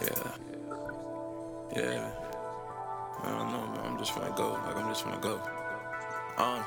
[0.00, 0.32] Yeah.
[1.76, 2.10] Yeah.
[3.22, 3.80] I don't know, man.
[3.86, 4.52] I'm just gonna go.
[4.66, 5.40] Like, I'm just gonna go.
[6.38, 6.64] Um.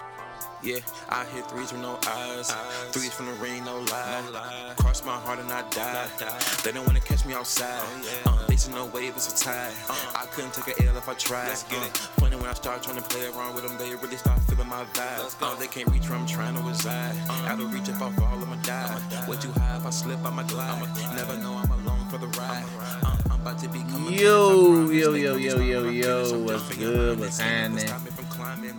[0.65, 2.49] Yeah, I hit threes with no eyes.
[2.49, 2.89] eyes.
[2.89, 4.21] Threes from the ring, no lie.
[4.25, 4.73] No lie.
[4.77, 6.07] Cross my heart and I die.
[6.17, 6.39] die.
[6.63, 7.83] They don't wanna catch me outside.
[7.83, 8.31] Oh, yeah.
[8.31, 9.71] uh, they see no wave, it's a tie.
[9.87, 11.49] Uh, I couldn't take an L if I tried.
[11.49, 11.97] Let's get uh, it.
[12.17, 14.85] Funny when I start trying to play around with them, they really start feeling my
[14.93, 15.35] vibe.
[15.39, 17.15] Uh, they can't reach where I'm trying to reside.
[17.29, 18.99] Uh, Out of reach if I fall, I'ma die.
[19.11, 19.29] die.
[19.29, 20.79] Way too high if I slip, I'ma glide.
[20.79, 21.15] glide.
[21.15, 22.65] Never know I'm alone for the ride.
[23.03, 23.79] Uh, I'm about to be
[24.09, 27.19] Yo, yo, yo, yo, yo, yo, what's good?
[27.19, 27.85] What's happening?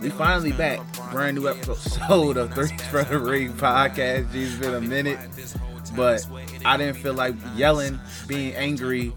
[0.01, 0.79] We finally back.
[1.11, 4.33] Brand new episode of Three for the Ring podcast.
[4.33, 5.19] It's been a minute,
[5.95, 6.25] but
[6.65, 9.13] I didn't feel like yelling, being angry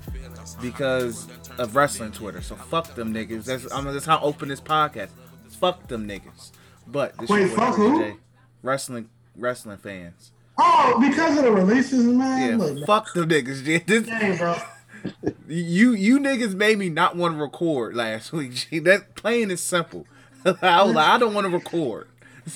[0.61, 1.27] because
[1.59, 2.41] of wrestling Twitter.
[2.43, 3.45] So fuck them niggas.
[3.45, 5.11] That's I mean that's how I open this podcast.
[5.59, 6.53] Fuck them niggas.
[6.87, 8.19] But this Wait, fuck who?
[8.63, 10.33] Wrestling wrestling fans.
[10.59, 12.61] Oh, because of the releases, man.
[12.61, 13.79] Yeah, Look, fuck them niggas, G.
[13.87, 14.57] This, Dang, bro.
[15.49, 18.55] you you niggas made me not want to record last week.
[18.55, 18.79] G.
[18.79, 20.07] That plain is simple.
[20.63, 22.09] I I don't want to record.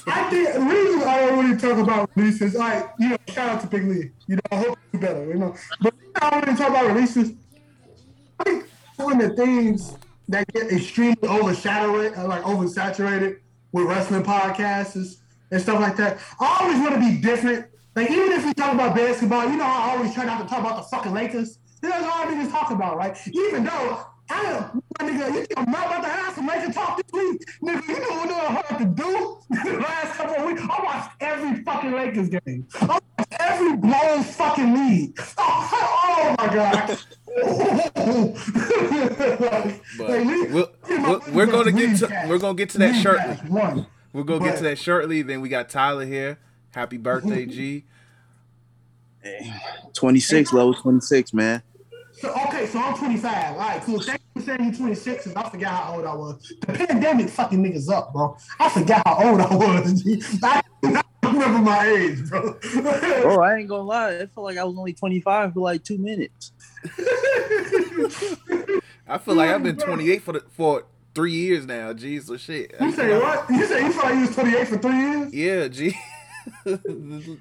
[0.07, 3.61] I think the reason I don't really talk about releases, like, you know, shout out
[3.61, 4.11] to Big Lee.
[4.27, 5.55] You know, I hope you better, you know.
[5.81, 7.33] But I don't really talk about releases.
[8.41, 9.97] I think one of the things
[10.29, 13.39] that get extremely overshadowed, uh, like oversaturated
[13.73, 15.19] with wrestling podcasts
[15.51, 16.19] and stuff like that.
[16.41, 17.67] I always want to be different.
[17.95, 20.61] Like, even if we talk about basketball, you know, I always try not to talk
[20.61, 21.59] about the fucking Lakers.
[21.81, 23.17] That's all niggas talk about, right?
[23.29, 26.73] Even though I am, my nigga, you think I'm not about to have some Laker
[26.73, 27.43] talk this week?
[27.63, 29.39] Nigga, you know what I had to do
[29.71, 30.63] the last couple of weeks?
[30.63, 32.67] I watched every fucking Lakers game.
[32.81, 35.19] I watched every blown fucking league.
[35.37, 35.71] Oh,
[36.07, 36.99] oh my God.
[39.99, 40.09] but
[40.53, 43.35] we'll, we'll, we're gonna get to we're gonna get to that shortly.
[43.49, 43.87] One.
[44.13, 45.23] We're gonna but, get to that shortly.
[45.23, 46.39] Then we got Tyler here.
[46.73, 47.85] Happy birthday, G.
[49.95, 51.63] 26, level 26, man.
[52.25, 53.53] So okay, so I'm 25.
[53.53, 54.01] All right, cool.
[54.01, 56.55] Thank you for saying you're 26, and I forgot how old I was.
[56.61, 58.35] The pandemic fucking niggas up, bro.
[58.59, 60.41] I forgot how old I was.
[60.43, 60.63] I,
[61.23, 62.59] remember my age, bro.
[63.21, 64.17] bro, I ain't gonna lie.
[64.17, 66.53] I felt like I was only 25 for like two minutes.
[69.07, 71.93] I feel like I've been 28 for the, for three years now.
[71.93, 72.75] Jeez, so shit.
[72.81, 73.51] You say what?
[73.51, 75.35] You say you feel like you was 28 for three years?
[75.35, 75.91] Yeah, G.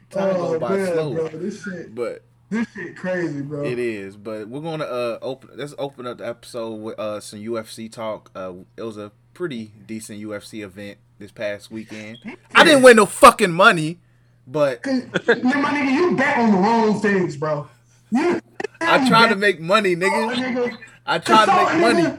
[0.09, 1.13] Time oh, by man, slow.
[1.13, 1.95] Bro, this shit.
[1.95, 3.63] But this shit crazy, bro.
[3.63, 5.49] It is, but we're gonna uh open.
[5.55, 8.31] Let's open up the episode with uh some UFC talk.
[8.35, 12.17] Uh, it was a pretty decent UFC event this past weekend.
[12.53, 13.99] I didn't win no fucking money,
[14.47, 17.67] but my nigga, you bet on the wrong things, bro.
[18.11, 18.39] You,
[18.81, 20.31] I try to make money, nigga.
[20.31, 20.77] Oh, nigga.
[21.05, 22.17] I try to make money.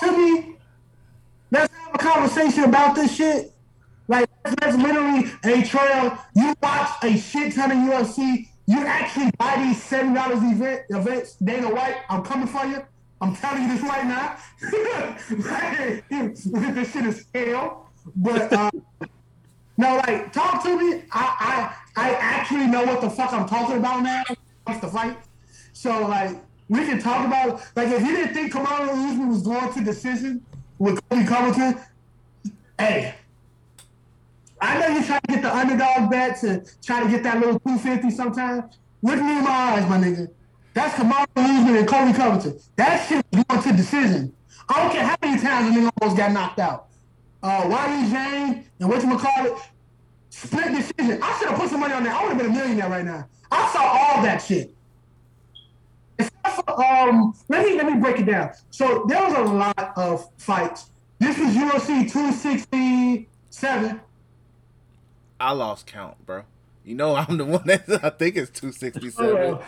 [0.00, 0.56] To me,
[1.50, 3.52] let's have a conversation about this shit.
[4.08, 4.28] Like
[4.60, 6.18] that's literally a trail.
[6.34, 11.34] You watch a shit ton of UFC you actually buy these seven dollars event events,
[11.36, 11.96] Dana White.
[12.08, 12.84] I'm coming for you.
[13.20, 14.36] I'm telling you this right now.
[16.74, 17.88] this shit is hell.
[18.16, 18.70] But uh,
[19.76, 21.02] no, like talk to me.
[21.12, 24.22] I, I I actually know what the fuck I'm talking about now.
[24.64, 25.16] What's the fight?
[25.72, 26.36] So like
[26.68, 30.44] we can talk about like if you didn't think Kamaru Usman was going to decision
[30.78, 31.80] with Colby Covington,
[32.78, 33.14] hey,
[34.62, 37.58] I know you're trying to get the underdog bet and try to get that little
[37.58, 38.78] 250 sometimes.
[39.02, 40.30] Look me in my eyes, my nigga.
[40.72, 42.60] That's Kamaru Usman and Colby Covington.
[42.76, 44.32] That shit was going to decision.
[44.68, 46.86] I don't care how many times a nigga almost got knocked out.
[47.42, 49.54] Uh, Weili Zhang and what you call it,
[50.30, 51.20] split decision.
[51.20, 52.14] I should have put some money on that.
[52.14, 53.28] I would have been a millionaire right now.
[53.50, 54.72] I saw all that shit.
[56.68, 58.52] Um, let me let me break it down.
[58.70, 60.90] So there was a lot of fights.
[61.18, 64.00] This was UFC 267.
[65.42, 66.44] I lost count, bro.
[66.84, 69.36] You know I'm the one that I think it's 267.
[69.36, 69.60] Hold on,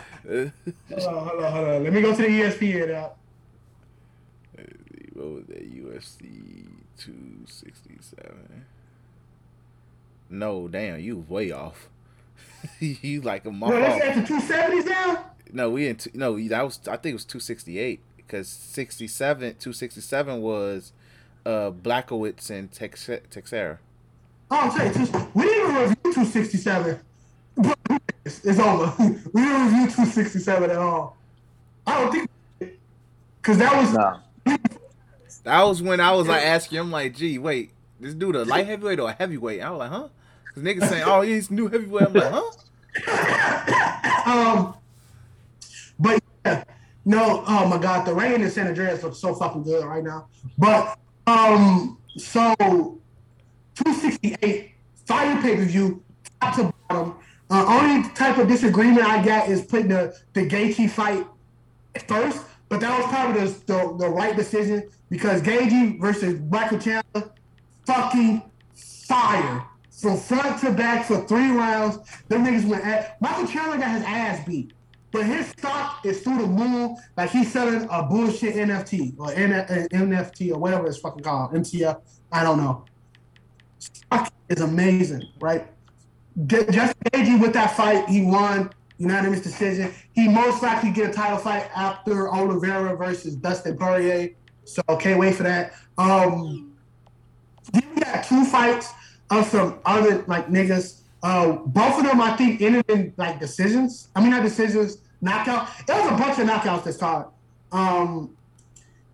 [0.89, 1.85] hold on, hold on.
[1.85, 3.17] Let me go to the ESPN out.
[5.15, 5.63] What was that?
[5.73, 6.67] UFC
[6.99, 8.65] 267.
[10.31, 11.89] No, damn, you was way off.
[12.81, 15.25] you like a month No, that's at the 270s now?
[15.53, 20.41] No, we in two, no, that was I think it was 268 because 67 267
[20.41, 20.93] was
[21.45, 23.79] uh Blachowicz and Tex- Teixeira.
[24.51, 27.01] Oh, I'm saying, we didn't review 267.
[28.25, 28.93] It's, it's over.
[28.99, 31.17] we didn't review 267 at all.
[31.87, 32.31] I don't think
[33.45, 34.21] because that was nah.
[35.45, 38.67] that was when I was like asking him like, gee, wait, this dude a light
[38.67, 39.61] heavyweight or a heavyweight?
[39.61, 40.09] I was like, huh?
[40.55, 42.07] Cause niggas saying, oh, he's new heavyweight.
[42.07, 44.23] I'm like, huh?
[44.27, 44.75] um,
[45.99, 46.65] but yeah,
[47.05, 50.29] no, oh my god, the rain in San Andreas looks so fucking good right now.
[50.57, 52.99] But um, so
[53.75, 54.73] 268
[55.07, 56.03] fire pay per view,
[56.41, 57.17] top to bottom.
[57.51, 61.27] Uh, only type of disagreement I got is putting the the Gaethje fight
[62.09, 67.31] first, but that was probably the, the, the right decision because Gaethje versus Michael Chandler,
[67.87, 68.43] fucking
[68.75, 71.99] fire from front to back for three rounds.
[72.29, 74.73] Them niggas went at Michael Chandler got his ass beat.
[75.13, 79.89] But his stock is through the moon, like he's selling a bullshit NFT or N-
[79.93, 82.01] NFT or whatever it's fucking called, MTF.
[82.33, 82.85] I don't know.
[84.49, 85.67] Is amazing, right?
[86.47, 89.93] Get, just Gaethje with that fight, he won unanimous decision.
[90.13, 94.31] He most likely get a title fight after Oliveira versus Dustin Poirier.
[94.65, 95.75] So can't wait for that.
[95.99, 96.73] Um,
[97.73, 98.91] then we got two fights
[99.31, 101.01] of some other like niggas.
[101.23, 104.09] Uh, both of them I think ended in like decisions.
[104.15, 105.69] I mean not decisions, knockout.
[105.81, 107.27] It was a bunch of knockouts this card.
[107.73, 108.37] Um,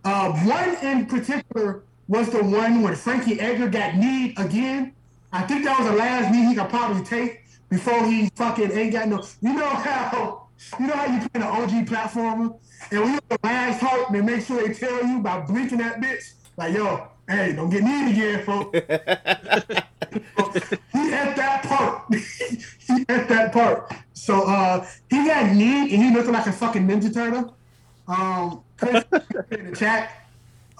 [0.05, 4.92] uh, one in particular was the one when Frankie Edgar got kneed again.
[5.32, 8.92] I think that was the last knee he could probably take before he fucking ain't
[8.92, 9.22] got no.
[9.40, 10.48] You know how
[10.80, 12.58] you know how you play an OG platformer
[12.90, 16.00] and when you the last hope, they make sure they tell you by blinking that
[16.00, 18.76] bitch like yo, hey, don't get kneed again, folks.
[20.92, 22.02] he at that part.
[22.14, 23.92] he at that part.
[24.14, 27.56] So uh, he got kneed and he looked like a fucking ninja turtle.
[28.08, 29.04] Um, Chris
[29.52, 30.26] in the chat,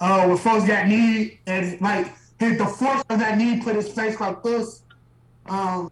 [0.01, 3.87] uh, when folks got kneed and like hit the force of that knee put his
[3.89, 4.81] face like this.
[5.45, 5.91] Um,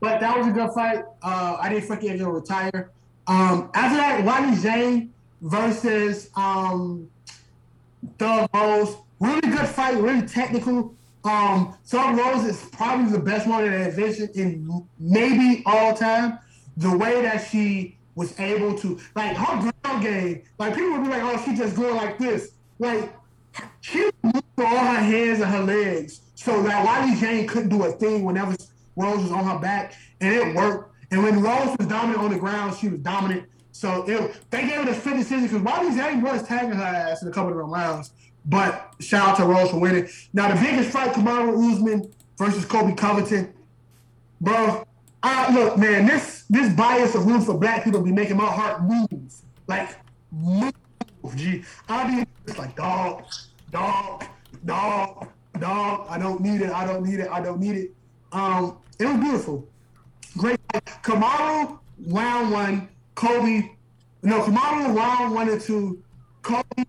[0.00, 1.04] but that was a good fight.
[1.22, 2.90] Uh, I didn't fucking he'll retire.
[3.26, 5.12] Um, after that, Ronnie Zane
[5.42, 7.10] versus um,
[8.18, 8.96] Thug Rose.
[9.20, 10.94] Really good fight, really technical.
[11.24, 16.38] Um, Thug Rose is probably the best one in the division in maybe all time.
[16.78, 21.08] The way that she was able to, like her ground game, like people would be
[21.08, 22.50] like, oh, she just going like this.
[22.80, 23.14] Like
[23.80, 27.92] she moved all her hands and her legs so that Weili Zhang couldn't do a
[27.92, 28.56] thing whenever
[28.96, 30.96] Rose was on her back, and it worked.
[31.12, 33.46] And when Rose was dominant on the ground, she was dominant.
[33.70, 37.22] So it, they gave her the split decision because Weili Zhang was tagging her ass
[37.22, 38.10] in a couple of them rounds.
[38.44, 40.08] But shout out to Rose for winning.
[40.32, 43.52] Now the biggest fight, Kamaru Usman versus Colby Covington,
[44.40, 44.84] bro.
[45.22, 48.82] I, look, man, this this bias of room for black people be making my heart
[48.82, 49.32] move,
[49.66, 49.96] like
[50.30, 50.72] move.
[51.34, 53.24] G, I be just like dog,
[53.70, 54.24] dog,
[54.64, 55.28] dog,
[55.58, 56.06] dog.
[56.08, 56.70] I don't need it.
[56.70, 57.28] I don't need it.
[57.30, 57.94] I don't need it.
[58.32, 59.68] Um, it was beautiful.
[60.36, 60.60] Great.
[61.02, 62.88] Kamaru round one.
[63.14, 63.76] Colby.
[64.22, 66.02] No, Kamaru round one and two.
[66.42, 66.86] Colby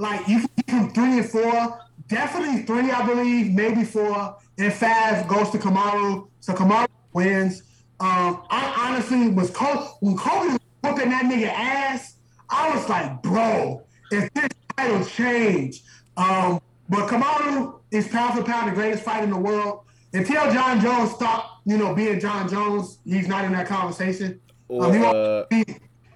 [0.00, 1.78] like you can from three and four,
[2.08, 6.26] definitely three, I believe, maybe four, and five goes to Kamaru.
[6.40, 7.62] So Kamaru wins.
[8.00, 12.16] Um, I honestly was Colby when Colby was whooping that nigga ass.
[12.48, 15.82] I was like, bro, if this title change,
[16.16, 19.82] um, but Kamaru is pound for pound the greatest fight in the world.
[20.12, 24.40] Until Jon Jones stop, you know, being Jon Jones, he's not in that conversation.
[24.66, 25.64] Or, um, he won't uh, be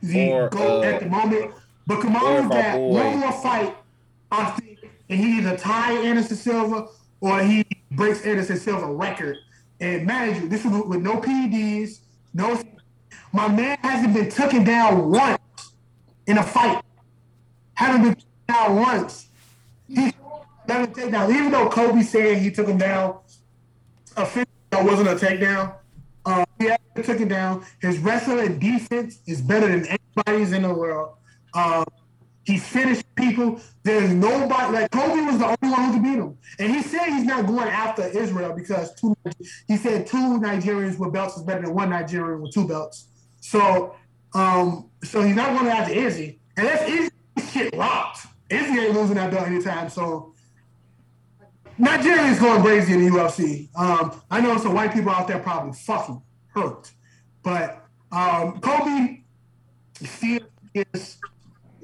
[0.02, 1.52] the or, GOAT uh, at the moment.
[1.86, 3.76] But or Kamaru my got one more fight,
[4.32, 6.88] I think, and he either tie Anderson Silva
[7.20, 9.36] or he breaks Anderson Silva record.
[9.84, 11.98] And mind you, this was with no PEDs,
[12.32, 12.58] no.
[13.34, 15.74] My man hasn't been taken down once
[16.26, 16.82] in a fight.
[17.74, 19.28] Haven't been taken down once.
[19.86, 20.10] He
[20.66, 23.18] never taken down, even though Colby said he took him down.
[24.16, 25.74] Officially, that wasn't a takedown.
[26.24, 26.70] Uh, he
[27.02, 27.66] took it down.
[27.82, 31.16] His wrestling defense is better than anybody's in the world.
[31.52, 31.84] Um,
[32.44, 33.60] he's finished people.
[33.82, 36.38] There's nobody like Colby was the only one who could beat him.
[36.58, 39.16] And he said he's not going after Israel because two.
[39.66, 43.08] He said two Nigerians with belts is better than one Nigerian with two belts.
[43.40, 43.94] So,
[44.34, 46.40] um, so he's not going after Izzy.
[46.56, 47.10] And that's Izzy
[47.50, 48.26] shit locked.
[48.50, 49.88] Izzy ain't losing that belt anytime.
[49.88, 50.30] So.
[51.76, 53.68] Nigerians going crazy in the UFC.
[53.76, 56.22] Um, I know some white people out there probably fucking
[56.54, 56.92] hurt,
[57.42, 59.24] but um, Colby
[60.72, 61.18] is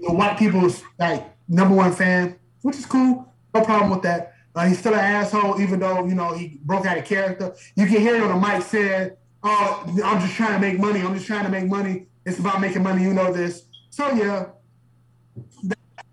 [0.01, 3.33] the white people's like number one fan, which is cool.
[3.55, 4.35] No problem with that.
[4.55, 7.55] Uh, he's still an asshole, even though you know he broke out of character.
[7.77, 11.01] You can hear it on the mic said, "Oh, I'm just trying to make money.
[11.01, 12.07] I'm just trying to make money.
[12.25, 13.03] It's about making money.
[13.03, 14.47] You know this." So yeah,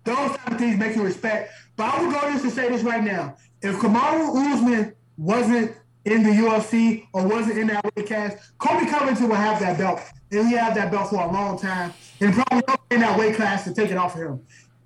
[0.04, 1.52] those type of things make you respect.
[1.76, 6.22] But I would go this to say this right now: if Kamaru Usman wasn't in
[6.22, 10.48] the UFC or wasn't in that weight class, Colby Covington would have that belt, and
[10.48, 13.74] he had that belt for a long time, and probably in that weight class to
[13.74, 14.40] take it off of him.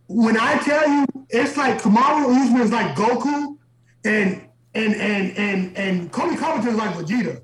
[0.09, 3.57] When I tell you, it's like Kamaru Usman is like Goku,
[4.05, 4.43] and
[4.75, 7.43] and and and and Colby Covington is like Vegeta,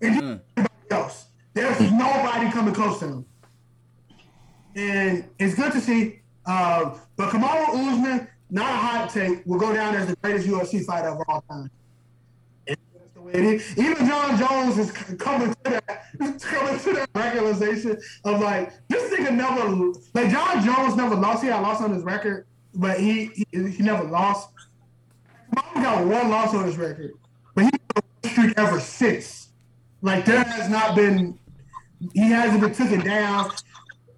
[0.00, 1.26] and everybody else.
[1.54, 3.26] There's nobody coming close to him
[4.76, 6.20] and it's good to see.
[6.46, 10.84] Uh, but Kamaru Usman, not a hot take, will go down as the greatest UFC
[10.84, 11.70] fighter of all time.
[13.32, 16.04] Even Jon Jones is coming to that,
[16.40, 21.42] coming to that recognition of like this nigga never like Jon Jones never lost.
[21.42, 24.50] He had lost on his record, but he he, he never lost.
[25.54, 27.12] Mom got one loss on his record,
[27.54, 27.70] but he
[28.30, 29.48] streak ever since.
[30.02, 31.38] Like there has not been,
[32.12, 33.50] he hasn't been taken down.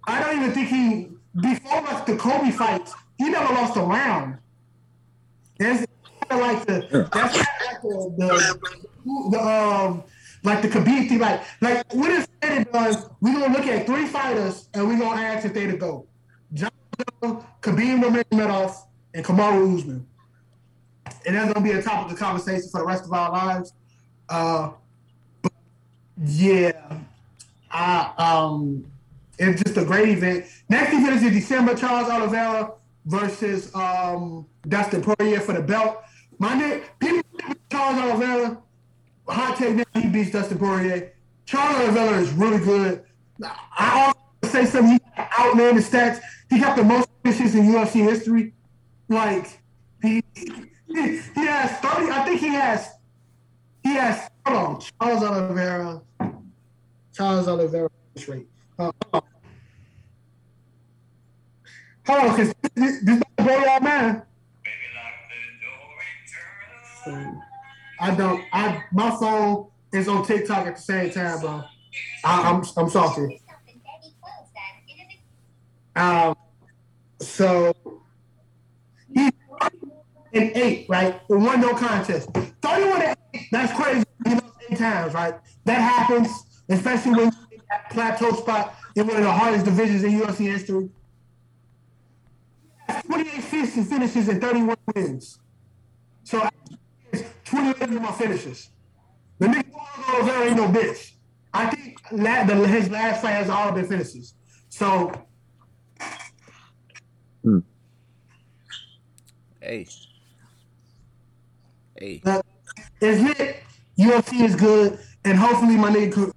[0.09, 1.09] I don't even think he
[1.41, 4.39] before like the Colby fights, he never lost a round.
[6.29, 10.05] That's like the that's like the, the, the um
[10.43, 11.19] like the Khabib thing.
[11.19, 14.97] Like like what is said and done, we gonna look at three fighters and we
[14.97, 16.07] gonna ask if they to go.
[16.55, 16.71] Jon
[17.23, 18.75] Khabib Nurmagomedov,
[19.15, 20.07] and Kamaru Usman.
[21.27, 23.73] And that's gonna be a topic of conversation for the rest of our lives.
[24.29, 24.71] Uh,
[25.43, 25.53] but
[26.25, 26.99] yeah,
[27.71, 28.85] I um,
[29.39, 30.47] it's just a great event.
[30.69, 31.75] Next event is in December.
[31.75, 32.73] Charles Oliveira
[33.05, 36.03] versus um Dustin Poirier for the belt.
[36.39, 37.23] My name, people
[37.71, 38.63] Charles Oliveira.
[39.29, 41.13] Hot take now, he beats Dustin Poirier.
[41.47, 43.05] Charles Oliveira is really good.
[43.43, 44.13] I
[44.43, 44.93] also say something.
[44.93, 46.21] He outlanded stats.
[46.51, 48.55] He got the most finishes in UFC history.
[49.09, 49.61] Like
[50.03, 52.11] he, he has thirty.
[52.11, 52.91] I think he has
[53.83, 56.03] he has hold on Charles Oliveira.
[57.13, 57.89] Charles Oliveira
[58.29, 58.47] rate.
[58.79, 59.23] Uh, hold
[62.09, 64.23] on, because this, this blow y'all man.
[67.07, 68.45] I don't.
[68.53, 71.63] I my phone is on TikTok at the same time, bro.
[72.25, 73.41] I, I'm I'm sorry.
[75.95, 76.37] Um.
[77.21, 77.75] So
[79.15, 79.31] he
[80.35, 81.21] and eight, right?
[81.29, 82.31] One no contest.
[82.63, 83.49] Thirty-one eight.
[83.51, 84.05] That's crazy.
[84.27, 85.35] Eight times, right?
[85.65, 86.29] That happens,
[86.69, 90.91] especially when you at plateau spot in one of the hardest divisions in UFC history.
[93.07, 95.39] 28 finishes and 31 wins.
[96.25, 96.49] So
[97.47, 98.71] 28 of my finishes.
[99.39, 101.13] The nigga over there ain't no bitch.
[101.53, 104.35] I think la- the, his last fight has all been finishes.
[104.69, 105.13] So
[109.67, 109.87] Hey.
[111.99, 112.23] Hey.
[112.25, 112.41] uh,
[113.01, 113.57] it's lit.
[113.99, 116.33] UFC is good, and hopefully my nigga could.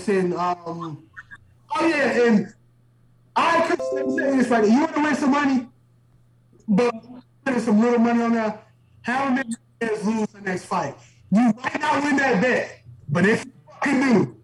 [0.00, 1.04] Send, um,
[1.74, 2.54] oh yeah, and
[3.36, 3.80] I could
[4.16, 4.64] say this right.
[4.68, 5.66] You want to win some money,
[6.66, 6.94] but
[7.44, 8.60] put some little money on there.
[9.08, 10.94] How many players lose the next fight?
[11.32, 14.36] You might not win that bet, but if you fucking do,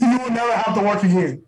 [0.00, 1.44] you will never have to work again.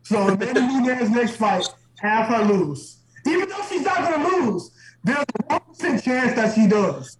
[0.00, 1.66] So Amanda Nunes next fight,
[1.98, 3.00] have her lose.
[3.26, 4.70] Even though she's not gonna lose,
[5.04, 7.18] there's a one percent chance that she does.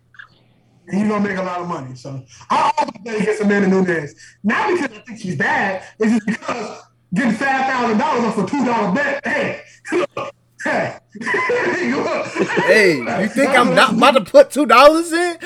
[0.88, 1.94] And you're gonna make a lot of money.
[1.94, 4.14] So I always bet against Amanda Nunes.
[4.42, 8.46] Not because I think she's bad, it's just because getting five thousand dollars off a
[8.50, 9.62] two dollar bet, hey,
[10.64, 10.98] hey.
[12.66, 15.38] Hey, you think I'm not about to put two dollars in?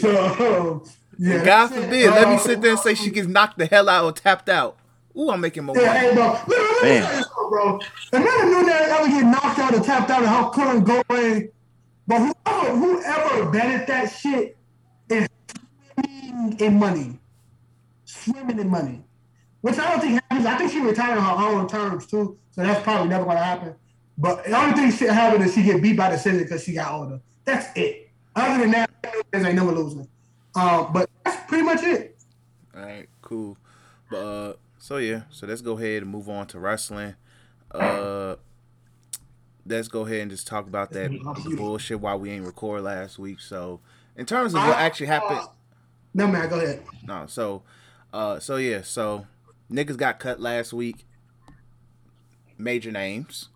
[0.00, 0.84] So,
[1.18, 1.44] yeah.
[1.44, 4.04] God forbid, let me Uh, sit there and say she gets knocked the hell out
[4.04, 4.76] or tapped out.
[5.18, 5.98] Ooh, I'm making more Yeah, money.
[6.08, 6.24] hey, bro.
[6.32, 7.02] Let me, let me Man.
[7.02, 7.80] tell you something, bro.
[8.12, 11.50] Amanda Nunes ever get knocked out or tapped out of her current go away,
[12.06, 14.56] but whoever, whoever betted that shit
[15.10, 15.26] is
[15.94, 17.18] swimming in money.
[18.04, 19.02] Swimming in money.
[19.62, 20.46] Which I don't think happens.
[20.46, 22.38] I think she retired on her own terms, too.
[22.56, 23.74] So that's probably never going to happen.
[24.18, 26.72] But the only thing shit happened is she get beat by the decision because she
[26.72, 27.20] got older.
[27.44, 28.10] That's it.
[28.34, 28.90] Other than that,
[29.34, 30.08] ain't never losing.
[30.54, 32.16] Um, but that's pretty much it.
[32.74, 33.58] All right, cool.
[34.10, 37.14] But uh, so yeah, so let's go ahead and move on to wrestling.
[37.70, 38.36] Uh,
[39.66, 41.10] let's go ahead and just talk about that
[41.56, 43.40] bullshit while we ain't record last week.
[43.40, 43.80] So,
[44.16, 45.40] in terms of what actually happened,
[46.14, 46.82] No, man, go ahead.
[47.02, 47.62] no, so,
[48.12, 49.26] uh, so yeah, so
[49.70, 51.06] niggas got cut last week.
[52.58, 53.48] Major names.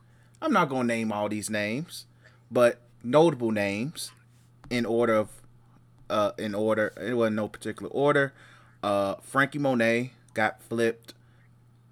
[0.42, 2.06] I'm not gonna name all these names,
[2.50, 4.12] but notable names
[4.70, 5.28] in order of,
[6.08, 6.92] uh, in order.
[7.00, 8.32] It wasn't no particular order.
[8.82, 11.14] Uh, Franky Monet got flipped,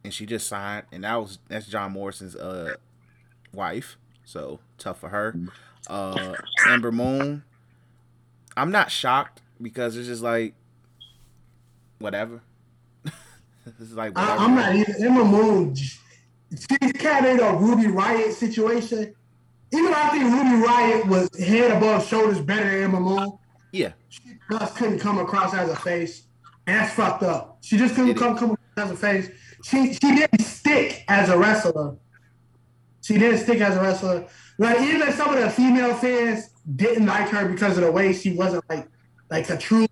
[0.05, 2.77] and she just signed, and that was that's John Morrison's uh
[3.53, 3.97] wife.
[4.25, 5.35] So tough for her.
[5.88, 6.35] Uh,
[6.69, 7.45] Ember Moon.
[8.57, 10.55] I'm not shocked because it's just like
[11.99, 12.43] whatever.
[13.05, 14.45] it's like I, whatever.
[14.45, 15.77] I'm not even Ember Moon.
[16.50, 19.14] She's kind of in a Ruby Riott situation.
[19.71, 23.38] Even though I think Ruby Riott was head above shoulders better than Ember Moon,
[23.73, 26.25] Yeah, she just couldn't come across as a face.
[26.67, 27.59] And that's fucked up.
[27.62, 29.31] She just couldn't come, come across as a face.
[29.64, 31.97] She she didn't stick as a wrestler.
[33.02, 34.26] She didn't stick as a wrestler.
[34.59, 38.33] Like even some of the female fans didn't like her because of the way she
[38.33, 38.88] wasn't like
[39.31, 39.87] like a true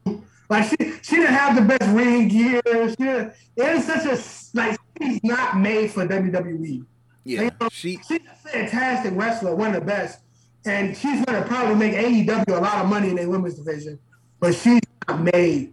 [0.49, 2.61] like she she didn't have the best ring gear.
[2.65, 6.85] She didn't, it was such a like she's not made for WWE.
[7.25, 7.50] yeah.
[7.71, 10.21] She She's a fantastic wrestler, one of the best.
[10.65, 13.99] and she's gonna probably make AEW a lot of money in their women's division,
[14.41, 15.73] but she's not made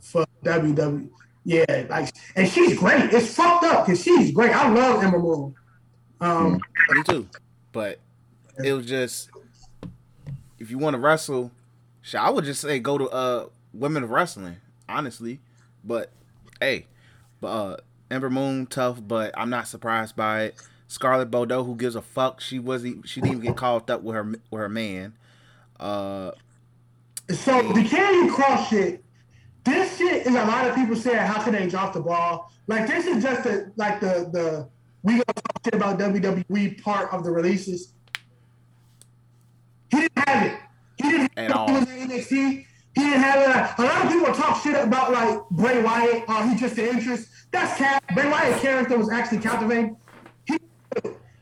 [0.00, 1.08] for WWE.
[1.44, 3.12] Yeah, like, and she's great.
[3.12, 4.52] It's fucked up because she's great.
[4.52, 5.54] I love Ember Moon.
[6.20, 7.28] Um, Me too.
[7.72, 7.98] But
[8.62, 9.28] it was just
[10.60, 11.50] if you want to wrestle,
[12.16, 14.56] I would just say go to uh women of wrestling,
[14.88, 15.40] honestly.
[15.84, 16.10] But
[16.60, 16.86] hey,
[17.40, 17.76] but uh
[18.10, 20.62] Ember Moon tough, but I'm not surprised by it.
[20.88, 22.40] Scarlett Bordeaux, who gives a fuck?
[22.40, 23.08] She wasn't.
[23.08, 25.14] She didn't even get called up with her with her man.
[25.80, 26.32] Uh,
[27.28, 29.02] So the Karrion Kross shit,
[29.64, 32.52] this shit is a lot of people saying how can they drop the ball?
[32.66, 34.68] Like this is just the like the the
[35.02, 37.94] we gonna talk shit about WWE part of the releases.
[39.90, 40.58] He didn't have it.
[41.02, 41.68] He didn't have all.
[41.68, 41.80] it.
[41.80, 42.66] Was in NXT.
[42.94, 43.82] He didn't have it.
[43.82, 46.24] A lot of people talk shit about like Bray Wyatt.
[46.28, 47.28] Oh, he's just an interest.
[47.50, 48.04] That's cap.
[48.14, 49.96] Bray Wyatt's character was actually captivating.
[50.44, 50.58] He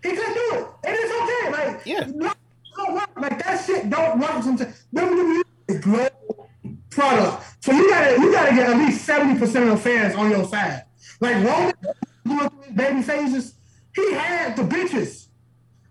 [0.03, 1.51] he couldn't do it, and it's okay.
[1.71, 2.07] Like Yeah.
[2.15, 2.33] no,
[2.77, 3.11] don't work.
[3.17, 4.85] Like that shit don't work sometimes.
[4.95, 6.51] WWE is global
[6.91, 10.31] product, so you gotta you gotta get at least seventy percent of the fans on
[10.31, 10.85] your side.
[11.21, 11.73] Like Roman
[12.27, 13.55] going through his baby phases,
[13.95, 15.27] he had the bitches.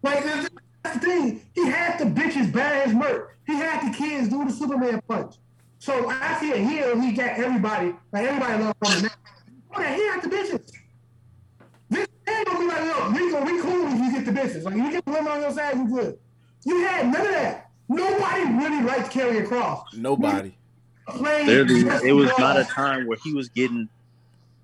[0.01, 0.47] Like that's
[0.93, 1.41] the thing.
[1.53, 3.29] He had the bitches bad his merch.
[3.45, 5.35] He had the kids doing the Superman punch.
[5.79, 7.93] So after a heel, he got everybody.
[8.11, 9.09] Like everybody loves Roman now.
[9.75, 10.71] Oh, yeah, he had the bitches.
[11.89, 14.63] This ain't gonna be like, look, we gonna we cool if you get the bitches.
[14.63, 16.17] Like you get the women on your side, you good.
[16.65, 17.69] You had none of that.
[17.87, 19.83] Nobody really liked Karrion Kross.
[19.93, 20.53] nobody.
[21.07, 23.89] Played Literally, just it was not a time where he was getting.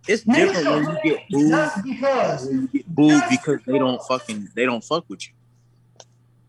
[0.08, 1.50] It's Niggas different when you get booed.
[1.50, 2.46] just because.
[2.46, 5.34] when you get booed because they don't fucking they don't fuck with you.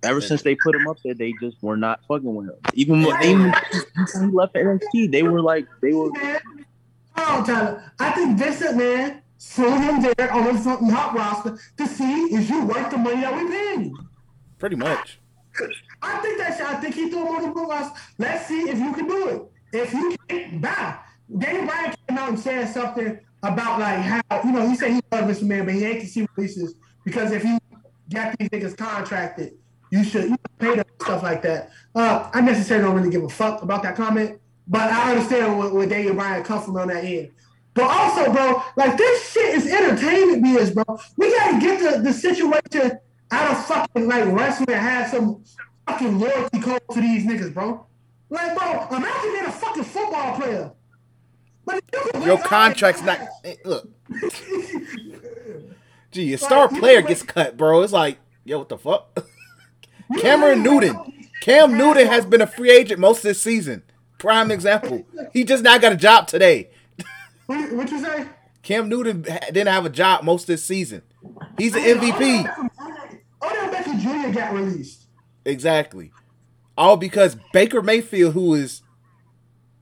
[0.06, 2.56] Ever since they put him up there, they just were not fucking with him.
[2.74, 3.54] Even when even
[3.96, 6.10] before he left NXT, they were like they were.
[6.12, 6.40] man.
[7.16, 7.92] Hold on, Tyler.
[7.98, 12.48] I think Vincent man threw him there on the fucking hot roster to see is
[12.48, 13.98] you worth the money that we paying you.
[14.58, 15.18] Pretty much.
[16.02, 17.98] I think that's I think he threw him on the blue roster.
[18.18, 19.42] Let's see if you can do it.
[19.72, 20.98] If you can't, bye.
[21.38, 25.00] Daniel Bryan came out and said something about like how you know he said he
[25.10, 25.42] loved Mr.
[25.42, 27.58] Man, but he hate to see releases because if you
[28.12, 29.54] got these niggas contracted,
[29.90, 31.70] you should you pay them stuff like that.
[31.94, 35.72] Uh, I necessarily don't really give a fuck about that comment, but I understand where,
[35.72, 37.30] where Daniel Bryan come from on that end.
[37.74, 40.84] But also, bro, like this shit is entertainment biz, bro.
[41.16, 42.98] We gotta get the, the situation
[43.30, 45.44] out of fucking like wrestling and have some
[45.86, 47.86] fucking loyalty code to these niggas, bro.
[48.28, 50.72] Like, bro, imagine being a fucking football player.
[51.64, 53.20] But you Your contract's not.
[53.42, 53.88] the eh, Look,
[56.12, 57.82] gee, a star player gets cut, bro.
[57.82, 59.18] It's like, yo, what the fuck?
[60.18, 60.96] Cameron Newton.
[61.40, 63.82] Cam Newton has been a free agent most of this season.
[64.18, 65.06] Prime example.
[65.32, 66.70] He just not got a job today.
[67.46, 68.26] What, what you say?
[68.62, 71.02] Cam Newton didn't have a job most of this season.
[71.56, 72.40] He's an MVP.
[72.40, 72.68] Odell
[73.42, 74.36] oh, Beckham Jr.
[74.36, 75.06] got released.
[75.44, 76.10] Exactly.
[76.76, 78.82] All because Baker Mayfield, who is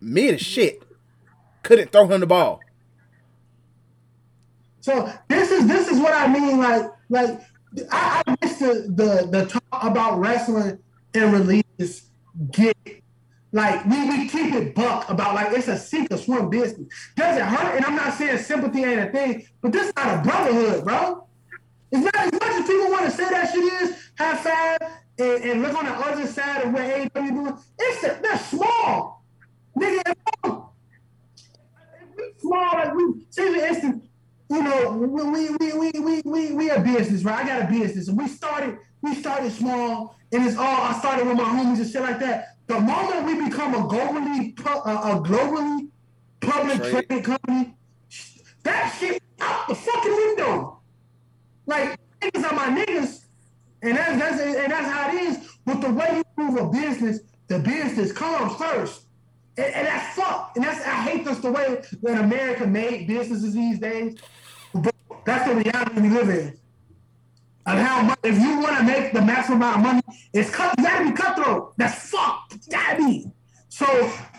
[0.00, 0.82] mid as shit,
[1.62, 2.60] couldn't throw him the ball.
[4.80, 6.58] So this is this is what I mean.
[6.58, 7.40] Like like
[7.90, 8.34] I, I
[8.64, 10.78] the, the the talk about wrestling
[11.14, 12.10] and releases
[12.50, 12.76] get
[13.52, 16.88] like we, we keep it buck about like it's a sink or swim business.
[17.16, 17.76] Does it hurt?
[17.76, 21.26] And I'm not saying sympathy ain't a thing, but this is not a brotherhood, bro.
[21.92, 25.44] It's not as much as people want to say that shit is high five and,
[25.44, 27.58] and look on the other side of what AEW doing.
[27.78, 29.24] It's a, they're small,
[29.78, 30.14] nigga.
[32.38, 34.04] small, like we say for instance,
[34.54, 37.44] you know, we we we we we we a business, right?
[37.44, 41.26] I got a business, and we started we started small, and it's all I started
[41.26, 42.56] with my homies and shit like that.
[42.68, 45.88] The moment we become a globally a, a globally
[46.40, 47.08] public Trade.
[47.08, 47.74] trading company,
[48.62, 50.78] that shit out the fucking window.
[51.66, 53.24] Like niggas are my niggas,
[53.82, 55.48] and that's that's and that's how it is.
[55.64, 59.00] But the way you move a business, the business comes first.
[59.56, 60.52] And, and that's fuck.
[60.56, 64.18] And that's I hate this the way that America made businesses these days.
[65.26, 66.58] That's the reality we live in.
[67.66, 70.02] And how much if you want to make the maximum amount of money,
[70.34, 70.74] it's cut.
[70.78, 71.72] You gotta be cutthroat.
[71.78, 72.52] That's fuck.
[72.52, 73.26] You gotta be.
[73.70, 73.86] So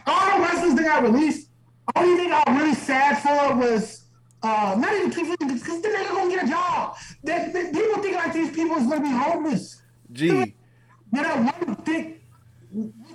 [0.06, 1.50] all the wrestlers that got released,
[1.96, 4.06] only thing I'm really sad for was
[4.44, 6.96] uh, not even because the nigga gonna get a job.
[7.24, 9.82] That, that- people think like these people is gonna be homeless.
[10.12, 10.28] Gee,
[11.12, 12.22] You know, one thick,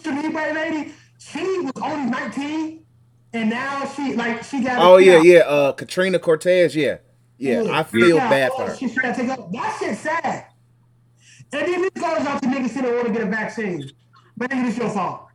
[0.02, 2.84] to by lady, she was only 19,
[3.32, 4.78] and now she like she got.
[4.80, 5.40] oh yeah, yeah.
[5.40, 6.96] Uh, Katrina Cortez, yeah,
[7.40, 7.64] yeah.
[7.70, 8.76] I feel Yeah, bad oh, for her.
[8.76, 9.50] She's trying to take up.
[9.50, 10.46] That shit's sad.
[11.52, 13.90] And then this goes out to niggas don't want to get a vaccine.
[14.36, 15.26] But nigga, it's your fault.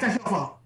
[0.00, 0.58] That's your fault.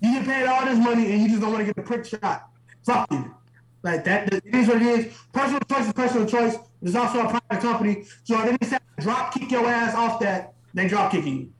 [0.00, 2.04] You get paid all this money and you just don't want to get a prick
[2.04, 2.50] shot.
[2.84, 3.34] Fuck you.
[3.82, 5.14] Like that, it is what it is.
[5.32, 6.56] Personal choice is personal choice.
[6.82, 8.04] It's also a private company.
[8.24, 11.52] So if they decide to drop kick your ass off that, they drop kicking you.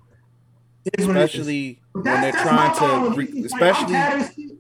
[0.85, 1.35] It is what it is.
[1.35, 4.58] Especially when they're trying to, re- especially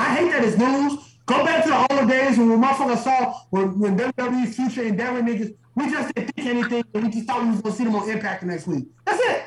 [0.00, 0.98] I hate that it's news.
[1.26, 4.90] Go back to the old days when we motherfuckers saw when, when WWE Future and
[4.92, 7.84] Endeavor niggas, we just didn't think anything and we just thought we was gonna see
[7.84, 8.86] them on Impact next week.
[9.04, 9.44] That's it.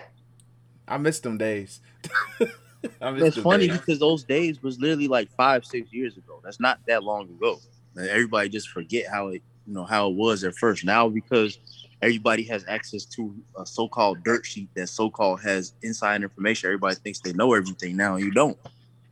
[0.87, 1.81] I miss them days.
[3.01, 3.79] I miss It's them funny days.
[3.79, 6.39] because those days was literally like five, six years ago.
[6.43, 7.59] That's not that long ago.
[7.95, 10.85] And everybody just forget how it, you know, how it was at first.
[10.85, 11.57] Now because
[12.03, 16.67] everybody has access to a so-called dirt sheet that so-called has inside information.
[16.67, 18.57] Everybody thinks they know everything now, and you don't.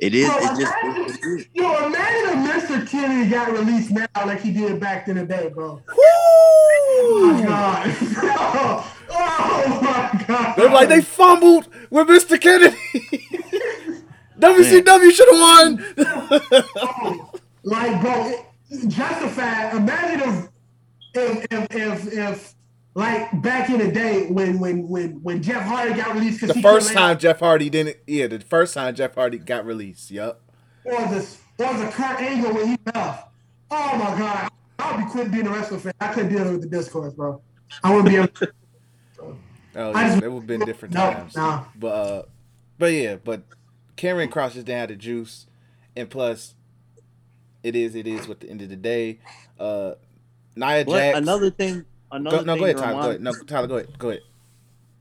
[0.02, 0.28] It is.
[0.28, 0.74] Bro, It just.
[0.84, 1.48] imagine- It is.
[1.54, 2.88] Yo, imagine if Mr.
[2.90, 5.74] Kennedy got released now like he did back in the day, bro.
[5.76, 5.82] Woo!
[5.94, 7.88] Oh my god.
[9.12, 10.56] oh my god.
[10.58, 12.40] They're like they fumbled with Mr.
[12.42, 12.76] Kennedy.
[14.40, 15.86] WCW should have won.
[17.64, 19.76] like, bro, it, justified.
[19.76, 20.50] Imagine
[21.14, 22.56] if, if, if, if, if,
[22.94, 26.56] like back in the day when, when, when, when Jeff Hardy got released, 'cause the
[26.56, 27.98] he first couldn't lay time Jeff Hardy didn't.
[28.08, 30.12] Yeah, the first time Jeff Hardy got released.
[30.12, 30.42] Yup.
[30.84, 31.18] or the,
[31.60, 33.28] or the Kurt Angle when he left.
[33.70, 34.50] Oh my god,
[34.80, 35.94] I'll be quit being a wrestling fan.
[36.02, 37.42] I couldn't deal with the discourse, bro.
[37.84, 38.28] I wouldn't be able.
[38.28, 38.52] To,
[39.74, 41.36] Oh, I yeah, just- there would have been different No, times.
[41.38, 41.66] no.
[41.78, 42.24] But uh,
[42.78, 43.44] but yeah, but
[43.96, 45.48] Karrion Kross just didn't have the juice,
[45.96, 46.56] and plus,
[47.64, 48.30] it is it is.
[48.30, 49.20] At the end of the day,
[49.58, 49.94] uh,
[50.58, 51.18] Nia But Jax.
[51.20, 51.86] another thing.
[52.12, 53.02] Another Go, no, thing go ahead, to Tyler.
[53.02, 53.22] Go ahead.
[53.22, 54.00] No, Tyler, go ahead.
[54.00, 54.22] Go ahead.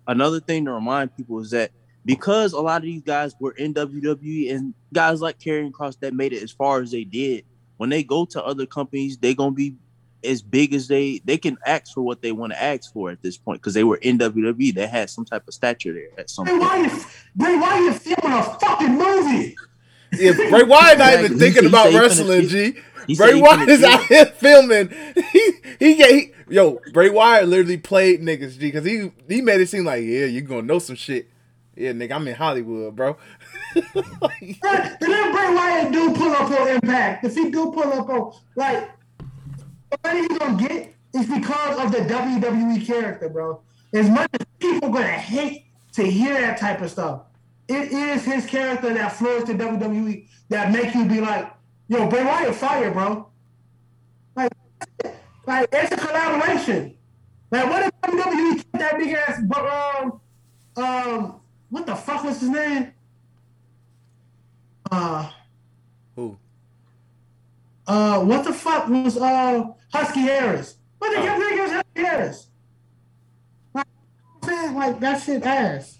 [0.06, 1.70] another thing to remind people is that
[2.04, 6.14] because a lot of these guys were in WWE and guys like Karrion Kross that
[6.14, 7.44] made it as far as they did,
[7.76, 9.74] when they go to other companies, they're gonna be
[10.22, 13.22] as big as they they can ask for what they want to ask for at
[13.22, 14.74] this point because they were in WWE.
[14.74, 16.70] They had some type of stature there at some Bray point.
[16.90, 19.56] Wyatt, Bray Wyatt filming a fucking movie.
[20.12, 22.40] Yeah, Bray Wyatt not even thinking about said he finna wrestling.
[22.48, 22.78] kill- G.
[23.06, 24.90] He Bray Wyatt is out here filming.
[25.32, 26.80] He he get he, yo.
[26.92, 30.40] Bray Wyatt literally played niggas G because he he made it seem like yeah you
[30.40, 31.28] gonna know some shit.
[31.76, 33.16] Yeah, nigga, I'm in Hollywood, bro.
[33.74, 37.24] And then Bray Wyatt do pull up on Impact.
[37.24, 38.90] If he do pull up on, like,
[39.90, 43.62] the money he's gonna get is because of the WWE character, bro.
[43.94, 47.22] As much as people gonna hate to hear that type of stuff,
[47.68, 51.50] it is his character that flows to WWE that make you be like,
[51.90, 53.26] yo, Bray Wyatt fire, bro.
[54.36, 54.52] Like,
[55.46, 56.96] like it's a collaboration.
[57.50, 60.20] Like, what if WWE kept that big ass, but um,
[60.76, 62.92] um, what the fuck was his name?
[64.90, 65.30] Uh,
[66.14, 66.38] Who?
[67.86, 70.76] uh, what the fuck was uh Husky Harris?
[70.98, 72.46] What the fuck was Husky Harris?
[73.74, 73.86] Like,
[74.46, 75.98] man, like that shit ass.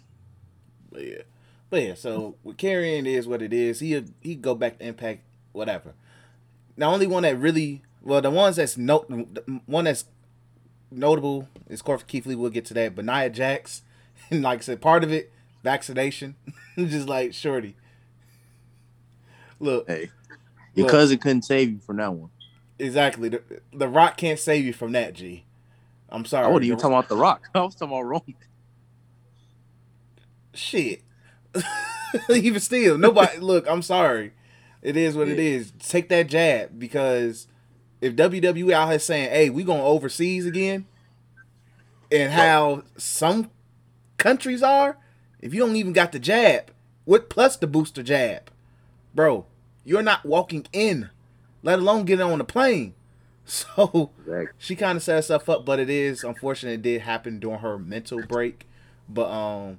[0.91, 1.23] But yeah,
[1.69, 1.95] but yeah.
[1.95, 3.81] So with carrying is what it is.
[3.81, 5.95] He he go back to Impact, whatever.
[6.77, 10.05] The only one that really well, the ones that's no the one that's
[10.91, 12.35] notable is Corey Keith Lee.
[12.35, 12.95] We'll get to that.
[12.97, 13.83] But Nia Jax,
[14.31, 15.33] and like I said, part of it
[15.63, 16.37] vaccination.
[16.79, 17.77] Just like Shorty.
[19.59, 20.11] Look, Hey,
[20.75, 22.31] your cousin couldn't save you from that one.
[22.79, 23.29] exactly.
[23.29, 23.43] The,
[23.75, 25.13] the Rock can't save you from that.
[25.13, 25.45] G.
[26.09, 26.47] I'm sorry.
[26.47, 27.43] I wasn't even The- talking about The Rock.
[27.55, 28.35] I was talking about Roman.
[30.55, 31.03] shit.
[32.31, 33.39] Even still, nobody.
[33.39, 34.33] look, I'm sorry.
[34.83, 35.73] It is what it is.
[35.79, 37.47] Take that jab because
[38.01, 40.87] if WWE out here saying, "Hey, we going overseas again,"
[42.11, 43.51] and how some
[44.17, 44.97] countries are,
[45.41, 46.71] if you don't even got the jab,
[47.05, 48.51] what plus the booster jab,
[49.15, 49.47] bro,
[49.85, 51.11] you're not walking in,
[51.63, 52.95] let alone getting on the plane.
[53.47, 54.11] So
[54.59, 57.81] she kind of set herself up, but it is unfortunate it did happen during her
[57.81, 58.69] mental break.
[59.09, 59.79] But um,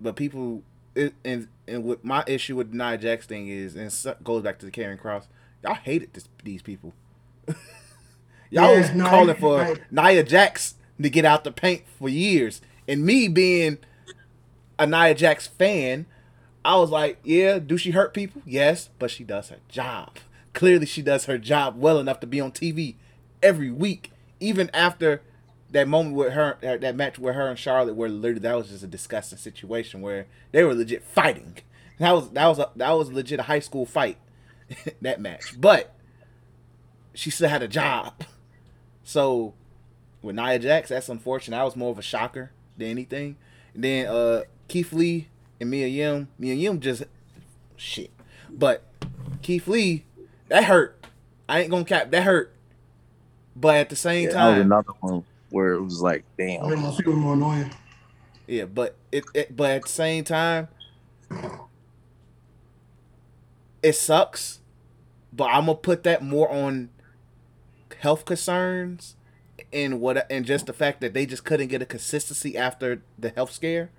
[0.00, 0.62] but people
[0.94, 4.58] it, and and what my issue with Nia Jax thing is, and so- goes back
[4.60, 5.26] to the Karrion Kross.
[5.62, 6.92] Y'all hated this, these people.
[8.50, 9.80] Y'all Yeah, was no, calling for right.
[9.90, 13.78] Nia Jax to get out the paint for years, and me being
[14.78, 16.06] a Nia Jax fan,
[16.64, 18.42] I was like, yeah, do she hurt people?
[18.46, 20.18] Yes, but she does her job.
[20.52, 22.94] Clearly, she does her job well enough to be on TV
[23.42, 25.20] every week, even after
[25.74, 28.68] that moment with her, that that match with her and Charlotte, where literally that was
[28.68, 31.58] just a disgusting situation where they were legit fighting.
[31.98, 34.16] That was that was a, that was legit a high school fight,
[35.02, 35.60] that match.
[35.60, 35.94] But
[37.12, 38.22] she still had a job.
[39.02, 39.54] So
[40.22, 41.56] with Nia Jax, that's unfortunate.
[41.56, 43.36] That was more of a shocker than anything.
[43.74, 45.26] And then uh Keith Lee
[45.60, 47.02] and Mia Yim, Mia Yim just
[47.76, 48.12] shit.
[48.48, 48.84] But
[49.42, 50.04] Keith Lee,
[50.48, 51.04] that hurt.
[51.48, 52.54] I ain't gonna cap that hurt.
[53.56, 56.68] But at the same Yeah, that was time, another one where it was like, damn.
[56.68, 57.70] mean, most people more annoying.
[58.48, 60.66] yeah, but it, it but at the same time,
[63.80, 64.60] it sucks.
[65.32, 66.90] But I'm gonna put that more on
[68.00, 69.14] health concerns
[69.70, 73.30] in what and just the fact that they just couldn't get a consistency after the
[73.30, 73.90] health scare.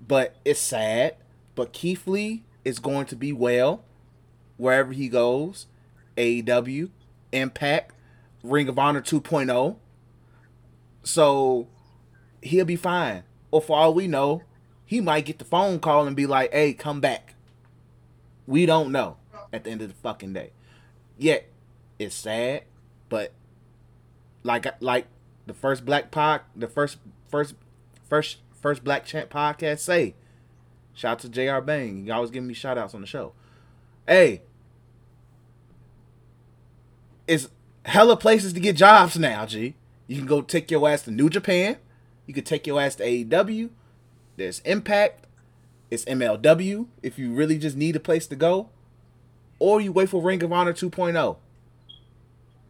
[0.00, 1.16] But it's sad.
[1.56, 3.82] But Keith Lee is going to be well
[4.56, 5.66] wherever he goes.
[6.16, 6.90] AEW,
[7.32, 7.92] Impact,
[8.44, 9.76] Ring of Honor 2.0.
[11.08, 11.68] So
[12.42, 13.22] he'll be fine.
[13.50, 14.42] Or for all we know,
[14.84, 17.34] he might get the phone call and be like, hey, come back.
[18.46, 19.16] We don't know
[19.50, 20.50] at the end of the fucking day.
[21.16, 21.48] Yet,
[21.98, 22.64] it's sad,
[23.08, 23.32] but
[24.42, 25.06] like like
[25.46, 26.98] the first black pod, the first
[27.30, 27.54] first
[28.06, 30.14] first first black champ podcast say,
[30.92, 31.62] shout out to Jr.
[31.62, 32.06] Bang.
[32.06, 33.32] You always giving me shout outs on the show.
[34.06, 34.42] Hey,
[37.26, 37.48] it's
[37.86, 39.74] hella places to get jobs now, G.
[40.08, 41.76] You can go take your ass to New Japan.
[42.26, 43.70] You could take your ass to AEW.
[44.36, 45.26] There's Impact.
[45.90, 48.70] It's MLW if you really just need a place to go.
[49.58, 51.36] Or you wait for Ring of Honor 2.0.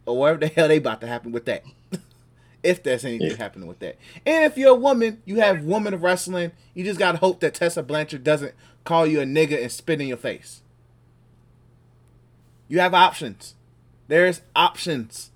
[0.05, 1.63] Or whatever the hell they about to happen with that.
[2.63, 3.37] if there's anything yeah.
[3.37, 3.97] happening with that.
[4.25, 7.53] And if you're a woman, you have women of wrestling, you just gotta hope that
[7.53, 10.61] Tessa Blanchard doesn't call you a nigga and spit in your face.
[12.67, 13.55] You have options.
[14.07, 15.31] There's options.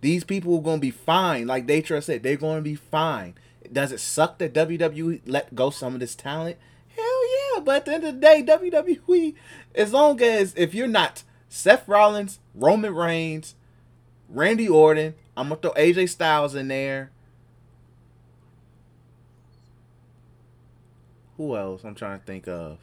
[0.00, 1.46] These people are gonna be fine.
[1.46, 3.34] Like Datrell said, they're gonna be fine.
[3.72, 6.56] Does it suck that WWE let go some of this talent?
[6.96, 7.60] Hell yeah!
[7.60, 9.34] But at the end of the day, WWE,
[9.74, 13.54] as long as if you're not Seth Rollins, Roman Reigns,
[14.28, 17.10] Randy Orton, I'm gonna throw AJ Styles in there.
[21.36, 21.84] Who else?
[21.84, 22.78] I'm trying to think of.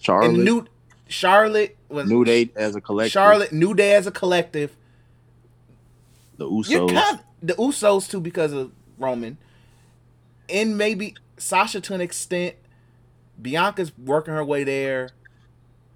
[0.00, 0.34] Charlotte.
[0.34, 0.66] And New
[1.06, 3.12] Charlotte was New Day as a collective.
[3.12, 4.76] Charlotte New Day as a collective.
[6.36, 6.92] The Usos.
[6.92, 9.38] Kind of, the Usos too because of Roman
[10.52, 12.54] and maybe Sasha to an extent.
[13.40, 15.10] Bianca's working her way there,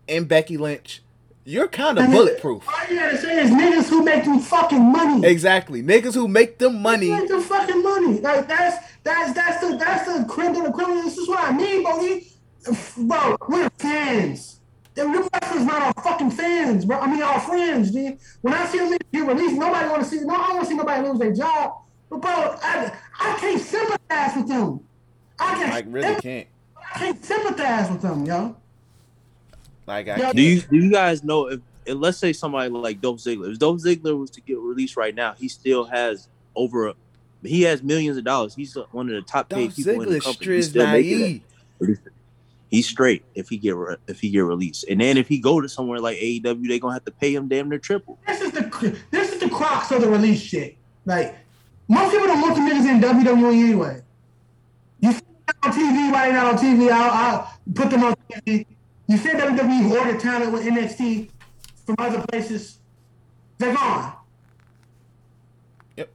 [0.09, 1.03] and Becky Lynch.
[1.45, 2.67] You're kind of bulletproof.
[2.67, 5.25] All you gotta say is niggas who make them fucking money.
[5.25, 7.11] Exactly, niggas who make them money.
[7.11, 8.21] Make them fucking money.
[8.21, 11.05] Like that's that's that's the that's the creme de la creme.
[11.05, 12.01] This is what I mean, bro.
[12.01, 12.33] We,
[13.07, 14.56] bro, we're fans.
[14.97, 16.99] Them wrestlers not our fucking fans, bro.
[16.99, 18.19] I mean, our friends, dude.
[18.41, 20.21] When I see them get released, nobody want to see.
[20.21, 21.75] No, I don't want to see nobody lose their job.
[22.09, 24.81] But bro, I, I can't sympathize with them.
[25.39, 26.49] I can like really can't.
[26.95, 28.57] I can't sympathize with them, yo.
[29.87, 33.19] Like I do you do you guys know if, if let's say somebody like Dolph
[33.19, 36.95] Ziggler, if Dolph Ziggler was to get released right now, he still has over a,
[37.43, 38.55] he has millions of dollars.
[38.55, 40.55] He's one of the top paid people Ziggler in the company.
[40.57, 41.43] He's still making
[42.69, 45.61] He's straight if he get re- if he get released, and then if he go
[45.61, 48.19] to somewhere like AEW, they gonna have to pay him damn near triple.
[48.27, 50.77] This is the this is the crux of the release shit.
[51.05, 51.37] Like
[51.89, 54.03] most people don't want the niggas in WWE anyway.
[55.01, 58.67] You see them on TV, right now on TV, I'll, I'll put them on TV.
[59.07, 61.31] You said WWE ordered talent with NXT
[61.85, 62.79] from other places.
[63.59, 64.13] They're gone.
[65.97, 66.11] Yep.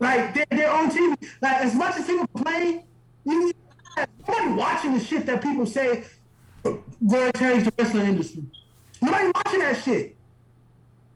[0.00, 1.16] Like they're, they're on TV.
[1.40, 2.84] Like as much as people play,
[3.24, 3.52] you
[3.96, 6.04] nobody watching the shit that people say
[6.62, 8.44] going to change the wrestling industry.
[9.00, 10.16] Nobody watching that shit.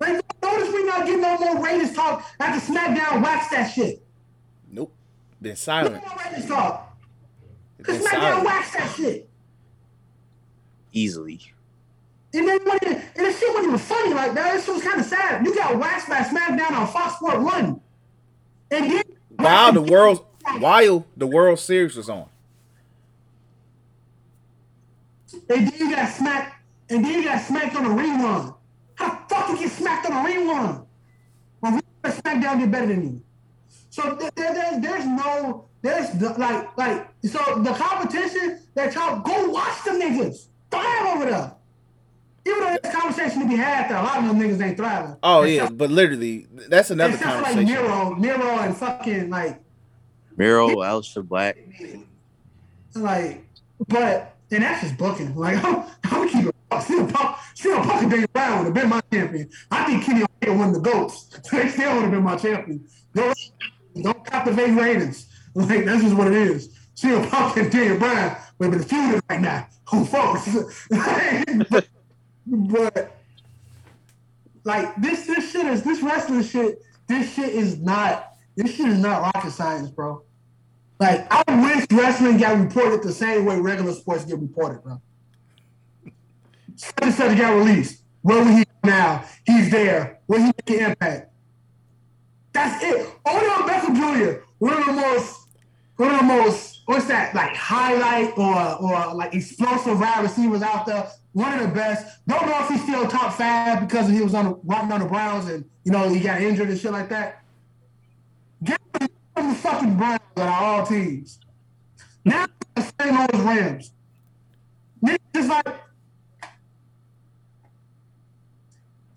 [0.01, 4.03] Like, notice we not getting no more Raiders talk after SmackDown waxed that shit.
[4.71, 4.93] Nope.
[5.41, 5.95] Been silent.
[5.95, 6.97] No more Raiders talk.
[7.79, 9.29] Because SmackDown waxed that shit.
[10.93, 11.41] Easily.
[12.35, 14.55] And then when it, and the shit wasn't even funny like that.
[14.55, 15.45] This was kind of sad.
[15.47, 17.81] You got waxed by SmackDown on Fox Sport One.
[18.71, 19.03] And then
[19.39, 20.25] Wow, the world
[20.59, 22.29] while the World Series was on.
[25.49, 26.55] And then you got smacked
[26.89, 28.55] and then you got smacked on a rerun.
[28.95, 30.87] How the fuck you get smacked on a rerun?
[31.61, 33.23] Well, SmackDown get better than you.
[33.91, 39.85] So there, there, there's no, there's like, like, so the competition that y'all go watch
[39.85, 41.53] them niggas thrive over there.
[42.47, 45.17] Even though there's conversation to be had, there, a lot of them niggas ain't thriving.
[45.23, 47.65] Oh yeah, but literally, that's another conversation.
[47.65, 49.61] Like Miro, Miro, and fucking like
[50.37, 51.59] Miro, Aleister Black.
[52.95, 53.45] Like,
[53.89, 55.35] but and that's just booking.
[55.35, 56.55] Like I'm, I'm keep it.
[56.83, 59.49] Still, Punk, still, Punk and Daniel Bryan would have been my champion.
[59.71, 61.31] I think Kenny Omega won the goats.
[61.51, 62.85] They still would have been my champion.
[63.15, 63.39] Don't,
[64.03, 65.29] don't captivate ratings.
[65.55, 66.69] Like that's just what it is.
[66.97, 69.67] CM Punk and Daniel Bryan would have been feuding right now.
[69.89, 70.55] Who folks?
[71.71, 71.89] but,
[72.47, 73.17] but
[74.65, 76.83] like this, this shit is this wrestling shit.
[77.07, 78.35] This shit is not.
[78.55, 80.23] This shit is not rocket science, bro.
[80.99, 85.01] Like I wish wrestling got reported the same way regular sports get reported, bro.
[86.77, 88.03] Such and such got released.
[88.23, 89.25] Where will he now?
[89.47, 90.21] He's there.
[90.27, 91.33] Will he make an impact?
[92.53, 93.07] That's it.
[93.27, 94.43] Odell Beckham Jr.
[94.59, 95.49] One of the most,
[95.97, 97.35] one of the most, what's that?
[97.35, 101.11] Like highlight or or like explosive wide receivers out there.
[101.33, 102.27] One of the best.
[102.27, 105.07] Don't know if he's still top five because he was on the, running on the
[105.07, 107.43] Browns and you know he got injured and shit like that.
[109.57, 111.41] Fucking Browns out of all teams.
[112.25, 113.33] Now the St.
[113.33, 113.93] Louis Rams.
[115.05, 115.81] Niggas is like,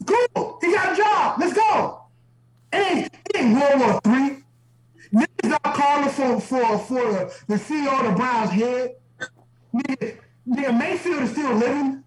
[0.06, 1.40] cool, he got a job.
[1.40, 2.04] Let's go.
[2.72, 4.44] It ain't, it ain't World War Three.
[5.14, 8.96] Niggas not calling for for for the, CEO of the Browns head.
[9.74, 12.04] Nigga, nigga, Mayfield is still living.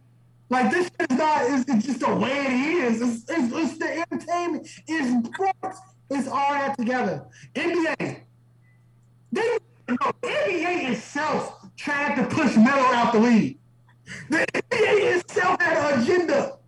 [0.49, 1.42] Like this is not.
[1.51, 3.03] It's just the way it is.
[3.03, 4.68] It's, it's, it's the entertainment.
[4.87, 5.81] It's sports.
[6.11, 7.25] It's all that together.
[7.55, 8.21] NBA.
[9.33, 13.59] They no, NBA itself tried to push Melo out the league.
[14.31, 16.59] The NBA itself had an agenda.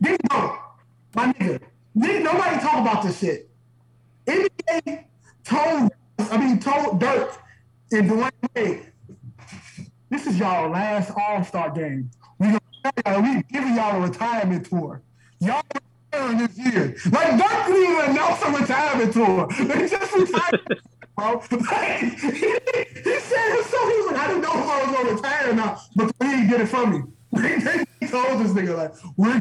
[0.00, 0.58] You go,
[1.14, 1.60] my nigga.
[1.96, 3.50] Nigga, nobody talk about this shit.
[4.26, 5.04] NBA
[5.44, 7.38] told, I mean, told Dirk
[7.92, 8.92] and Dwyane Wade,
[10.08, 12.10] this is y'all last All Star game.
[12.38, 15.02] We gonna, we giving y'all a retirement tour.
[15.40, 15.62] Y'all
[16.10, 16.96] this year.
[17.10, 19.48] Like Dirk didn't even announce a retirement tour.
[19.58, 20.82] They just retired.
[21.16, 24.96] Bro, like, he, he said himself, he was like, I didn't know if I was
[24.96, 27.02] gonna retire or not, but he didn't get it from me.
[28.00, 29.40] he told this nigga like, we're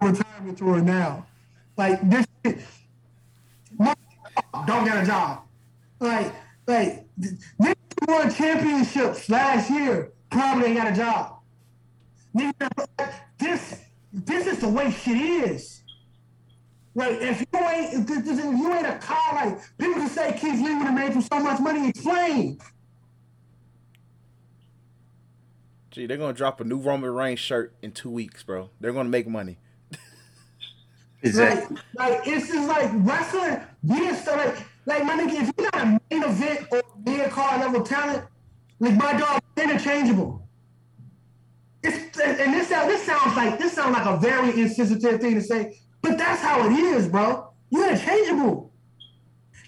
[0.00, 1.26] retirement tour now.
[1.76, 2.60] Like this shit,
[4.66, 5.42] don't get a job.
[6.00, 6.32] Like,
[6.66, 7.06] like
[7.58, 7.74] who
[8.06, 11.34] won championships last year probably ain't got a job.
[13.38, 13.80] This
[14.12, 15.77] this is the way shit is.
[16.98, 20.60] Like if you ain't if, if you ain't a car, like people can say Keith
[20.60, 21.90] Lee would have made for so much money.
[21.90, 22.58] Explain.
[25.92, 28.70] Gee, they're gonna drop a new Roman Reigns shirt in two weeks, bro.
[28.80, 29.58] They're gonna make money.
[31.22, 31.76] Exactly.
[31.96, 34.56] Like, like it's just like wrestling being so like
[34.86, 38.24] like my nigga, if you got a main event or mid card level talent,
[38.78, 40.48] like my dog, interchangeable.
[41.82, 45.40] It's and this sound this sounds like this sounds like a very insensitive thing to
[45.40, 47.50] say, but that's how it is, bro.
[47.70, 48.72] You're interchangeable.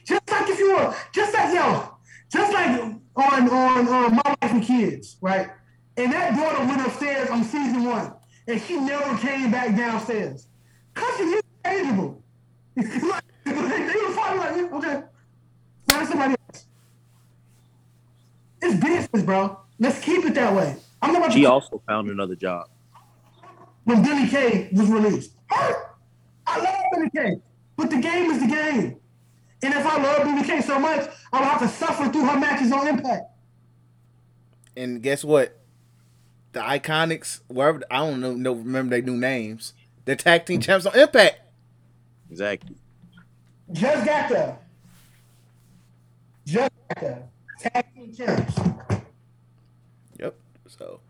[0.05, 1.95] Just like if you were, just like yo,
[2.31, 2.81] just like
[3.17, 5.51] on on on my wife and kids, right?
[5.97, 8.13] And that daughter went upstairs on season one,
[8.47, 10.47] and she never came back downstairs.
[10.95, 12.23] Cause she's interchangeable.
[12.77, 15.03] like, they were like, okay,
[15.89, 16.67] find somebody else.
[18.63, 19.59] It's business, bro.
[19.79, 20.77] Let's keep it that way.
[21.03, 22.69] I'm not She also found another job.
[23.85, 25.33] when Billie Kay was released.
[26.93, 26.97] Hurt.
[26.97, 27.41] I love Billie Kay,
[27.77, 28.97] but the game is the game.
[29.63, 32.39] And if I love Billie Kay so much, I will have to suffer through her
[32.39, 33.25] matches on Impact.
[34.77, 35.59] And guess what?
[36.53, 39.75] The Iconics, wherever I don't know, no remember their new names.
[40.05, 41.41] They're tag team champs on Impact.
[42.31, 42.77] Exactly.
[43.73, 44.59] Just got there.
[46.47, 47.23] Just got there.
[47.61, 48.59] Tag team champs.
[50.19, 50.35] Yep.
[50.67, 51.01] So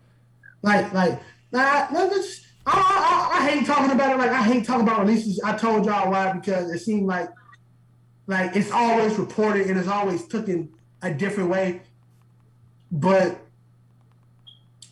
[0.61, 4.17] Like, like, nah, no, this, I, I, hate talking about it.
[4.17, 5.39] Like, I hate talking about releases.
[5.41, 7.29] I told y'all why because it seemed like,
[8.27, 10.71] like it's always reported and it's always taken
[11.01, 11.81] a different way.
[12.91, 13.39] But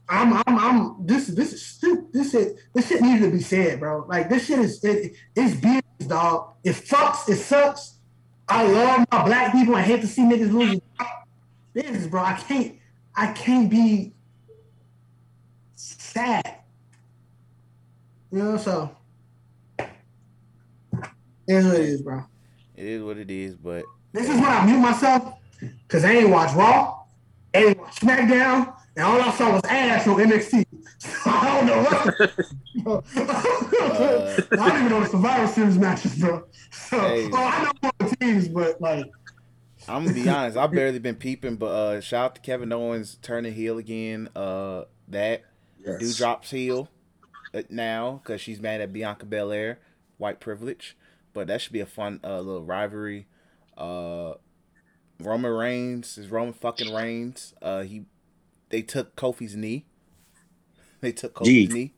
[0.07, 1.05] I'm, I'm, I'm.
[1.05, 2.11] This, this is stupid.
[2.11, 4.05] This shit, this shit needed to be said, bro.
[4.07, 6.53] Like, this shit is, it, it's business, dog.
[6.63, 7.29] It fucks.
[7.29, 7.99] It sucks.
[8.47, 9.75] I love my black people.
[9.75, 10.79] I hate to see niggas lose.
[11.73, 12.23] business, bro.
[12.23, 12.75] I can't.
[13.15, 14.13] I can't be
[15.75, 16.58] sad.
[18.31, 18.95] You know, so
[19.79, 19.87] it
[21.47, 22.23] is what it is, bro.
[22.75, 26.29] it is what it is, but This is when I mute myself because I ain't
[26.29, 27.03] watch Raw,
[27.53, 30.65] ain't watch SmackDown, and all I saw was ass on NXT.
[30.99, 33.03] So I don't know what.
[34.59, 36.43] I don't even know the Survivor Series matches, bro.
[36.71, 37.29] So, Hey.
[37.31, 39.05] oh, I know all the teams, but like,
[39.87, 43.17] I'm gonna be honest, I've barely been peeping, but uh shout out to Kevin Owens
[43.21, 44.27] turning heel again.
[44.35, 45.43] Uh that
[45.85, 46.98] do drops heel uh,
[47.69, 49.79] now because she's mad at Bianca Belair,
[50.17, 50.95] white privilege.
[51.33, 53.27] But that should be a fun uh, little rivalry.
[53.77, 54.33] Uh
[55.21, 57.53] Roman Reigns is Roman fucking Reigns.
[57.61, 58.05] Uh he
[58.69, 59.85] they took Kofi's knee.
[61.01, 61.67] They took Kofi's Gee.
[61.67, 61.93] knee.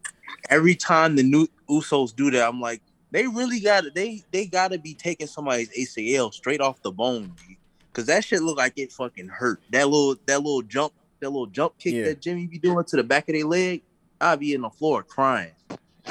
[0.50, 4.46] Every time the new Usos do that, I'm like, they really got to They they
[4.46, 7.58] got to be taking somebody's ACL straight off the bone, G.
[7.94, 9.60] Cause that shit look like it fucking hurt.
[9.72, 12.04] That little that little jump that little jump kick Yeah.
[12.06, 13.82] that Jimmy be doing to the back of their leg,
[14.22, 15.52] I'd be in the floor crying.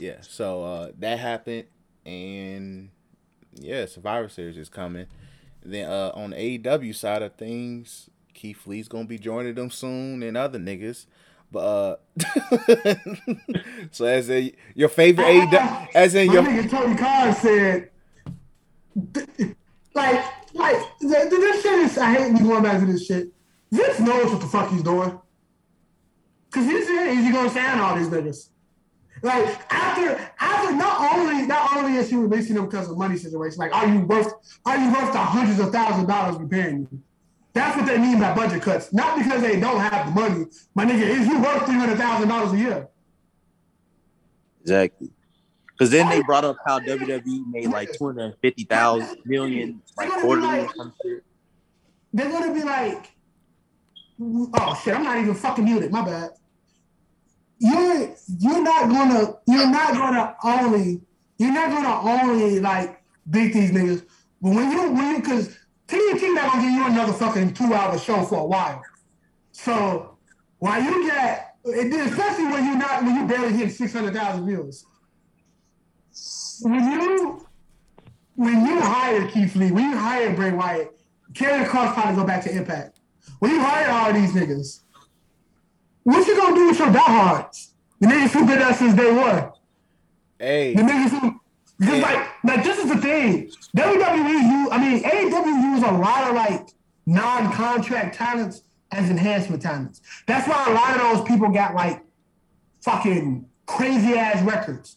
[0.01, 1.65] Yeah, so uh, that happened,
[2.05, 2.91] and
[3.55, 5.07] yeah, Survivor Series is coming.
[5.63, 10.23] Then uh, on the AEW side of things, Keith Lee's gonna be joining them soon,
[10.23, 11.07] and other niggas.
[11.53, 11.97] But uh,
[13.91, 17.91] so as a your favorite AEW, as in my your nigga Tony Khan said,
[19.95, 21.99] like, like th- th- this shit is.
[21.99, 23.29] I hate me going back to this shit.
[23.73, 25.19] Vince knows what the fuck he's doing.
[26.53, 28.49] Cause he's is he gonna sign all these niggas?
[29.23, 33.59] Like after after not only not only is she releasing them because of money situation,
[33.59, 34.33] like are you worth
[34.65, 37.01] are you worth the hundreds of thousands of dollars we paying you?
[37.53, 38.93] That's what they mean by budget cuts.
[38.93, 40.47] Not because they don't have the money.
[40.75, 42.89] My nigga, is you worth three hundred thousand dollars a year?
[44.63, 45.11] Exactly.
[45.67, 50.11] Because then they brought up how WWE made like two hundred fifty thousand million like
[50.21, 51.25] quarterly or some shit.
[52.13, 53.11] They're gonna be like,
[54.21, 55.91] oh shit, I'm not even fucking muted.
[55.91, 56.31] My bad.
[57.61, 61.03] You're you're not gonna you're not gonna only
[61.39, 64.07] you're not gonna only like beat these niggas,
[64.41, 65.57] but when you when you because
[65.87, 68.83] TNT not gonna give you another fucking two hour show for a while.
[69.53, 70.17] So
[70.59, 74.87] while you get especially when you're not when you barely hit six hundred thousand views.
[76.63, 77.47] When you
[78.37, 80.99] when you hire Keith Lee, when you hire Bray Wyatt,
[81.35, 83.01] Karrion Kross probably go back to Impact.
[83.41, 84.81] When you hire all these niggas,
[86.05, 87.75] what you gonna do with your diehards?
[88.01, 89.53] The niggas who been there since day one.
[90.39, 91.41] Hey, The niggas who
[91.79, 93.51] because like like this is the thing.
[93.77, 96.69] WWE use I mean AEW use a lot of like
[97.07, 100.01] non-contract talents as enhancement talents.
[100.27, 102.05] That's why a lot of those people got like
[102.83, 104.97] fucking crazy ass records.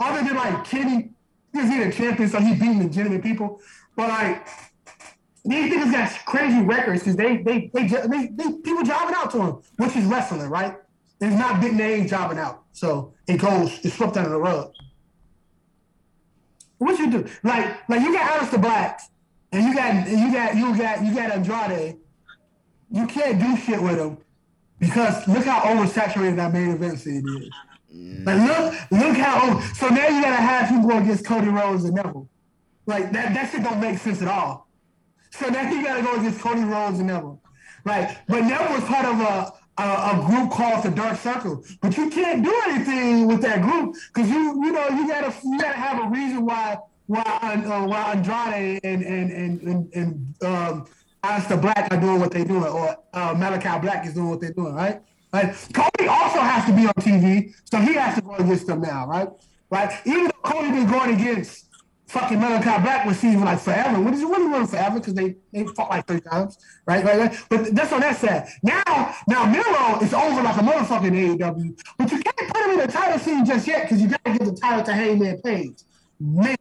[0.00, 1.10] Other than like Kenny,
[1.52, 3.60] because he's a champion, so he beating legitimate people.
[3.96, 4.46] But like
[5.44, 9.38] these niggas got crazy records because they they, they they they people jobbing out to
[9.38, 10.76] them, which is wrestling, right?
[11.20, 14.72] It's not big name jobbing out, so it goes it's swept under the rug.
[16.78, 17.26] What you do?
[17.42, 19.00] Like like you got Aleister Black,
[19.52, 21.96] and you got and you got you got you got Andrade.
[22.90, 24.18] You can't do shit with them
[24.78, 28.24] because look how oversaturated that main event scene is.
[28.24, 31.84] Like look look how over, so now you gotta have him go against Cody Rhodes
[31.84, 32.28] and Neville.
[32.86, 34.63] Like that that shit don't make sense at all.
[35.38, 37.40] So now you gotta go against Cody Rhodes and Neville.
[37.84, 38.16] Right.
[38.28, 41.64] But Neville was part of a a, a group called the Dark Circle.
[41.80, 45.58] But you can't do anything with that group because you you know you gotta you
[45.58, 50.86] gotta have a reason why why uh, why Andrade and and and and, and um
[51.24, 54.52] Aleister Black are doing what they're doing, or uh, Malakai Black is doing what they're
[54.52, 55.00] doing, right?
[55.32, 58.82] Like Cody also has to be on TV, so he has to go against them
[58.82, 59.28] now, right?
[59.70, 59.90] Right?
[60.04, 61.64] Even though Cody been going against
[62.08, 64.00] fucking Malakai Black was seeming like forever.
[64.00, 64.98] What is it really running forever?
[65.00, 67.04] Because they, they fought like three times, right?
[67.04, 67.18] right?
[67.18, 67.44] Right?
[67.48, 68.46] But that's on that side.
[68.62, 72.78] Now, now Miro is over like a motherfucking AEW, but you can't put him in
[72.78, 75.78] the title scene just yet because you gotta get the title to Hangman Page.
[76.20, 76.56] Man,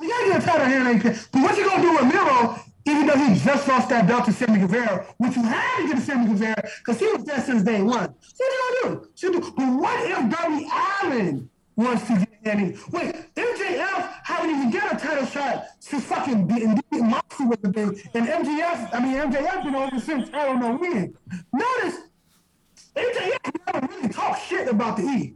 [0.00, 1.18] you gotta get the title to Hangman Page.
[1.32, 2.60] But what you gonna do with Miro?
[2.86, 5.96] Even though he just lost that belt to Sammy Guevara, which you had to get
[5.96, 8.14] to Sammy Guevara because he was there since day one.
[8.22, 9.08] So what you gonna do?
[9.16, 10.68] You do- But what if Darby
[11.04, 11.50] Allin
[11.80, 12.76] wants to get any?
[12.90, 17.72] Wait, MJF haven't even got a title shot since fucking beating beating Moxley with the
[17.72, 21.16] thing, and MJF, I mean MJF been on it since I don't know when.
[21.52, 22.00] Notice
[22.96, 25.34] MJF never really talk shit about the E,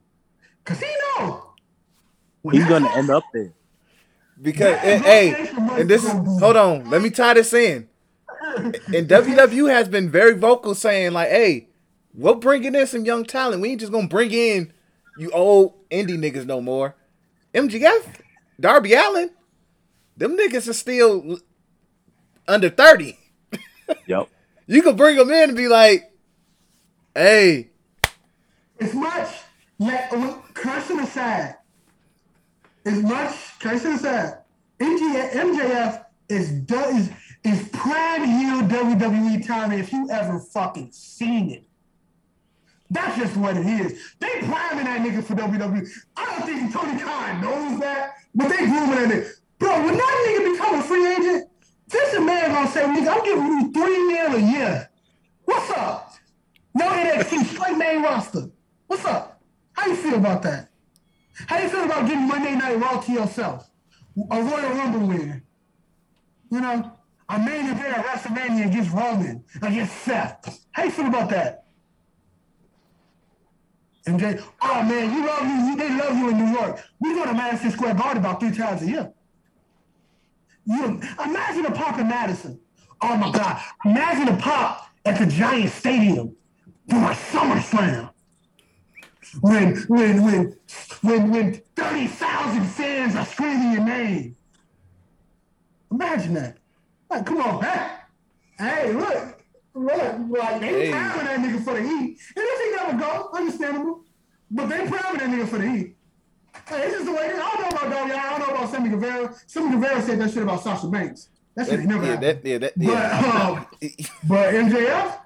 [0.64, 0.86] cause he
[1.18, 1.55] know
[2.42, 3.53] when He's gonna end up there.
[4.40, 5.49] because Yeah, and, hey,
[5.80, 6.90] and this is hold on.
[6.90, 7.88] Let me tie this in.
[8.57, 11.68] And WW has been very vocal saying like, "Hey,
[12.14, 13.62] we're bringing in some young talent.
[13.62, 14.72] We ain't just gonna bring in
[15.16, 16.95] you old indie niggas no more."
[17.55, 18.05] MJF,
[18.59, 19.30] Darby Allin,
[20.16, 21.38] them niggas are still
[22.49, 23.18] under thirty.
[24.07, 24.28] Yep.
[24.66, 26.11] You can bring them in and be like,
[27.14, 27.68] "Hey,
[28.80, 29.28] as much
[29.78, 31.57] like oh, cursing aside,
[32.86, 34.38] as much cursing aside,
[34.80, 37.11] MJF, MJF is do- is
[37.45, 41.64] is prime heel WWE talent if you ever fucking seen it.
[42.91, 44.14] That's just what it is.
[44.20, 45.89] They priming that nigga for WWE.
[46.16, 49.30] I don't think Tony Khan knows that, but they grooming that nigga.
[49.59, 51.49] Bro, when that nigga become a free agent,
[51.89, 54.91] this a man gonna say, nigga, I'm giving you three mil a year.
[55.45, 56.14] What's up?
[56.74, 58.51] No NXT, straight main roster.
[58.87, 59.41] What's up?
[59.72, 60.70] How you feel about that?
[61.47, 63.68] How you feel about getting Monday Night Raw to yourself?
[64.30, 65.43] A Royal Rumble winner.
[66.51, 66.93] You know,
[67.28, 70.64] a main event at WrestleMania against Roman, against Seth.
[70.72, 71.63] How you feel about that?
[74.07, 75.76] MJ, oh man, you love you.
[75.76, 76.82] They love you in New York.
[77.00, 79.12] We go to Madison Square Garden about three times a year.
[80.66, 82.61] You imagine a pop in Madison.
[83.00, 83.62] Oh my God!
[83.84, 86.36] Imagine a pop at the Giant Stadium
[86.88, 88.11] for a SummerSlam.
[89.40, 90.57] When when when
[91.00, 94.36] when when thirty thousand fans are screaming your name.
[95.90, 96.59] Imagine that.
[97.09, 97.90] Like, come on, man.
[98.59, 99.34] Hey, look.
[99.75, 100.91] Look, like they Hey.
[100.93, 102.18] priming that nigga for the heat.
[102.37, 104.05] And if he never go, understandable.
[104.51, 105.97] But they priming that nigga for the heat.
[106.68, 107.33] Hey, it's just the way.
[107.35, 108.12] I don't know about Darby.
[108.12, 109.35] I don't know about Sammy Guevara.
[109.47, 111.29] Sammy Guevara said that shit about Sasha Banks.
[111.57, 112.43] That shit that, never yeah, happened.
[112.43, 113.66] that, yeah, that, But yeah." um,
[114.29, 115.18] but MJF,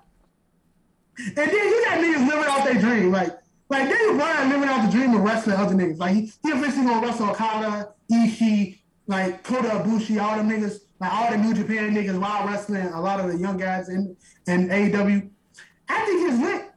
[1.19, 3.11] and then you got niggas living out their dream.
[3.13, 3.39] Like
[3.69, 5.99] Like Daniel Bryan living out the dream of wrestling other niggas.
[5.99, 11.13] Like he, he eventually gonna wrestle Okada, Ishii, like Kota Ibushi, all them niggas, like
[11.13, 14.69] all the New Japan niggas while wrestling a lot of the young guys in, in
[14.69, 15.31] AEW.
[15.89, 16.71] After he gets lit,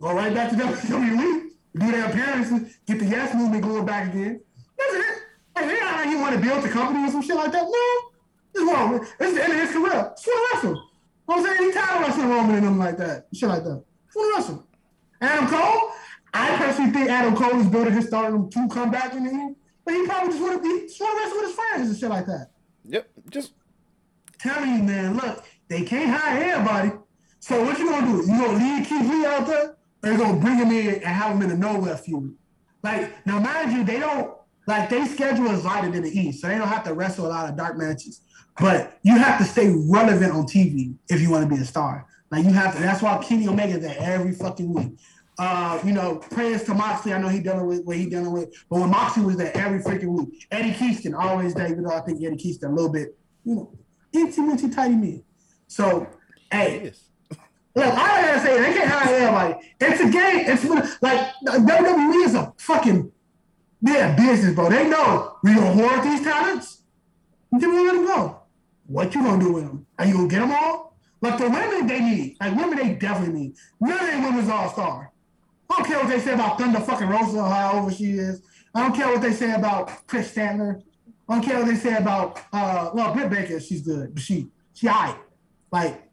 [0.00, 4.40] go right back to WWE, do their appearances, get the yes movement going back again.
[4.76, 5.18] That's it.
[5.56, 7.64] Like, they he want to build the company or some shit like that.
[7.64, 8.10] No.
[8.52, 9.06] This wrong.
[9.20, 10.12] Is the end of his career.
[10.16, 10.70] Just want to wrestle.
[10.70, 11.68] You know what I'm saying?
[11.68, 13.26] He tired of wrestling Roman and them like that.
[13.34, 13.84] Shit like that.
[14.06, 14.66] Just want to wrestle.
[15.20, 15.90] Adam Cole,
[16.32, 19.56] I personally think Adam Cole is building his stardom to come back in the end,
[19.84, 22.08] but he probably just want to be just to wrestle with his friends and shit
[22.08, 22.50] like that.
[22.86, 23.10] Yep.
[23.30, 23.52] Just
[24.38, 26.92] Telling you, man, look, they can't hire everybody.
[27.40, 28.30] So what you gonna do?
[28.30, 31.32] You gonna leave Keith Lee out there, or you gonna bring him in and have
[31.34, 32.34] him in a nowhere feud?
[32.82, 34.32] Like now, mind you, they don't
[34.66, 37.28] like they schedule is lighter than the East, so they don't have to wrestle a
[37.28, 38.20] lot of dark matches.
[38.60, 42.06] But you have to stay relevant on TV if you want to be a star.
[42.30, 42.80] Like you have to.
[42.80, 44.98] That's why Kenny Omega's there every fucking week.
[45.38, 47.12] Uh, you know, prayers to Moxley.
[47.12, 49.78] I know he dealing with what he dealing with, but when Moxley was there every
[49.78, 51.68] freaking week, Eddie Kingston always there.
[51.68, 53.72] Even though I think Eddie Kingston a little bit, you know,
[54.12, 55.24] itty bitty tiny me.
[55.68, 56.08] So,
[56.50, 57.04] hey, yes.
[57.74, 59.74] Look, I gotta say, they can't hire everybody.
[59.80, 60.44] It's a game.
[60.48, 63.12] It's like WWE is a fucking
[63.82, 64.68] yeah business, bro.
[64.68, 66.82] They know we gonna hoard these talents.
[67.52, 68.40] Then we let them go.
[68.86, 69.86] What you gonna do with them?
[69.98, 70.96] Are you gonna get them all?
[71.20, 73.54] Like the women they need, like women they definitely need.
[73.80, 75.12] None of women's all star.
[75.70, 78.42] I don't care what they say about Thunder fucking Rosa or however she is.
[78.74, 80.82] I don't care what they say about Chris Stanley.
[81.28, 84.48] I don't care what they say about uh well Britt Baker, she's good, but she
[84.72, 85.16] she alright.
[85.70, 86.08] Like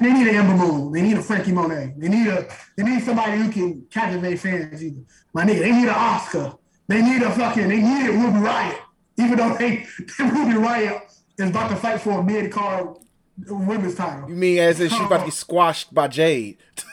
[0.00, 0.92] they need an Ember Moon.
[0.92, 1.94] They need a Franky Monet.
[1.96, 5.02] They need a they need somebody who can captivate fans either.
[5.32, 6.54] My nigga, they need an Oscar.
[6.88, 8.78] They need a fucking they need a Ruby Riott.
[9.18, 9.86] Even though they
[10.18, 11.02] Ruby Riott
[11.38, 12.96] is about to fight for a mid card
[13.48, 14.28] women's title.
[14.28, 16.58] You mean as if she's about to get squashed by Jade?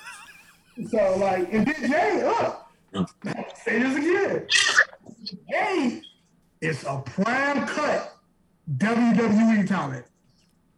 [0.86, 2.72] So like, and then Jay, up.
[3.64, 4.48] Say this again.
[5.50, 6.02] Jay
[6.62, 8.16] is a prime cut
[8.78, 10.06] WWE talent.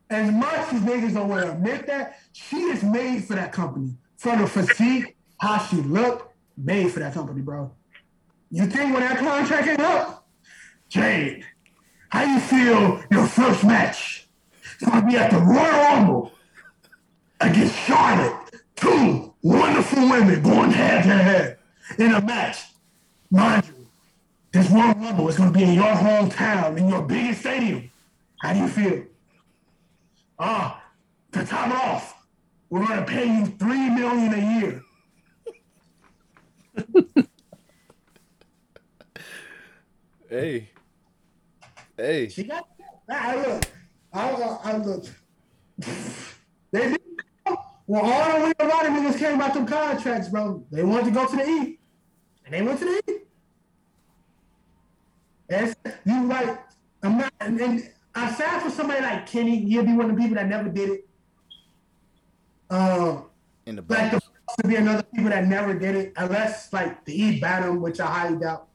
[0.09, 3.93] As much as niggas don't want to admit that, she is made for that company.
[4.17, 7.71] From the physique, how she looked, made for that company, bro.
[8.49, 10.27] You think when that contract ain't up,
[10.89, 11.45] Jade,
[12.09, 14.27] how you feel your first match?
[14.75, 16.31] It's gonna be at the Royal Rumble
[17.39, 18.35] against Charlotte.
[18.75, 21.57] Two wonderful women going head to head
[21.97, 22.65] in a match.
[23.31, 23.87] Mind you,
[24.51, 27.91] this Royal Rumble is going to be in your hometown, in your biggest stadium.
[28.41, 29.03] How do you feel?
[30.37, 30.83] Ah,
[31.33, 32.25] to top it off,
[32.69, 34.81] we're going to pay you three million a year.
[40.29, 40.69] Hey.
[41.97, 42.29] Hey.
[42.29, 42.67] She got.
[43.09, 43.63] I look.
[44.13, 45.05] I, I look.
[47.89, 48.03] They did.
[48.03, 50.63] Well, all the way around them niggas came about them contracts, bro.
[50.71, 51.79] They wanted to go to the E.
[52.45, 53.17] And they went to the E.
[55.49, 55.75] And
[56.05, 56.59] you like,
[57.01, 59.65] I'm not, and, and I sad for somebody like Kenny.
[59.65, 61.07] He'll be one of the people that never did it.
[62.69, 63.25] Um,
[63.65, 64.21] In the like the
[64.61, 68.05] to be another people that never did it, unless like the E battle, which I
[68.05, 68.67] highly doubt.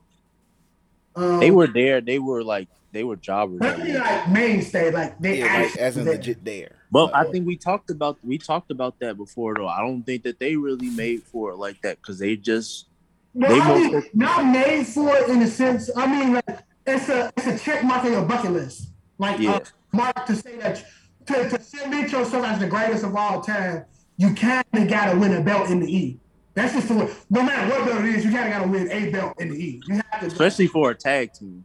[1.14, 2.00] Um, They were there.
[2.00, 3.58] They were like they were jobbers.
[3.60, 6.14] but like mainstay, like they Yeah, like, as in there.
[6.14, 6.76] legit there.
[6.95, 9.66] But I think we talked about we talked about that before though.
[9.66, 12.86] I don't think that they really made for it like that because they just
[13.34, 15.90] They I mean, not made for it in a sense.
[15.97, 18.90] I mean, like it's a it's a check mark on your bucket list.
[19.18, 19.55] Like Yeah.
[19.57, 20.84] uh, mark to say that
[21.26, 23.86] to to submit yourself as the greatest of all time,
[24.16, 26.20] you kind of got to win a belt in the E.
[26.55, 27.12] That's just the way.
[27.28, 29.49] No matter what belt it is, you kind of got to win a belt in
[29.51, 29.82] the E.
[29.88, 30.26] You have to.
[30.26, 31.64] especially for a tag team,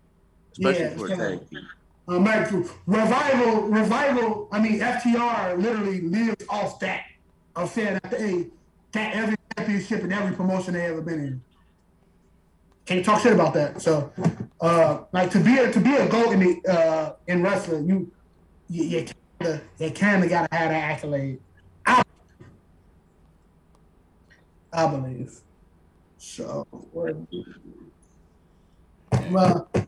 [0.53, 1.67] especially Yeah, for a tag team.
[2.09, 2.25] Um,
[2.87, 4.49] revival, revival.
[4.51, 7.03] I mean, FTR literally lives off that.
[7.55, 8.47] Of saying that they
[8.91, 11.41] got every championship in every promotion they ever been in.
[12.85, 13.81] Can't talk shit about that.
[13.81, 14.11] So,
[14.59, 18.11] uh, like to be a, to be a goat in the uh, in wrestling, you
[18.69, 19.05] you, you
[19.39, 21.39] kinda you kind of gotta have that accolade.
[21.85, 22.01] I,
[24.73, 25.41] I believe.
[26.17, 27.27] So, well,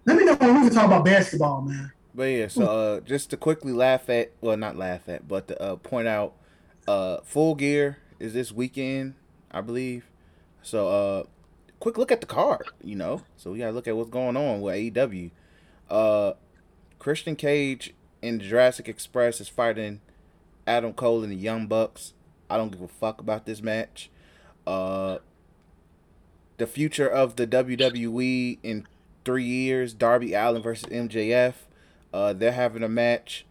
[0.05, 1.91] let me know when we can talk about basketball, man.
[2.13, 5.61] But yeah, so uh, just to quickly laugh at, well, not laugh at, but to
[5.61, 6.33] uh, point out,
[6.87, 9.15] uh, Full Gear is this weekend,
[9.49, 10.05] I believe.
[10.61, 11.23] So, uh,
[11.79, 13.23] quick look at the card, you know.
[13.37, 15.31] So we gotta look at what's going on with AEW.
[15.89, 16.33] Uh,
[16.99, 20.01] Christian Cage in Jurassic Express is fighting
[20.67, 22.13] Adam Cole and the Young Bucks.
[22.49, 24.09] I don't give a fuck about this match.
[24.67, 25.19] Uh,
[26.57, 28.85] the future of the WWE in
[29.25, 31.53] three years: Darby Allin versus MJF.
[32.13, 33.45] Uh, they're having a match.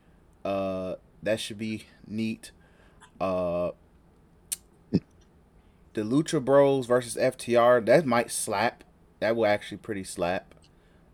[0.44, 2.52] Uh, that should be neat.
[3.20, 3.70] Uh,
[4.90, 7.84] the Lucha Bros versus FTR.
[7.84, 8.84] That might slap.
[9.20, 10.54] That will actually pretty slap.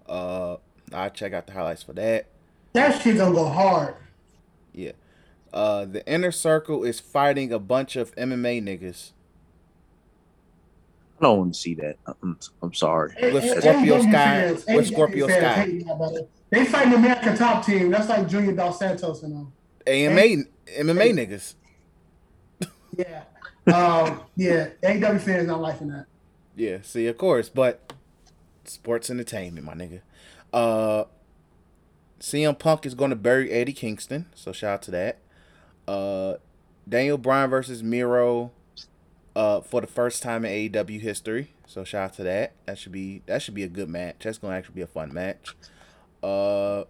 [0.09, 0.57] Uh,
[0.93, 2.27] I'll check out the highlights for that.
[2.73, 3.95] That shit gonna go hard.
[4.73, 4.93] Yeah.
[5.53, 9.13] Uh, the inner circle is fighting a bunch of MMA niggas.
[11.19, 11.97] I don't want to see that.
[12.23, 13.15] I'm, I'm sorry.
[13.33, 15.63] With A- A- Scorpio AEW Sky- fans- with Scorpio fans Sky.
[16.15, 16.29] hate.
[16.51, 17.91] They fighting the American top team.
[17.91, 19.53] That's like Junior Dos Santos and all.
[19.87, 21.55] AMA MMA niggas.
[22.97, 23.25] Yeah.
[23.67, 24.69] Um, yeah.
[24.83, 26.07] AEW fans not liking that.
[26.55, 27.93] Yeah, see, of course, but
[28.65, 30.01] sports entertainment, my nigga.
[30.53, 31.05] Uh,
[32.21, 35.19] CM Punk is going to bury Eddie Kingston, so shout out to that.
[35.87, 36.35] Uh,
[36.89, 38.53] Daniel Bryan versus Miro,
[39.37, 42.55] uh, for the first time in AEW history, so shout out to that.
[42.65, 44.21] That should be that should be a good match.
[44.21, 45.55] That's to actually be a fun match.
[46.23, 46.85] Uh,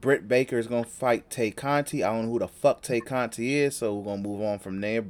[0.00, 2.04] Britt Baker is to fight Tay Conti.
[2.04, 4.80] I don't know who the fuck Tay Conti is, so we're to move on from
[4.80, 5.06] there.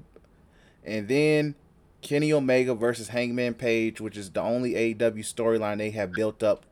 [0.83, 1.55] And then
[2.01, 6.65] Kenny Omega versus Hangman Page, which is the only AEW storyline they have built up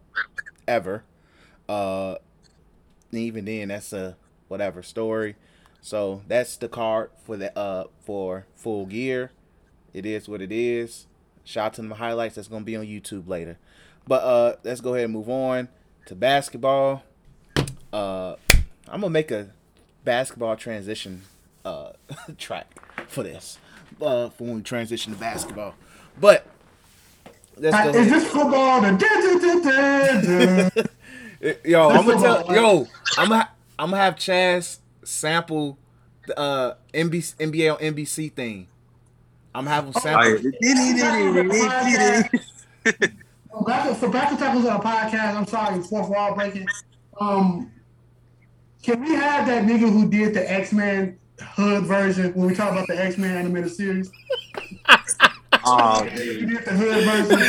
[0.66, 1.05] ever.
[1.68, 2.16] Uh,
[3.12, 4.16] even then, that's a
[4.49, 5.36] whatever story.
[5.89, 9.30] So that's the card for the uh for full gear.
[9.95, 11.07] It is what it is.
[11.45, 13.57] Shout out to the highlights that's gonna be on YouTube later.
[14.07, 15.68] But uh, let's go ahead and move on
[16.05, 17.05] to basketball.
[17.91, 18.34] Uh,
[18.86, 19.49] I'm gonna make a
[20.05, 21.22] basketball transition
[21.64, 21.93] uh
[22.36, 22.66] track
[23.09, 23.57] for this
[24.03, 25.74] uh for when we transition to basketball.
[26.20, 26.47] But
[27.57, 27.99] let's Uh, go.
[27.99, 28.12] is ahead.
[28.12, 28.82] this football?
[31.64, 32.86] Yo, I'm gonna tell yo,
[33.16, 35.79] I'm gonna I'm gonna have Chaz sample
[36.27, 38.67] the uh NBC, NBA on NBC thing.
[39.55, 40.51] I'm gonna have him sample.
[43.51, 46.67] Oh, back, for back to tackles on a podcast, I'm sorry, fourth wall breaking.
[47.21, 47.73] Um,
[48.83, 52.73] can we have that nigga who did the X Men hood version when we talk
[52.73, 54.11] about the X Men animated series?
[55.71, 57.43] Oh, He did the hood version.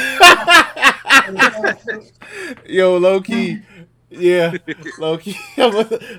[2.65, 3.61] Yo, low key,
[4.09, 4.53] yeah,
[4.97, 5.37] Loki.
[5.57, 5.71] I'm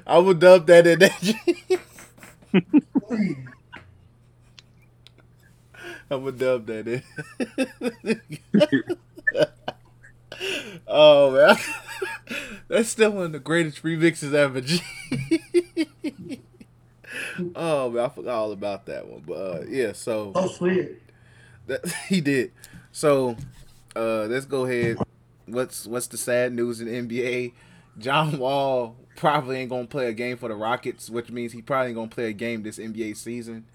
[0.06, 1.34] gonna, dub that in that.
[6.10, 7.02] I'm gonna dub that in.
[10.88, 11.56] oh man,
[12.68, 14.62] that's still one of the greatest remixes ever.
[17.54, 19.22] Oh man, I forgot all about that one.
[19.26, 21.00] But uh, yeah, so oh, sweet.
[21.66, 22.52] that, he did.
[22.92, 23.36] So
[23.96, 24.98] uh, let's go ahead.
[25.46, 27.52] What's what's the sad news in NBA?
[27.98, 31.88] John Wall probably ain't gonna play a game for the Rockets, which means he probably
[31.88, 33.66] ain't gonna play a game this NBA season.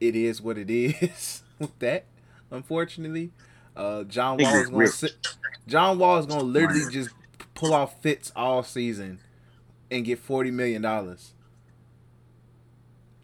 [0.00, 2.04] It is what it is with that.
[2.50, 3.30] Unfortunately,
[3.76, 5.12] uh, John Wall is gonna sit.
[5.66, 7.10] John Wall is gonna literally just
[7.54, 9.20] pull off fits all season
[9.90, 11.32] and get forty million dollars.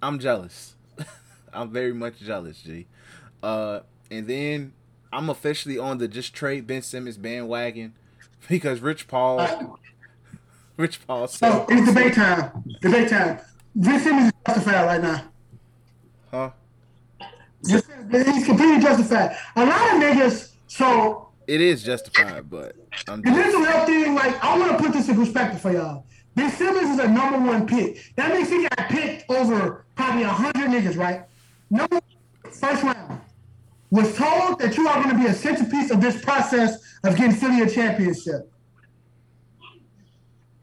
[0.03, 0.75] I'm jealous.
[1.53, 2.87] I'm very much jealous, G.
[3.43, 4.73] Uh, and then
[5.13, 7.95] I'm officially on the just trade Ben Simmons bandwagon
[8.49, 9.79] because Rich Paul,
[10.81, 12.65] Rich Paul said, So it's debate time.
[12.81, 13.39] Debate time.
[13.75, 15.25] This Simmons is justified right now.
[16.31, 16.51] "Huh?
[17.69, 19.37] Just, he's completely justified.
[19.57, 20.53] A lot of niggas.
[20.67, 22.75] So It is justified, but
[23.09, 26.07] I'm The mental health thing, like, I want to put this in perspective for y'all.
[26.35, 28.15] Ben Simmons is a number one pick.
[28.17, 31.25] That means he got picked over probably 100 niggas, right?
[31.69, 33.21] Number one, first round.
[33.91, 37.35] Was told that you are going to be a centerpiece of this process of getting
[37.35, 38.51] Philly a championship.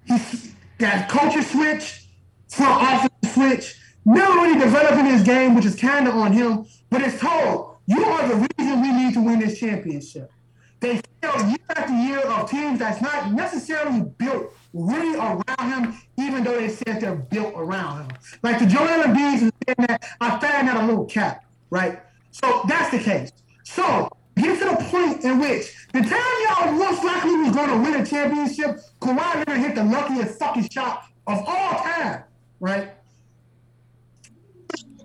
[0.79, 2.05] He got culture switch,
[2.49, 7.01] front office switch, never really developing his game, which is kind of on him, but
[7.01, 10.31] it's told, you are the reason we need to win this championship
[10.79, 16.43] they fail year after year of teams that's not necessarily built really around him, even
[16.43, 18.17] though they said they're built around him.
[18.43, 21.99] Like the Joel Embiid is saying that I found that a little cap, right?
[22.31, 23.31] So that's the case.
[23.63, 26.11] So get to the point in which the time
[26.47, 30.69] y'all most likely was going to win a championship, Kawhi Leonard hit the luckiest fucking
[30.69, 32.23] shot of all time,
[32.59, 32.91] right?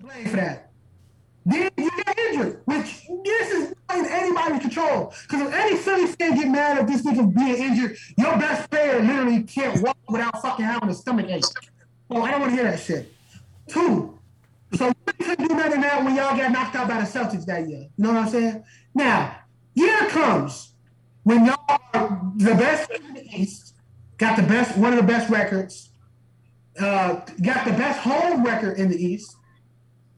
[0.01, 0.70] Blame for that.
[1.45, 5.12] Then you get injured, which this is in anybody's control.
[5.22, 9.01] Because if any Philly fan get mad at this nigga being injured, your best player
[9.01, 11.45] literally can't walk without fucking having a stomach ache.
[12.11, 13.12] Oh, I don't want to hear that shit.
[13.68, 14.18] Two.
[14.74, 17.68] So we couldn't do than that when y'all got knocked out by the Celtics that
[17.68, 17.80] year.
[17.80, 18.64] You know what I'm saying?
[18.95, 19.36] Now,
[19.74, 20.72] year comes
[21.22, 23.74] when y'all are the best in the East,
[24.18, 25.90] got the best, one of the best records,
[26.78, 29.36] uh, got the best home record in the East,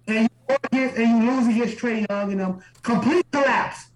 [0.07, 3.91] and you against, and you lose against Trae Young and them, complete collapse.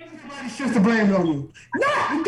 [0.00, 1.52] Everybody shifts the blame on you.
[1.76, 2.24] Not, mind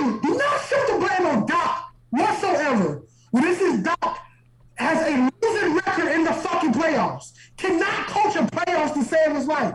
[0.00, 3.02] you, do not shift the blame on Doc whatsoever.
[3.32, 4.18] Well, this is Doc
[4.74, 7.32] has a losing record in the fucking playoffs.
[7.56, 9.74] Cannot coach a playoffs to save his life.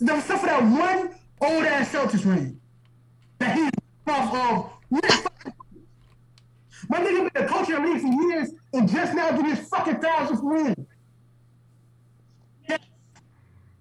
[0.00, 2.60] Except for that one old ass Celtics ring
[3.38, 3.70] that he
[4.06, 5.00] off of.
[6.88, 9.68] My nigga been a coach in the league for years and just now get his
[9.68, 10.86] fucking thousandth win.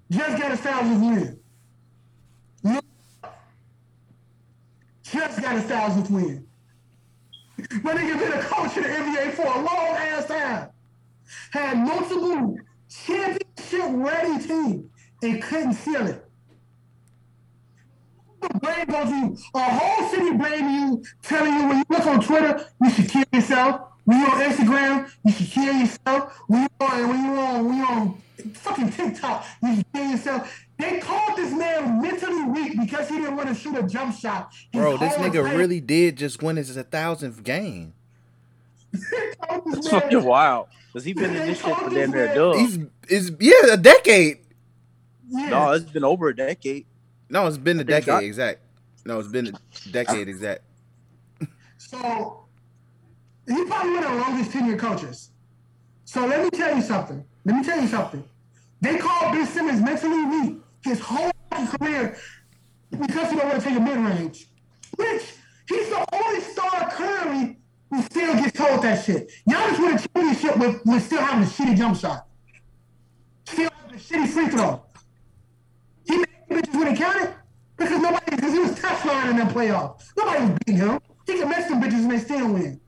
[0.09, 1.39] Just got his thousandth win.
[5.03, 6.47] Just got his thousandth win.
[7.83, 10.69] My nigga been a coach in the NBA for a long ass time.
[11.51, 12.57] Had multiple
[12.89, 14.89] championship ready team
[15.31, 16.21] and couldn't seal it.
[18.61, 19.37] Blame goes you.
[19.55, 23.23] A whole city blame you, telling you when you look on Twitter, you should kill
[23.33, 23.81] yourself.
[24.03, 26.39] When you're on Instagram, you should kill yourself.
[26.47, 28.21] When you on when you on when you on
[28.53, 30.65] fucking TikTok, you should kill yourself.
[30.77, 34.51] They called this man mentally weak because he didn't want to shoot a jump shot.
[34.71, 35.57] His Bro, this nigga life.
[35.57, 37.93] really did just win his a thousandth game.
[38.91, 40.67] They called this It's fucking wild.
[40.93, 42.55] Cause he been in this shit for damn near a dub.
[42.55, 44.44] He's is yeah, a decade.
[45.29, 45.49] Yeah.
[45.49, 46.85] No, it's been over a decade.
[47.29, 48.59] No, it's been a decade Doc- exact.
[49.05, 50.61] No, it's been a decade exact.
[51.77, 52.45] So
[53.47, 55.29] he probably one of the longest tenure coaches.
[56.05, 57.23] So let me tell you something.
[57.45, 58.23] Let me tell you something.
[58.81, 62.17] They called Ben Simmons mentally weak his whole career
[62.91, 64.47] because he don't want to take a mid range.
[64.95, 65.33] Which
[65.67, 67.57] he's the only star currently
[67.89, 69.31] who still gets told that shit.
[69.49, 72.27] Giannis won a championship with, with still having a shitty jump shot.
[73.45, 74.81] Still having a shitty free throw.
[76.71, 77.35] He made bitches when it
[77.77, 80.01] because nobody, because he was touchline in that playoff.
[80.17, 80.99] Nobody was beating him.
[81.25, 82.79] He can miss them bitches and they still win.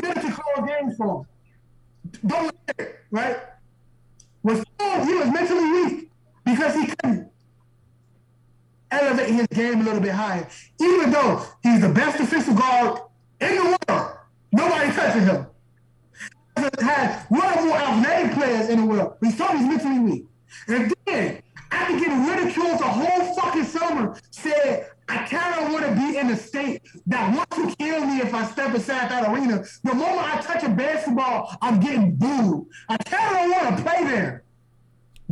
[0.00, 2.20] Good to call games for him.
[2.26, 3.36] Don't let it, right?
[4.42, 6.10] Was told he was mentally weak
[6.44, 7.30] because he couldn't
[8.90, 10.48] elevate his game a little bit higher.
[10.80, 13.00] Even though he's the best defensive guard
[13.40, 14.12] in the world,
[14.52, 15.46] nobody touching him.
[16.80, 19.16] Had one of more outstanding players in the world.
[19.20, 20.24] We saw he's mentally weak.
[20.66, 21.42] And then,
[21.88, 26.30] after getting ridiculed the whole fucking summer, said, I kind of want to be in
[26.30, 29.64] a state that wants to kill me if I step inside that arena.
[29.82, 32.66] The moment I touch a basketball, I'm getting booed.
[32.88, 34.44] I kind of want to play there.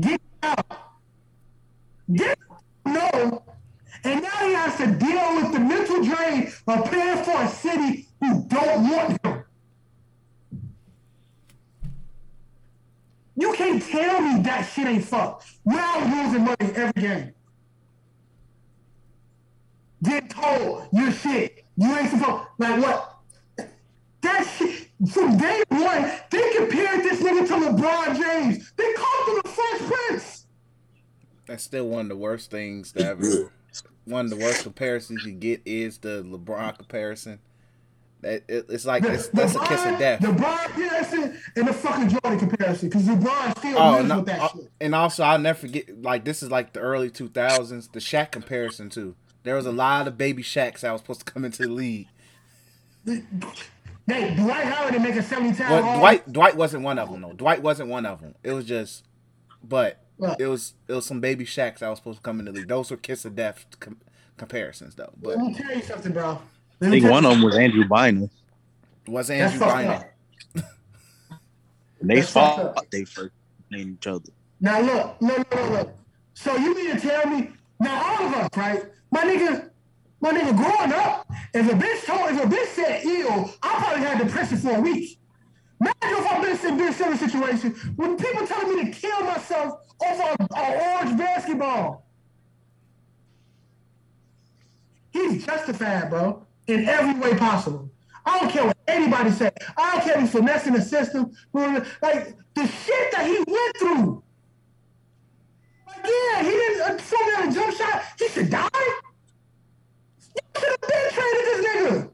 [0.01, 0.67] Get out.
[2.13, 2.39] Get
[2.87, 3.43] no.
[4.05, 8.09] And now he has to deal with the mental drain of playing for a city
[8.21, 9.36] who don't want him.
[13.37, 15.47] You can't tell me that shit ain't fucked.
[15.65, 17.33] We're out losing money every game.
[20.03, 21.65] Get told you're shit.
[21.77, 23.13] You ain't supposed like what?
[24.23, 28.73] That shit from day one, they compared this nigga to LeBron James.
[28.77, 30.47] They called him the Fresh Prince.
[31.47, 33.53] That's still one of the worst things to ever.
[34.05, 37.41] one of the worst comparisons you get is the LeBron comparison.
[38.27, 40.21] That it, it's like it's, that's a kiss of death.
[40.21, 44.41] The Brian Pearson and the fucking Jordan comparison, because LeBron still Oh, no, with that
[44.41, 44.71] uh, shit.
[44.81, 46.03] and also I'll never forget.
[46.03, 47.89] Like this is like the early two thousands.
[47.89, 49.15] The Shaq comparison too.
[49.45, 52.09] There was a lot of baby Shaqs that was supposed to come into the league.
[53.07, 57.23] Hey, Dwight Howard didn't make a 70 time Well, Dwight Dwight wasn't one of them
[57.23, 57.33] though.
[57.33, 58.35] Dwight wasn't one of them.
[58.43, 59.05] It was just,
[59.63, 60.41] but What?
[60.41, 62.69] it was it was some baby Shaqs that was supposed to come into the league.
[62.69, 64.01] Those were kiss of death com-
[64.37, 65.13] comparisons though.
[65.21, 66.41] But Let me tell you something, bro.
[66.81, 68.25] I think one of them was Andrew Bynum.
[69.07, 70.03] it wasn't Andrew fucked Bynum.
[72.01, 72.75] And they That's fucked up.
[72.75, 73.33] fought they first
[73.71, 74.29] named each other.
[74.61, 75.97] Now look, look, look, look, look.
[76.35, 77.51] So you mean to tell me
[77.81, 78.85] now all of us, right?
[79.11, 79.71] My nigga,
[80.21, 84.05] my nigga, growing up, if a bitch told, if a bitch said ill, I probably
[84.05, 85.19] had depression for a week.
[85.81, 89.81] Imagine if I've been in this similar situation when people telling me to kill myself
[90.07, 92.07] over a, a orange basketball.
[95.11, 97.91] He's justified, bro, in every way possible.
[98.25, 99.57] I don't care what anybody said.
[99.77, 101.33] I don't care if he's finessing the system.
[101.53, 104.23] Like the shit that he went through.
[105.87, 108.03] Like, yeah, he didn't uh, me on a jump shot.
[108.19, 108.69] He should die.
[108.75, 112.11] You should have been traded this nigga.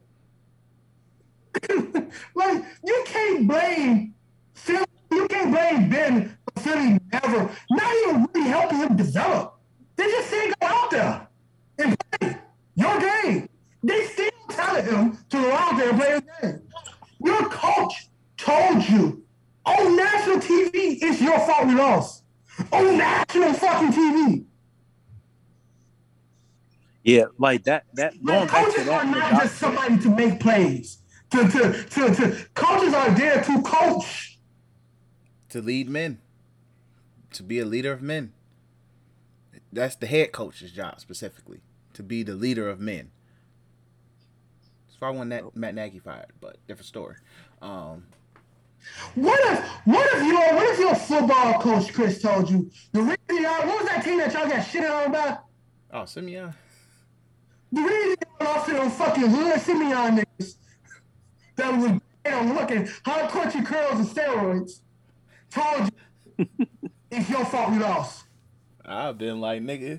[2.34, 4.14] like, you can't blame
[4.55, 4.84] Philly.
[5.11, 9.61] You can't blame Ben for Philly never, not even really helping him develop.
[9.96, 11.28] They just saying go out there
[11.78, 12.36] and play
[12.74, 13.48] your game.
[13.82, 16.62] They still telling him to go out there and play his game.
[17.24, 19.24] Your coach told you
[19.64, 22.24] on national TV it's your fault we lost.
[22.72, 24.44] On national fucking TV.
[27.05, 27.84] Yeah, like that.
[27.94, 29.05] That going Like, back to coaches that.
[29.05, 30.98] are not just somebody to make plays.
[31.30, 34.38] To, to, to, to, coaches are there to coach.
[35.48, 36.18] to lead men,
[37.32, 38.32] to be a leader of men.
[39.72, 41.61] That's the head coach's job specifically,
[41.94, 43.11] to be the leader of men.
[45.03, 47.16] That's why I want that Matt Nagy fired, but different story.
[47.61, 48.05] Um,
[49.16, 53.18] What if what if your what if your football coach Chris told you the reason
[53.42, 55.44] y'all what was that team that y'all got shitted on about?
[55.92, 56.55] Oh, Simeon.
[57.72, 60.55] The reason y'all lost to those fucking hood Simeon niggas
[61.57, 64.82] that was damn looking hot country curls and steroids
[65.50, 65.90] told
[66.38, 66.46] you
[67.11, 68.22] it's your fault we lost.
[68.84, 69.98] I've been like, nigga,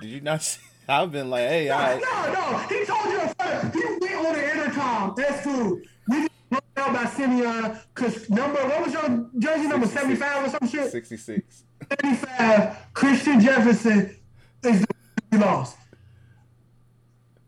[0.00, 0.60] did you not see?
[0.88, 1.94] I've been like, hey, No, I.
[2.00, 2.58] no, no.
[2.66, 3.80] He told you in front of- he
[4.22, 5.14] went on the intercom.
[5.16, 5.80] That's cool.
[6.08, 10.68] We didn't know about Simeon because number what was your jersey number 75 or some
[10.68, 10.90] shit?
[10.90, 11.64] 66.
[12.02, 14.16] 75, Christian Jefferson
[14.62, 14.86] is the
[15.32, 15.76] we lost.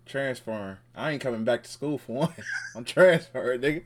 [0.07, 0.77] Transferring.
[0.95, 2.35] I ain't coming back to school for one.
[2.77, 3.85] I'm transferring, nigga.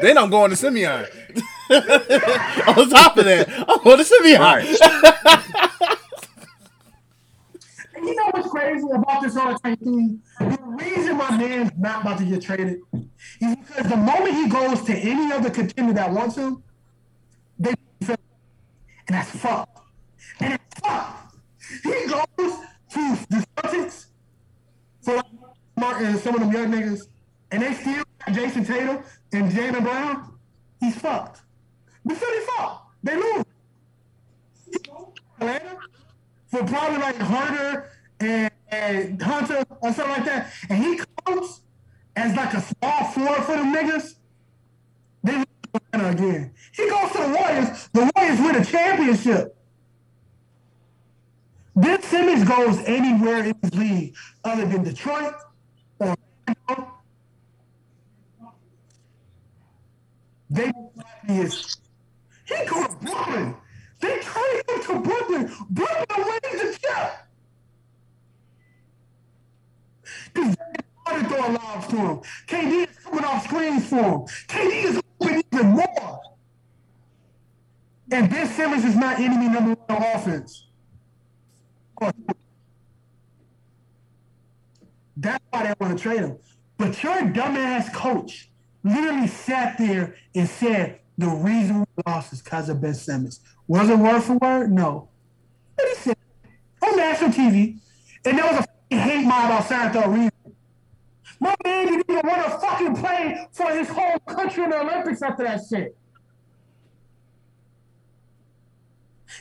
[0.00, 1.06] Then I'm going to Simeon.
[1.70, 4.42] On top of that, I'm going to Simeon.
[4.42, 5.70] And
[8.06, 10.22] you know what's crazy about this whole thing?
[10.38, 14.82] The reason my man's not about to get traded is because the moment he goes
[14.82, 16.62] to any other contender that wants him,
[17.58, 17.74] they
[18.06, 18.18] and
[19.08, 19.80] that's fucked.
[20.40, 21.36] And it's fucked.
[21.82, 22.26] He goes
[22.90, 24.06] to the Celtics
[25.02, 25.26] for like
[25.76, 27.08] Mark and uh, some of them young niggas,
[27.50, 29.02] and they still Jayson Tatum
[29.32, 30.38] and Jaylen Brown.
[30.80, 31.42] He's fucked.
[32.04, 32.90] The Philly fucked.
[33.02, 33.44] They lose.
[35.40, 35.78] Atlanta
[36.46, 37.90] for probably like Hunter
[38.20, 41.60] and, and Hunter or something like that, and he comes
[42.16, 44.14] as like a small floor for them niggas.
[45.22, 45.44] They
[45.74, 46.54] Atlanta again.
[46.72, 47.88] He goes to the Warriors.
[47.92, 49.56] The Warriors win a championship.
[51.76, 55.34] Ben Simmons goes anywhere in this league other than Detroit
[55.98, 56.14] or
[60.50, 60.72] they
[61.26, 61.76] he is
[62.44, 63.56] he go to Brooklyn.
[64.00, 65.52] They trade him to Brooklyn.
[65.70, 67.12] Brooklyn wins the chip.
[70.34, 72.20] Because they throwing lobs to him.
[72.46, 74.20] KD is coming off screens for him.
[74.48, 76.20] KD is open even more.
[78.10, 80.66] And Ben Simmons is not enemy number one on offense.
[85.16, 86.36] That's why they want to trade him.
[86.76, 88.50] But your dumbass coach
[88.82, 93.40] literally sat there and said the reason we lost is because of Ben Simmons.
[93.66, 94.72] Was it word for word?
[94.72, 95.08] No.
[95.76, 96.16] But he said
[96.82, 97.78] on national TV,
[98.24, 100.30] and there was a hate outside the arena.
[101.40, 105.22] My man didn't even want to fucking play for his whole country in the Olympics
[105.22, 105.96] after that shit.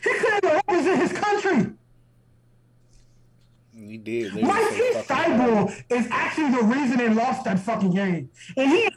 [0.03, 1.73] He couldn't even represent his country.
[3.73, 4.41] He did.
[4.41, 8.29] Mike say Steibel is actually the reason they lost that fucking game.
[8.57, 8.89] And he.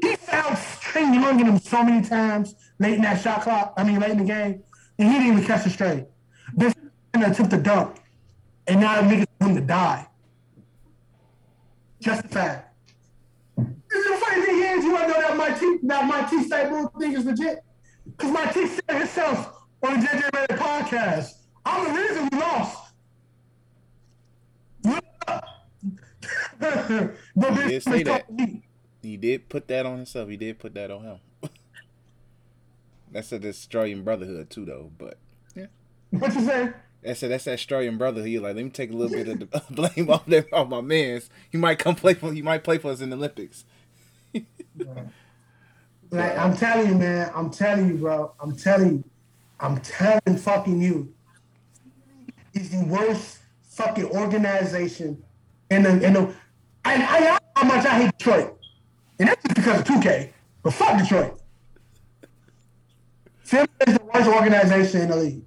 [0.00, 3.74] He fouled Trae Young in him so many times late in that shot clock.
[3.76, 4.62] I mean, late in the game,
[4.98, 6.06] and he didn't even catch it straight.
[7.14, 7.96] And took the dunk,
[8.66, 10.06] and now niggas want him to die.
[12.00, 12.74] Just a fact.
[13.56, 13.66] This
[14.04, 17.00] is the funny thing is, you want to know that my T, that Matisse Thybulle
[17.00, 17.64] thing is legit?
[18.06, 21.30] Because my T said himself on the JJ Redick podcast.
[21.64, 22.92] I'm the reason we lost.
[24.84, 25.44] Look up.
[27.36, 28.26] but He did say that.
[29.02, 30.28] He did put that on himself.
[30.28, 31.18] He did put that on him.
[33.12, 34.90] That's a destroying brotherhood too, though.
[34.96, 35.18] But
[35.54, 35.66] yeah.
[36.10, 36.72] What you say?
[37.02, 38.28] That's a, that's that Australian brotherhood.
[38.28, 40.80] He like, let me take a little bit of the blame off them, off my
[40.80, 41.30] man's.
[41.50, 42.32] He might come play for.
[42.32, 43.64] He might play for us in the Olympics.
[46.10, 47.30] Like I'm telling you, man.
[47.34, 48.32] I'm telling you, bro.
[48.40, 49.04] I'm telling you.
[49.60, 51.12] I'm telling fucking you.
[52.54, 55.22] Is the worst fucking organization
[55.70, 56.34] in the in the.
[56.84, 58.56] And I know how much I hate Detroit,
[59.18, 60.30] and that's just because of 2K.
[60.62, 61.38] But fuck Detroit.
[63.42, 65.42] Philly is the worst organization in the league.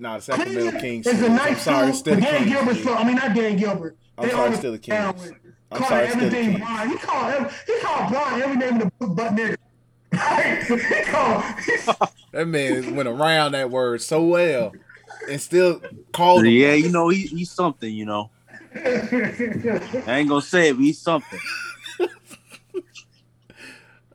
[0.00, 1.06] Nah, the Sacramento Kings.
[1.06, 2.50] It's a I'm nice sorry, school, still the Dan Kings.
[2.52, 3.96] Gilbert's from, I mean, not Dan Gilbert.
[4.18, 5.30] I'm They sorry, own still the down Kings.
[5.30, 5.40] with-
[5.72, 6.64] I'm Call sorry, still the everything Kings.
[6.66, 6.90] Brian.
[6.90, 9.56] He called every, he called Brian every name in the book but nigga.
[10.96, 12.08] he called.
[12.32, 14.72] That man went around that word so well,
[15.28, 15.80] and still
[16.12, 16.52] called him.
[16.52, 17.92] Yeah, you know he, he's something.
[17.92, 18.30] You know,
[18.72, 21.38] I ain't gonna say it, but he's something.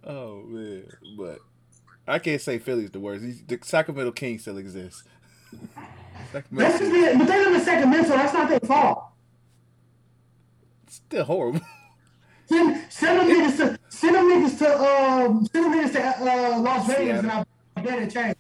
[0.08, 0.84] Oh man,
[1.18, 1.40] but
[2.08, 3.24] I can't say Philly's the worst.
[3.24, 5.04] These- The Sacramento Kings still exist.
[6.52, 7.16] That's just the.
[7.18, 8.10] But they live in Sacramento.
[8.10, 9.06] That's not their fault.
[10.84, 11.62] It's still horrible.
[12.48, 16.60] Send, send them niggas to send them niggas to um send them niggas to uh,
[16.60, 17.48] Las Vegas and I'll
[17.78, 18.36] bet it change.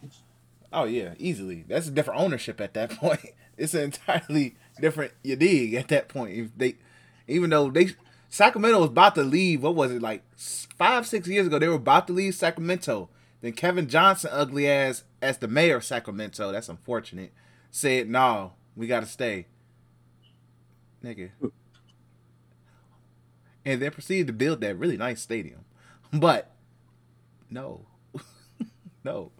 [0.71, 1.65] Oh yeah, easily.
[1.67, 3.31] That's a different ownership at that point.
[3.57, 6.37] It's an entirely different you dig at that point.
[6.37, 6.75] If they,
[7.27, 7.95] even though they
[8.29, 11.57] Sacramento was about to leave, what was it like five six years ago?
[11.57, 13.09] They were about to leave Sacramento.
[13.41, 17.33] Then Kevin Johnson, ugly ass, as the mayor of Sacramento, that's unfortunate,
[17.71, 19.47] said, "No, we got to stay."
[21.03, 21.31] Nigga,
[23.65, 25.65] and they proceeded to build that really nice stadium.
[26.13, 26.51] But
[27.49, 27.85] no,
[29.03, 29.31] no,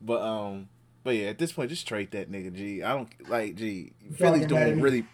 [0.00, 0.68] but um,
[1.02, 2.54] but yeah, at this point, just trade that nigga.
[2.54, 3.92] G, I don't like G.
[4.14, 5.04] Philly's Fucking mad doing really,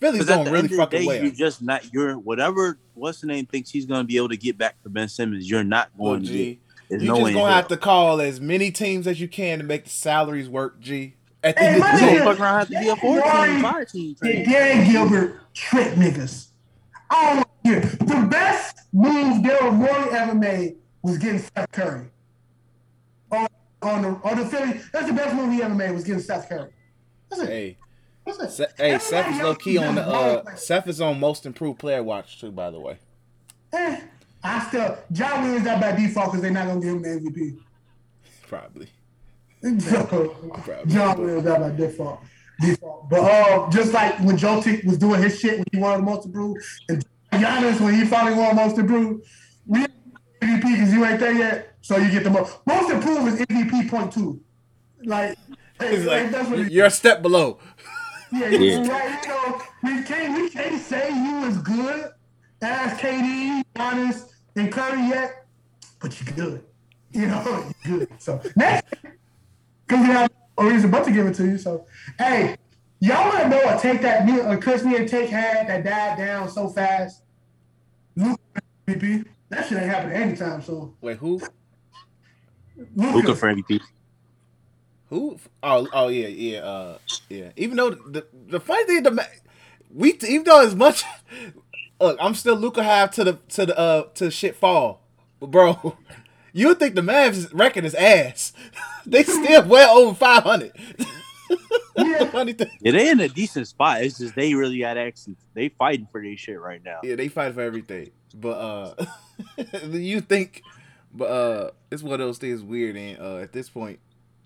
[0.00, 1.22] Philly's Because at doing really end of the fucking day, well.
[1.22, 1.92] you're just not.
[1.92, 2.78] You're whatever.
[2.94, 5.48] What's the name thinks he's gonna be able to get back to Ben Simmons.
[5.48, 6.58] You're not Well, going to G, get.
[6.88, 7.30] There's you no just way.
[7.30, 10.48] in gonna have to call as many teams as you can to make the salaries
[10.48, 10.80] work.
[10.80, 11.14] G.
[11.42, 12.88] At the Hey, end of my the He's day, gonna fuck around have to be
[12.88, 14.16] a four Rory- team, five team.
[14.22, 14.86] Did trade.
[14.90, 16.46] Gilbert trick niggas?
[17.10, 17.80] I don't want hear.
[17.80, 22.06] The best move Daryl Morey ever made was getting Seth Curry.
[23.30, 23.46] On,
[23.82, 26.48] on the on the Philly, that's the best move he ever made was getting Seth
[26.48, 26.70] Curry.
[27.30, 27.48] That's it.
[27.48, 27.76] hey,
[28.24, 28.50] That's it.
[28.50, 30.54] Se- hey, Everybody Seth is low key on the done uh.
[30.56, 32.50] Seth is on most improved player watch too.
[32.52, 32.98] By the way,
[33.72, 34.00] Eh,
[34.44, 37.58] I still John Williams that by default because they're not gonna give him the MVP.
[38.46, 38.88] probably.
[39.80, 40.92] So, Probably.
[40.92, 42.20] John Williams that by default.
[42.60, 43.08] Default.
[43.08, 46.26] But uh, just like when Jokic was doing his shit when he won the most
[46.26, 49.24] improved, and Giannis when he finally won most improved,
[49.66, 49.86] we
[50.42, 52.58] MVP because you ain't there yet, so you get the most.
[52.66, 54.40] Most improved is MVP point two.
[55.04, 55.38] Like,
[55.80, 57.58] It's like, like that's what you're a step below.
[58.32, 58.86] yeah, Yeah.
[58.86, 62.10] Right, you know, we can't we can't say you was good
[62.60, 65.46] as KD, Giannis, and Curry yet,
[66.00, 66.64] but you're good.
[67.12, 68.08] You know, you're good.
[68.18, 71.58] So next, because you have a reason but to give it to you.
[71.58, 71.86] So
[72.18, 72.56] hey,
[73.00, 75.84] y'all want to know a take that me a Chris me and take had that
[75.84, 77.22] died down so fast?
[78.16, 78.40] Luka
[78.86, 79.26] MVP.
[79.48, 80.94] That shit ain't happening anytime soon.
[81.00, 81.40] Wait, who?
[82.96, 83.80] Luka for MVP.
[85.10, 85.38] Who?
[85.62, 86.98] Oh, oh yeah, yeah, uh,
[87.28, 87.50] yeah.
[87.56, 89.22] Even though the the funny thing, the ma-
[89.92, 91.04] we even though as much,
[92.04, 95.00] look, I'm still Luka half to the to the uh to shit fall,
[95.40, 95.96] but bro,
[96.52, 98.52] you think the Mavs record is ass.
[99.06, 100.72] they still well over 500.
[101.96, 102.24] Yeah.
[102.30, 104.02] funny thing, Yeah, they in a decent spot.
[104.02, 107.00] It's just they really got actually they fighting for their shit right now.
[107.02, 109.06] yeah, they fight for everything, but uh,
[109.90, 110.62] you think,
[111.14, 114.00] but uh, it's one of those things weird, and uh, at this point,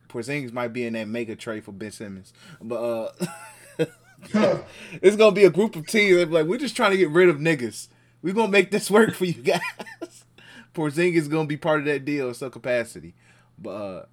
[0.08, 3.26] Porzingis might be in that mega trade for Ben Simmons, but uh.
[5.02, 7.36] It's gonna be a group of teams like, we're just trying to get rid of
[7.36, 7.88] niggas.
[8.22, 9.60] We're gonna make this work for you guys.
[10.74, 13.14] Porzingis is gonna be part of that deal in some capacity.
[13.58, 14.06] But uh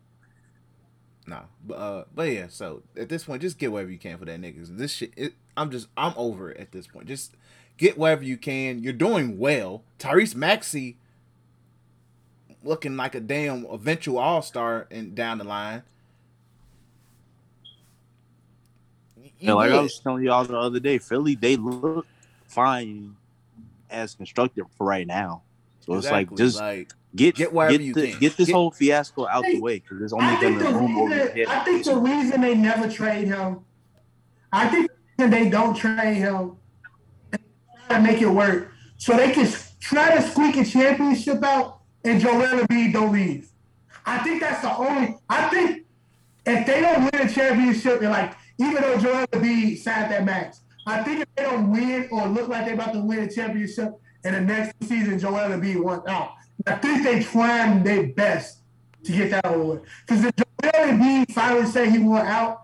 [1.28, 1.44] nah.
[1.66, 4.42] But uh but yeah, so at this point, just get whatever you can for that
[4.42, 4.78] niggas.
[4.78, 7.08] This shit it, I'm just I'm over it at this point.
[7.08, 7.36] Just
[7.78, 8.80] get whatever you can.
[8.84, 9.84] You're doing well.
[10.00, 10.98] Tyrese Maxey
[12.64, 15.84] looking like a damn eventual all star and down the line.
[19.46, 22.08] You Yeah, like I was telling y'all the other day, Philly they look
[22.48, 23.16] fine
[23.90, 25.44] as constructed for right now.
[25.82, 28.72] So it's like just like get get wherever get, you the, get this Get- whole
[28.72, 31.48] fiasco out the way because there's only I think gonna the room over your head.
[31.48, 33.60] I think the reason they never trade him,
[34.52, 36.58] I think the they don't trade him,
[37.88, 39.48] try to make it work so they can
[39.80, 43.50] try to squeak a championship out and Joel Embiid don't leave.
[44.06, 45.18] I think that's the only.
[45.30, 45.86] I think
[46.46, 50.62] if they don't win a championship, and like even though Joel Embiid signed that max,
[50.86, 53.94] I think if they don't win or look like they're about to win a championship
[54.24, 56.34] in the next season, Joel Embiid wants out.
[56.68, 58.60] I think they trying their best
[59.04, 59.82] to get that with.
[60.06, 62.64] Because if Joel Embiid finally say he want out,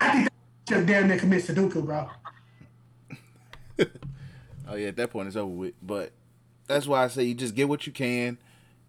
[0.00, 2.08] I think that should damn near commit Sudoku, bro.
[4.68, 5.74] Oh yeah, at that point it's over with.
[5.82, 6.12] But
[6.66, 8.38] that's why I say you just get what you can,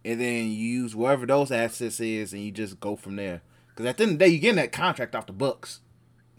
[0.05, 3.41] and then you use wherever those assets is, and you just go from there.
[3.67, 5.81] Because at the end of the day, you're getting that contract off the books.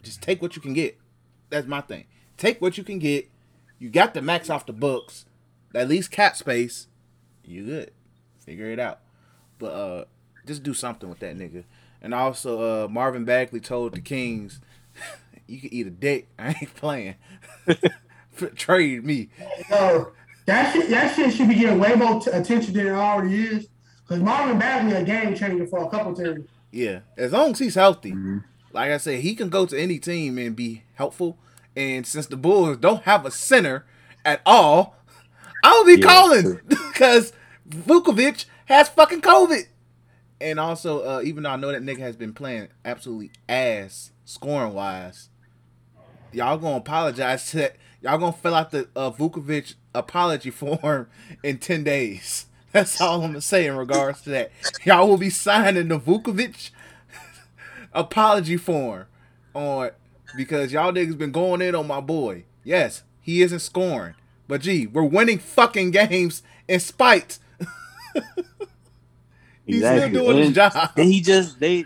[0.05, 0.97] Just take what you can get.
[1.49, 2.05] That's my thing.
[2.37, 3.27] Take what you can get.
[3.79, 5.25] You got the max off the books.
[5.73, 6.87] At least cap space.
[7.43, 7.91] You good.
[8.39, 8.99] Figure it out.
[9.57, 10.05] But uh,
[10.45, 11.63] just do something with that nigga.
[12.01, 14.61] And also, uh, Marvin Bagley told the Kings,
[15.47, 16.27] "You can eat a dick.
[16.39, 17.15] I ain't playing.
[18.55, 19.29] Trade me."
[19.69, 20.11] Yo,
[20.45, 23.67] that shit, that shit should be getting way more t- attention than it already is.
[24.03, 26.47] Because Marvin Bagley a game changer for a couple teams.
[26.71, 28.11] Yeah, as long as he's healthy.
[28.11, 28.43] Mhm.
[28.75, 31.39] Like I said, he can go to any team and be helpful.
[31.77, 33.85] And since the Bulls don't have a center
[34.25, 34.97] at all,
[35.63, 37.33] I'll be Yeah, calling because
[37.69, 39.67] Vucevic has fucking COVID.
[40.41, 44.73] And also, uh, even though I know that nigga has been playing absolutely ass scoring
[44.73, 45.29] wise,
[46.31, 47.77] y'all gonna apologize to that.
[48.01, 51.07] Y'all gonna fill out the uh, Vucevic apology form
[51.43, 52.47] in ten days.
[52.71, 54.51] That's all I'm gonna say in regards to that.
[54.83, 56.71] Y'all will be signing the Vukovic
[57.95, 59.05] apology form
[59.55, 59.89] on
[60.37, 62.43] because y'all niggas been going in on my boy.
[62.63, 64.13] Yes, he isn't scoring,
[64.47, 67.39] but gee, we're winning fucking games in spite.
[69.65, 70.09] He's Exactly.
[70.19, 70.91] still doing his job.
[70.95, 71.85] And he just they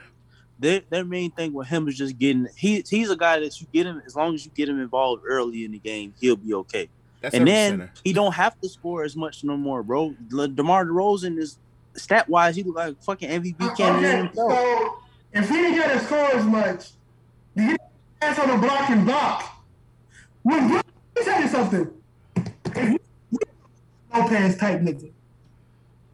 [0.60, 3.68] their their main thing with him is just getting he he's a guy that you
[3.72, 6.53] get him as long as you get him involved early in the game, he'll be
[6.53, 6.89] okay.
[7.22, 7.91] That's and then center.
[8.03, 10.14] he don't have to score as much no more, bro.
[10.32, 11.57] Le- DeMar DeRozan is
[11.93, 14.93] stat wise, he look like a fucking MVP candidate Okay, himself.
[15.34, 16.90] If he didn't get to score as much,
[17.56, 17.80] you get
[18.22, 19.64] ass on the block and block.
[20.44, 21.92] When Brook, let me tell you something.
[22.76, 23.00] If you
[24.14, 25.12] Lopez type nigga,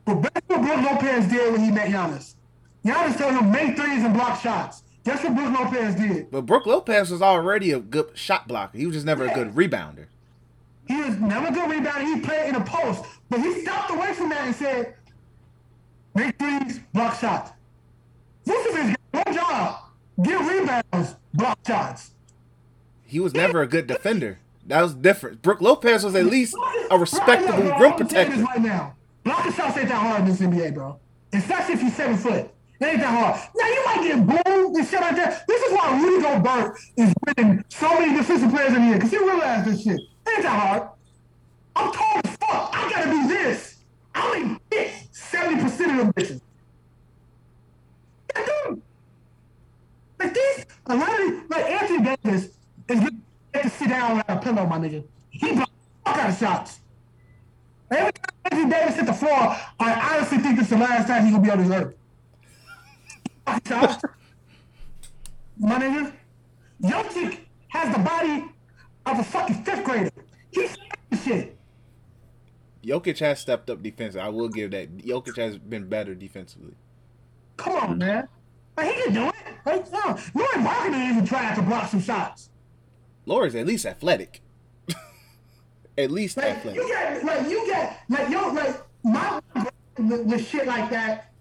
[0.03, 2.35] but that's what Brook Lopez did when he met Giannis.
[2.83, 4.83] Giannis told him make threes and block shots.
[5.03, 6.31] That's what Brook Lopez did.
[6.31, 8.77] But Brook Lopez was already a good shot blocker.
[8.77, 10.07] He was just never a good rebounder.
[10.87, 12.03] He was never a good rebounder.
[12.03, 14.95] He played in a post, but he stepped away from that and said,
[16.13, 17.51] "Make threes, block shots."
[18.45, 19.04] Vucevic got one
[19.55, 19.79] job:
[20.23, 22.11] get rebounds, block shots.
[23.05, 24.39] He was never a good defender.
[24.67, 25.41] That was different.
[25.41, 28.43] Brook Lopez was at least a Right, respectable bro, rim I'm saying this protector.
[28.43, 30.99] Right now, blocking shots ain't that hard in this NBA, bro.
[31.33, 32.49] Especially if you're seven foot.
[32.79, 33.39] It ain't that hard.
[33.55, 35.47] Now you might get booed and shit like that.
[35.47, 39.11] This is why Rudy Gobert is winning so many defensive players in the year because
[39.11, 39.97] he realized this shit.
[39.97, 40.89] It ain't that hard.
[41.75, 42.69] I'm tall as fuck.
[42.73, 43.77] I gotta do this.
[44.13, 46.41] I only get 70% of them bitches.
[48.35, 48.81] Yeah, dude.
[50.19, 53.21] Like this, a lot of like Anthony Davis is getting
[53.53, 55.03] to sit down without a pillow, my nigga.
[55.29, 55.71] He blocked
[56.05, 56.79] all kind of shots.
[57.89, 61.23] Every time Anthony Davis hit the floor, I honestly think this is the last time
[61.25, 61.95] he's gonna be on this earth.
[65.57, 66.11] My nigga,
[66.81, 68.45] Jokic has the body
[69.05, 70.09] of a fucking fifth grader.
[70.51, 70.75] He's
[71.23, 71.57] shit.
[72.83, 74.21] Jokic has stepped up defensively.
[74.21, 74.97] I will give that.
[74.97, 76.75] Jokic has been better defensively.
[77.57, 78.27] Come on, man.
[78.77, 79.35] Like, he can do it.
[79.65, 82.49] Like, no, Lauri Markkanen even tried to block some shots.
[83.25, 84.41] Laura's at least athletic.
[85.97, 86.81] at least Like athletic.
[86.81, 89.41] you get, like you get, like yo, like my
[89.97, 91.31] with, with shit like that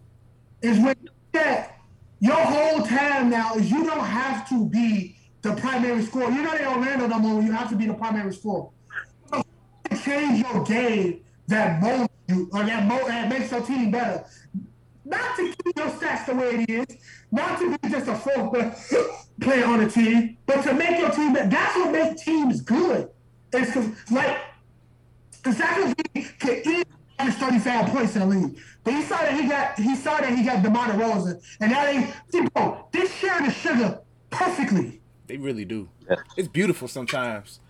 [0.63, 1.79] is when you get
[2.21, 6.31] your whole time now is you don't have to be the primary scorer.
[6.31, 7.43] You're not in Orlando no more.
[7.43, 8.71] You have to be the primary scorer.
[9.31, 9.43] So
[10.03, 14.25] change your game that molds you or that, mo- that makes your team better.
[15.05, 16.97] Not to keep your stats the way it is,
[17.31, 18.51] not to be just a four
[19.41, 21.49] player on a team, but to make your team better.
[21.49, 23.09] That's what makes teams good.
[23.53, 24.39] It's 'cause, like
[25.43, 25.97] because Zach
[26.39, 26.85] can easily
[27.19, 28.59] average 35 points in the league.
[28.83, 31.43] But he saw that he got he saw that he got DeMar DeRozan.
[31.61, 34.01] And now they see, bro, they share the sugar
[34.31, 35.01] perfectly.
[35.27, 35.89] They really do.
[36.37, 37.61] It's beautiful sometimes.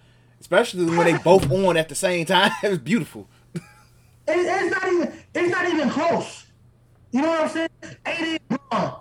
[0.41, 2.51] Especially when they both on at the same time.
[2.63, 3.29] It's beautiful.
[3.55, 3.63] It,
[4.29, 6.44] it's not even it's not even close.
[7.15, 7.69] You know what I'm saying?
[8.05, 8.93] 80 Bron.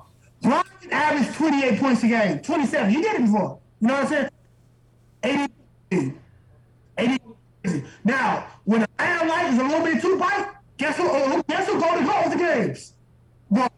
[0.43, 2.39] Bron averaged 28 points a game.
[2.41, 2.91] 27.
[2.91, 3.59] He did it before.
[3.81, 4.29] You know what I'm
[5.23, 5.49] saying?
[5.91, 6.13] 80.
[6.99, 7.19] 80.
[8.03, 10.47] Now, when a man light is a little bit too bright,
[10.77, 12.93] guess who uh, guess who go to close the games?
[13.49, 13.71] Well,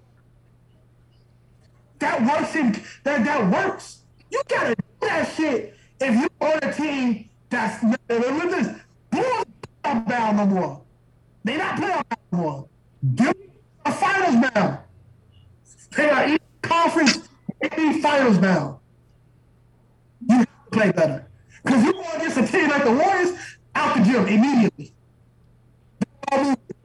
[1.99, 2.73] that works in
[3.05, 4.01] that that works.
[4.31, 7.99] You gotta do that shit if you on a team that's not
[10.09, 10.81] bound no more.
[11.45, 12.67] They not playing no more.
[13.13, 13.44] Give
[13.91, 14.77] finals bound.
[15.95, 17.29] They are East conference
[17.61, 18.79] any finals bound.
[20.29, 21.27] You have to play better.
[21.63, 23.37] Because you go against a team like the Warriors,
[23.75, 24.93] out the gym immediately.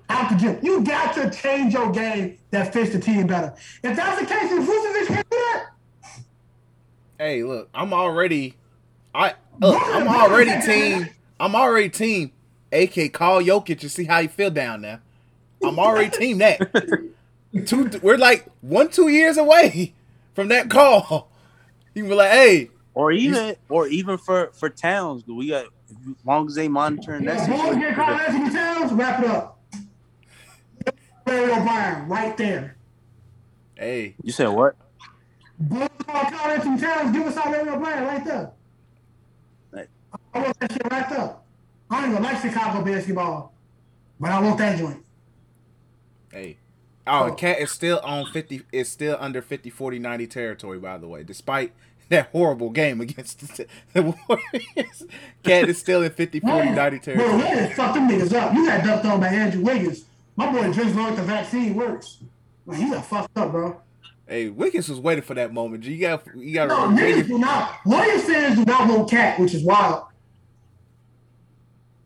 [0.08, 0.58] Out the gym.
[0.62, 3.54] You got to change your game that fits the team better.
[3.82, 5.66] If that's the case, if Vucevic can do that,
[7.18, 8.54] Hey, look, I'm already
[9.14, 12.32] I look, I'm already team I'm already team
[12.72, 15.02] AK call Jokic and see how you feel down there.
[15.62, 16.58] I'm already team that.
[17.66, 19.94] Two we're like one, two years away
[20.34, 21.30] from that call.
[21.94, 26.24] You can be like, hey, Or even or even for for towns, we got as
[26.24, 27.80] long as they monitoring that Bulls situation.
[27.80, 29.60] get Karl-Anthony Towns, wrap it up.
[31.26, 32.76] Larry O'Brien, right there.
[33.76, 34.76] hey, You said what?
[35.58, 38.50] Bulls call Karl-Anthony Towns, give us our Larry O'Brien right there.
[39.72, 39.88] Right.
[40.32, 41.36] I want that shit right there.
[41.90, 43.52] I don't even like Chicago basketball,
[44.20, 45.04] but I want that joint.
[46.32, 46.56] Hey.
[47.06, 50.98] Oh, and Cat is still on 50 is still under 50 40 90 territory by
[50.98, 51.72] the way, despite
[52.08, 55.02] that horrible game against the, the Warriors.
[55.42, 57.36] Cat is still in 50 40 90 Bro, territory.
[57.36, 58.54] Wiggins fucked them niggas up.
[58.54, 60.04] You got dunked on by Andrew Wiggins.
[60.36, 62.18] My boy just learned the vaccine works.
[62.66, 63.80] Like, he got fucked up, bro.
[64.26, 65.84] Hey, Wiggins was waiting for that moment.
[65.84, 67.80] You got you got No, niggas do not.
[67.84, 70.04] Warriors fans do not want cat, which is wild.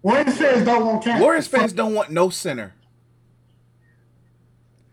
[0.03, 1.21] Warriors fans don't want cat.
[1.21, 2.75] Warriors fans don't want no center.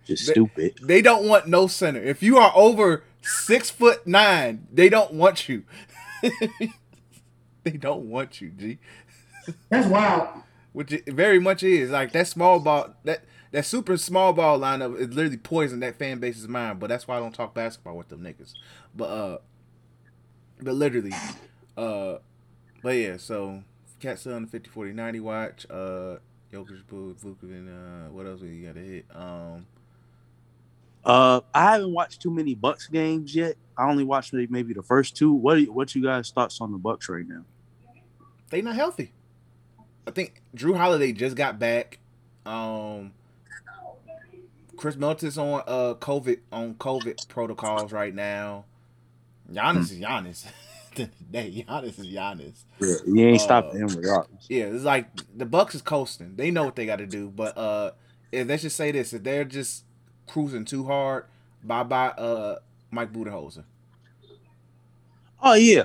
[0.05, 0.79] Just They- stupid.
[0.81, 2.01] They don't want no center.
[2.01, 5.63] If you are over six foot nine, they don't want you.
[7.63, 8.79] they don't want you, G.
[9.69, 10.29] That's wild.
[10.73, 11.91] Which it very much is.
[11.91, 16.19] Like that small ball that that super small ball lineup is literally poisoned that fan
[16.19, 16.79] base's mind.
[16.79, 18.53] But that's why I don't talk basketball with them niggas.
[18.95, 19.37] But uh
[20.61, 21.13] but literally,
[21.77, 22.17] uh
[22.81, 23.63] but yeah, so
[23.99, 25.65] Cat on the 50 40 90 watch.
[25.69, 26.15] Uh,
[26.51, 29.05] Jokic, Vucevic, uh, what else we got to hit?
[29.13, 29.67] Um,
[31.03, 33.55] Uh, I haven't watched too many Bucks games yet.
[33.77, 35.33] I only watched maybe, maybe the first two.
[35.33, 37.43] What are, what you guys thoughts on the Bucks right now?
[38.49, 39.13] they not healthy.
[40.05, 41.99] I think Jrue Holiday just got back.
[42.45, 43.13] Um,
[44.75, 48.65] Khris Middleton's on uh COVID on COVID protocols right now.
[49.51, 50.45] Giannis is Giannis.
[51.31, 52.63] Day Giannis is Giannis.
[52.79, 54.47] Yeah, you ain't Uh, stopping him regardless.
[54.49, 55.05] Yeah, it's like
[55.37, 56.35] the Bucks is coasting.
[56.35, 57.91] They know what they got to do, but uh,
[58.31, 59.85] if let's just say this: if they're just
[60.31, 61.25] cruising too hard,
[61.63, 62.55] bye bye, uh,
[62.91, 63.63] Mike Budenholzer.
[65.41, 65.83] Oh yeah,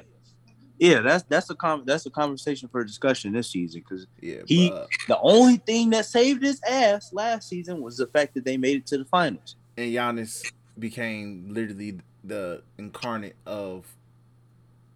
[0.79, 1.01] yeah.
[1.01, 4.77] That's that's a con- that's a conversation for discussion this season because Yeah, He- but,
[4.83, 8.57] uh, the only thing that saved his ass last season was the fact that they
[8.57, 9.57] made it to the finals.
[9.77, 13.87] and Giannis became literally the incarnate of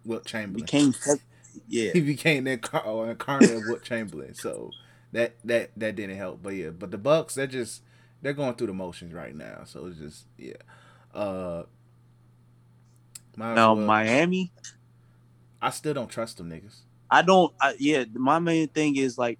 [0.05, 0.65] Wilt Chamberlain.
[0.65, 0.93] Became
[1.67, 1.91] yeah.
[1.93, 4.35] he became that incar- incarnate of Wilt Chamberlain.
[4.35, 4.71] So
[5.11, 6.43] that that that didn't help.
[6.43, 7.81] But yeah, but the Bucks they're just
[8.21, 9.63] they're going through the motions right now.
[9.65, 10.53] So it's just yeah.
[11.13, 11.63] Uh,
[13.35, 14.51] Now well- Miami,
[15.61, 16.75] I still don't trust them niggas.
[17.09, 17.53] I don't.
[17.59, 19.37] I, yeah, my main thing is like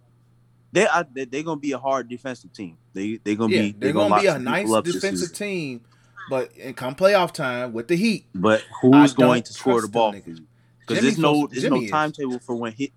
[0.72, 2.78] they I, they they're gonna be a hard defensive team.
[2.94, 5.34] They they're gonna Yeah, be they're gonna gonna be a nice people up this defensive
[5.34, 5.82] team,
[6.30, 9.88] but in come playoff time with the Heat, But who's don't going to score the
[9.88, 10.12] ball?
[10.12, 10.41] Because
[10.88, 12.91] there's no there's Jimmy no timetable for when hit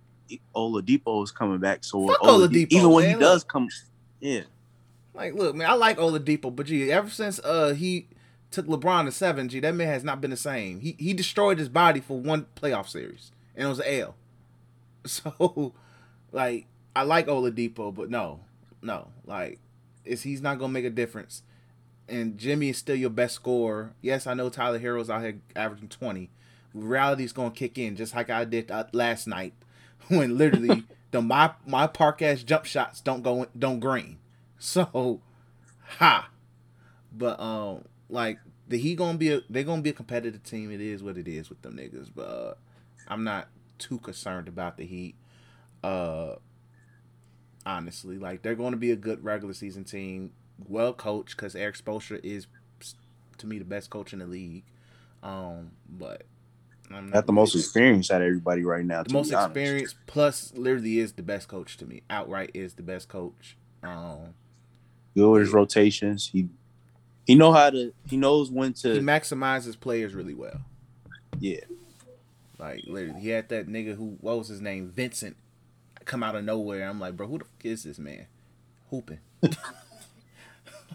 [0.56, 1.84] Oladipo is coming back.
[1.84, 3.68] So Fuck Oladipo, Oladipo, even when man, he does come,
[4.20, 4.40] yeah,
[5.14, 8.08] Like, look, man, I like Oladipo, but gee, ever since uh he
[8.50, 10.80] took LeBron to seven, gee, that man has not been the same.
[10.80, 14.14] He he destroyed his body for one playoff series, and it was an L.
[15.06, 15.74] So,
[16.32, 16.64] like,
[16.96, 18.40] I like Oladipo, but no,
[18.80, 19.58] no, like,
[20.06, 21.42] is he's not gonna make a difference.
[22.08, 23.92] And Jimmy is still your best scorer.
[24.00, 26.30] Yes, I know Tyler Herro's out here averaging twenty.
[26.72, 29.52] Reality's gonna kick in just like I did uh, last night,
[30.08, 34.16] when literally the my my park ass jump shots don't go don't green.
[34.58, 35.20] So,
[35.98, 36.30] ha.
[37.12, 40.70] But um, like the he gonna be a they gonna be a competitive team.
[40.70, 42.10] It is what it is with them niggas.
[42.14, 42.54] But uh,
[43.08, 43.48] I'm not
[43.78, 45.14] too concerned about the Heat.
[45.82, 46.36] Uh,
[47.66, 50.32] honestly, like they're going to be a good regular season team,
[50.66, 52.46] well coached because Erik Spoelstra is
[53.38, 54.64] to me the best coach in the league.
[55.22, 56.24] Um, but
[56.90, 59.02] I'm got the most experienced out of everybody right now.
[59.02, 59.56] the to most be honest.
[59.56, 62.02] experience plus literally is the best coach to me.
[62.10, 63.56] Outright is the best coach.
[63.82, 64.34] Um,
[65.14, 66.28] Good with his rotations.
[66.32, 66.48] He
[67.26, 67.92] he know how to.
[68.08, 70.60] He knows when to he maximizes players really well.
[71.40, 71.60] Yeah,
[72.58, 75.36] Like literally, he had that nigga who what was his name, Vincent,
[76.04, 76.88] come out of nowhere.
[76.88, 78.26] I'm like, bro, who the fuck is this man?
[78.90, 79.20] Hooping.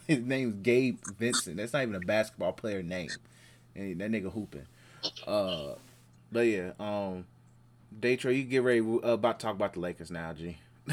[0.08, 1.58] his name's Gabe Vincent.
[1.58, 3.10] That's not even a basketball player name,
[3.76, 4.66] and that nigga hooping.
[5.26, 5.76] Uh,
[6.32, 7.26] but yeah, um,
[8.00, 8.82] Datrell, you get ready.
[8.82, 10.58] We're about to talk about the Lakers now, G.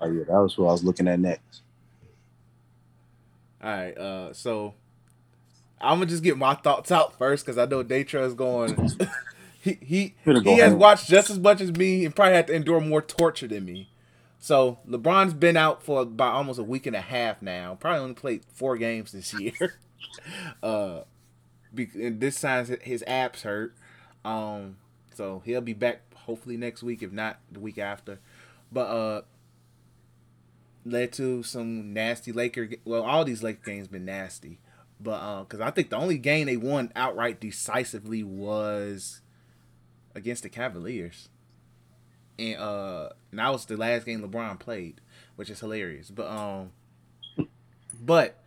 [0.00, 1.62] oh yeah, that was what I was looking at next.
[3.64, 4.74] All right, uh, so
[5.80, 8.90] I'm gonna just get my thoughts out first because I know Datrell is going.
[9.62, 12.78] he he he has watched just as much as me and probably had to endure
[12.80, 13.88] more torture than me.
[14.38, 17.78] So LeBron's been out for about almost a week and a half now.
[17.80, 19.78] Probably only played four games this year.
[20.62, 21.00] uh,
[21.74, 23.74] be, and this time his abs hurt.
[24.26, 24.76] Um,
[25.14, 28.18] so he'll be back hopefully next week, if not the week after.
[28.70, 29.22] But uh,
[30.84, 32.68] led to some nasty Laker.
[32.84, 34.58] Well, all these Laker games been nasty,
[35.00, 39.20] but because I think the only game they won outright decisively was
[40.14, 41.28] against the Cavaliers,
[42.38, 45.00] and uh, and that was the last game LeBron played,
[45.36, 46.10] which is hilarious.
[46.10, 46.72] But um,
[48.00, 48.42] but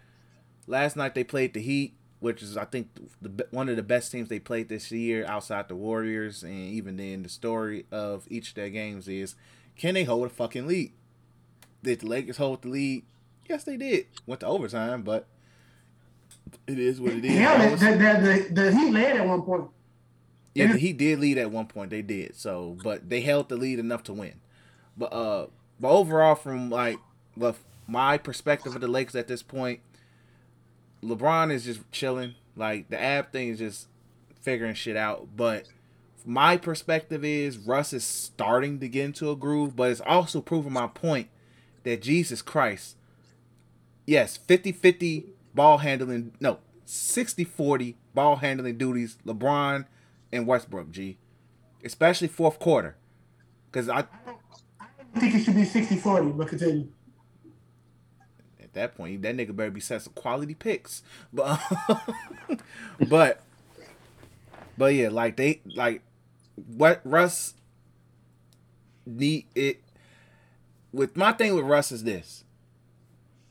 [0.67, 2.89] last night they played the Heat, which is I think
[3.21, 6.97] the one of the best teams they played this year outside the Warriors, and even
[6.97, 9.35] then the story of each of their games is
[9.77, 10.91] can they hold a fucking lead?
[11.87, 13.05] Did the Lakers hold the lead?
[13.47, 14.07] Yes, they did.
[14.25, 15.25] Went to overtime, but
[16.67, 17.37] it is what it is.
[17.37, 19.69] Hell, That the, the, the, the Heat led at one point.
[20.53, 21.89] yeah, he did lead at one point.
[21.89, 24.33] They did so, but they held the lead enough to win.
[24.97, 25.47] But uh,
[25.79, 26.97] but overall, from like
[27.87, 29.79] my perspective of the Lakers at this point,
[31.01, 32.35] LeBron is just chilling.
[32.57, 33.87] Like the ab thing is just
[34.41, 35.29] figuring shit out.
[35.37, 35.67] But
[36.25, 40.73] my perspective is Russ is starting to get into a groove, but it's also proving
[40.73, 41.29] my point
[41.87, 42.97] that Jesus Christ,
[44.05, 49.85] yes, 50-50 ball handling, no, 60-40 ball handling duties, LeBron
[50.33, 51.17] and Westbrook, G.
[51.83, 52.97] Especially fourth quarter.
[53.71, 54.03] Because I
[54.79, 56.89] I think it should be 60-40, but continue.
[58.61, 61.03] at that point, that nigga better be set some quality picks.
[61.33, 61.61] But
[63.07, 63.41] but
[64.77, 66.01] but yeah, like they like
[66.55, 67.53] what Russ
[69.05, 69.81] need it.
[70.97, 72.43] With my thing with Russ is this.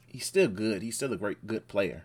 [0.04, 0.82] He's still good.
[0.82, 2.02] He's still a great good player.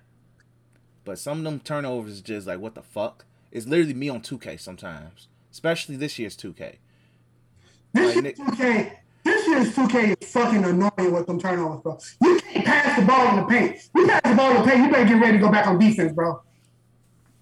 [1.03, 3.25] But some of them turnovers is just like what the fuck.
[3.51, 6.75] It's literally me on 2K sometimes, especially this year's 2K.
[7.93, 11.97] This Like, year's 2K, this year's 2K is fucking annoying with them turnovers, bro.
[12.21, 13.89] You can't pass the ball in the paint.
[13.95, 15.79] You pass the ball in the paint, you better get ready to go back on
[15.79, 16.39] defense, bro.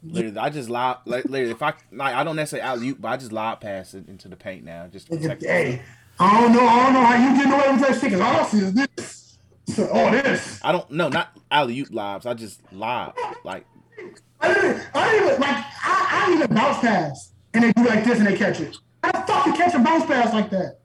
[0.02, 1.02] Literally, I just lob.
[1.04, 3.94] Like, literally, if I like, I don't necessarily alley oop, but I just lob pass
[3.94, 5.44] it into the paint now, just to protect.
[5.44, 5.82] Hey,
[6.20, 8.12] I don't know, I don't know how you getting away with that shit.
[8.12, 9.38] Cause all I see is this.
[9.68, 10.60] So, oh, this.
[10.64, 11.10] I don't know.
[11.10, 12.26] not alley oop lobs.
[12.26, 13.16] I just lob.
[13.44, 13.66] Like
[14.42, 17.34] I didn't, I didn't like, I, I even bounce pass.
[17.54, 18.78] And they do like this and they catch it.
[19.04, 20.80] How the fuck you catch a bounce pass like that?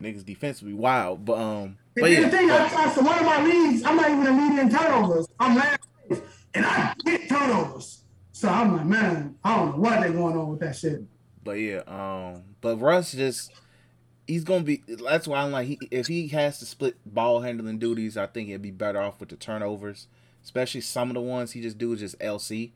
[0.00, 3.44] niggas defensively wild, but um, but yeah, the thing, I, I, so one of my
[3.44, 5.26] leagues, I'm not even a leader in turnovers.
[5.38, 6.20] I'm last place,
[6.54, 8.02] and I get turnovers.
[8.32, 11.02] So I'm like, man, I don't know what they going on with that shit.
[11.42, 13.52] but yeah, um, but Russ just
[14.28, 14.84] he's gonna be.
[14.86, 18.48] That's why I'm like, he, if he has to split ball handling duties, I think
[18.48, 20.06] he'd be better off with the turnovers,
[20.44, 22.70] especially some of the ones he just do is just LC,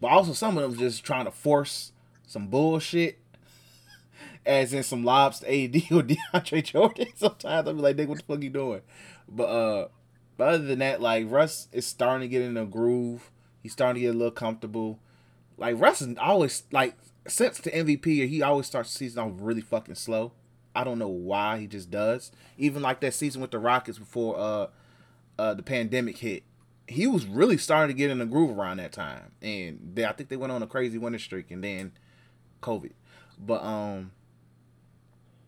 [0.00, 1.92] but also some of them just trying to force
[2.26, 3.18] some bullshit.
[4.46, 7.08] As in some lobs to AD or DeAndre Jordan.
[7.16, 8.82] Sometimes I'll be like, nigga, what the fuck you doing?
[9.28, 9.88] But uh
[10.36, 13.30] but other than that, like Russ is starting to get in a groove.
[13.62, 15.00] He's starting to get a little comfortable.
[15.56, 16.94] Like Russ is always like
[17.26, 20.32] since the MVP, he always starts the season off really fucking slow.
[20.76, 22.30] I don't know why he just does.
[22.58, 24.66] Even like that season with the Rockets before uh
[25.38, 26.42] uh the pandemic hit,
[26.86, 29.32] he was really starting to get in a groove around that time.
[29.40, 31.92] And they, I think they went on a crazy winning streak and then
[32.62, 32.92] COVID.
[33.38, 34.12] But um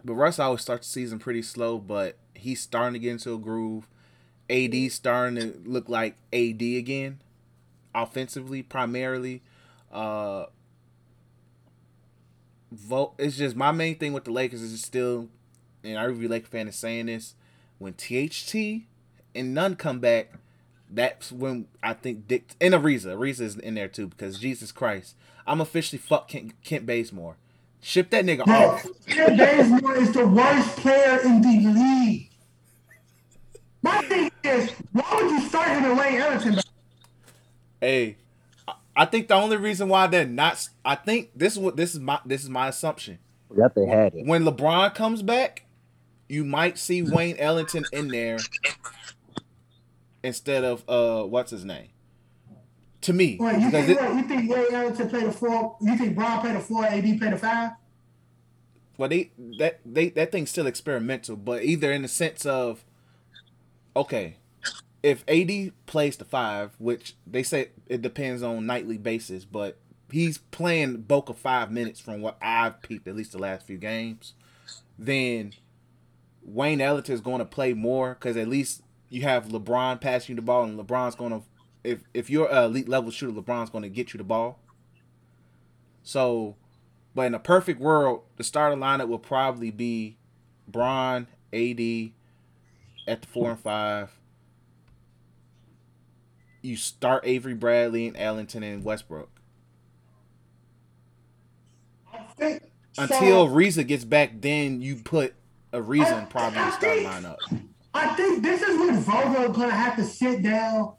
[0.04, 3.38] but Russ always starts the season pretty slow, but he's starting to get into a
[3.38, 3.86] groove.
[4.48, 7.20] AD starting to look like AD again,
[7.94, 9.42] offensively primarily.
[9.92, 10.46] Uh,
[12.70, 13.14] vote.
[13.18, 15.28] It's just my main thing with the Lakers is still,
[15.82, 17.34] and every Laker fan is saying this:
[17.78, 18.84] when THT
[19.34, 20.34] and Nunn come back,
[20.90, 25.14] that's when I think Dick and Ariza, Ariza is in there too because Jesus Christ,
[25.46, 27.36] I'm officially fuck Kent, Kent Bazemore.
[27.80, 28.86] Ship that nigga Bro, off.
[29.06, 32.30] Kent Bazemore is the worst player in the league.
[33.82, 36.60] My thing is, why would you start him and Wayne Ellington?
[37.80, 38.16] Hey,
[38.98, 41.94] I- I think the only reason why they're not, I think this is what this
[41.94, 43.18] is my this is my assumption.
[43.50, 44.26] That they had it.
[44.26, 45.64] When LeBron comes back,
[46.28, 48.38] you might see Wayne Ellington in there
[50.22, 51.88] instead of uh what's his name.
[53.02, 55.76] To me, Wait, you because think, it, you think Wayne Ellington played the four?
[55.80, 56.84] You think Bron played the four?
[56.84, 57.70] AD played the five?
[58.96, 62.84] well they that they that thing's still experimental, but either in the sense of
[63.94, 64.36] okay,
[65.02, 69.78] if AD plays the five, which they say it depends on nightly basis, but
[70.10, 73.78] he's playing bulk of five minutes from what I've peeped at least the last few
[73.78, 74.34] games,
[74.98, 75.52] then
[76.42, 80.36] Wayne Ellington is going to play more because at least you have LeBron passing you
[80.36, 81.42] the ball, and LeBron's going to
[81.84, 84.58] if if you're an elite level shooter, LeBron's going to get you the ball.
[86.02, 86.56] So,
[87.14, 90.16] but in a perfect world, the starting lineup will probably be
[90.66, 92.10] Bron, AD
[93.06, 94.10] at the four and five.
[96.68, 99.30] You start Avery Bradley and Ellington and Westbrook
[102.12, 102.62] I think
[102.98, 104.42] until Reza gets back.
[104.42, 105.32] Then you put
[105.72, 107.36] Ariza probably in the starting lineup.
[107.94, 110.92] I think this is when Vogel gonna have to sit down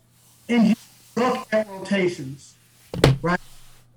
[0.48, 0.76] and
[1.16, 2.56] look at rotations,
[3.22, 3.40] right?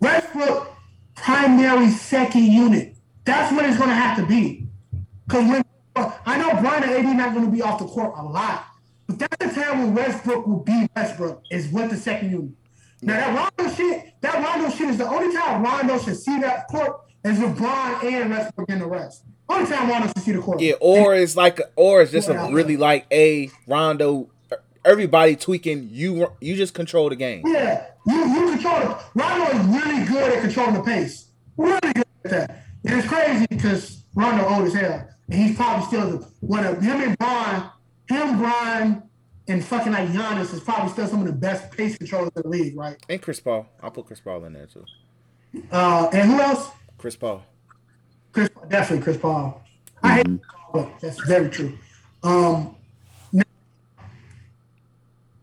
[0.01, 0.77] Westbrook
[1.15, 2.97] primary second unit.
[3.25, 4.67] That's what it's gonna have to be.
[5.27, 5.65] Because when
[5.97, 8.67] I know Brian and AD not gonna be off the court a lot,
[9.09, 12.51] that's the time when Westbrook will be Westbrook is with the second unit.
[13.03, 16.69] Now that Rondo shit, that Rondo shit is the only time Rondo should see that
[16.69, 19.25] court is with Brian and Westbrook in the rest.
[19.49, 20.61] Only time Rondo should see the court.
[20.61, 22.49] Yeah, or it's like, or it's just Yeah.
[22.49, 24.29] a really like a Rondo.
[24.85, 25.89] Everybody tweaking.
[25.93, 27.43] You you just control the game.
[27.47, 28.97] Yeah, you you control it.
[29.15, 31.27] Rondo is really good at controlling the pace.
[31.57, 32.65] Really good at that.
[32.85, 35.09] And it's crazy because Rondo old as hell.
[35.29, 37.65] And he's probably still the one of him and Brian,
[38.09, 39.03] him, Brian,
[39.49, 42.49] and fucking like Giannis is probably still some of the best pace controllers in the
[42.49, 42.97] league, right?
[43.09, 43.67] And Chris Paul.
[43.83, 44.85] I'll put Chris Paul in there too.
[45.71, 46.71] Uh, and who else?
[46.99, 47.43] Chris Paul.
[48.33, 49.63] Chris, Paul definitely Chris Paul.
[50.03, 51.77] I hate Paul, but that's very true.
[52.23, 52.77] Um,
[53.33, 53.43] now,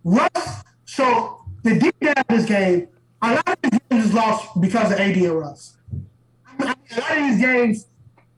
[0.03, 0.63] Russ.
[0.85, 2.87] So the deep down of this game,
[3.21, 5.77] a lot of these games is lost because of AD and Russ.
[6.47, 7.87] I mean, a lot of these games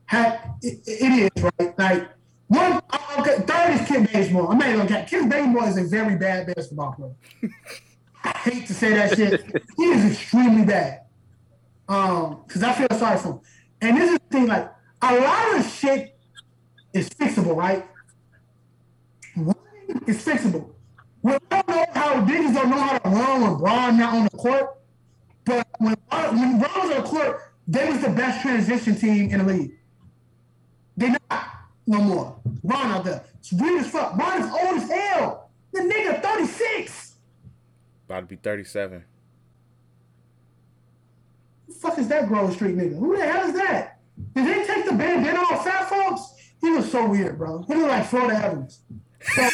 [0.05, 1.79] have it, it is right.
[1.79, 2.09] Like
[2.51, 2.81] one,
[3.19, 4.51] okay, third is Kent Bazemore.
[4.51, 7.15] I'm not even gonna Kent Bazemore is a very bad basketball player.
[8.25, 9.41] I hate to say that shit.
[9.77, 11.05] He is extremely bad.
[11.87, 13.39] Um, because I feel sorry for him.
[13.79, 14.69] And this is the thing, like
[15.01, 16.19] a lot of shit
[16.93, 17.87] is fixable, right?
[20.05, 20.71] Is fixable.
[21.21, 24.29] We don't know how niggas don't know how to run when Bron not on the
[24.31, 24.77] court.
[25.45, 29.45] But when when Bron was on the court, they was the best transition team in
[29.45, 29.71] the league.
[30.97, 31.50] They not
[31.87, 32.35] no more.
[32.63, 33.23] Bron out there.
[33.39, 34.15] It's weird as fuck.
[34.15, 35.49] Bron is old as hell.
[35.73, 37.15] The nigga 36.
[38.07, 39.03] About to be 37.
[41.67, 42.97] the fuck is that Grove Street nigga?
[42.97, 43.99] Who the hell is that?
[44.35, 46.33] Did they take the bandana off fat folks?
[46.59, 47.63] He was so weird, bro.
[47.63, 48.81] He looked like Florida Evans.
[49.33, 49.49] So,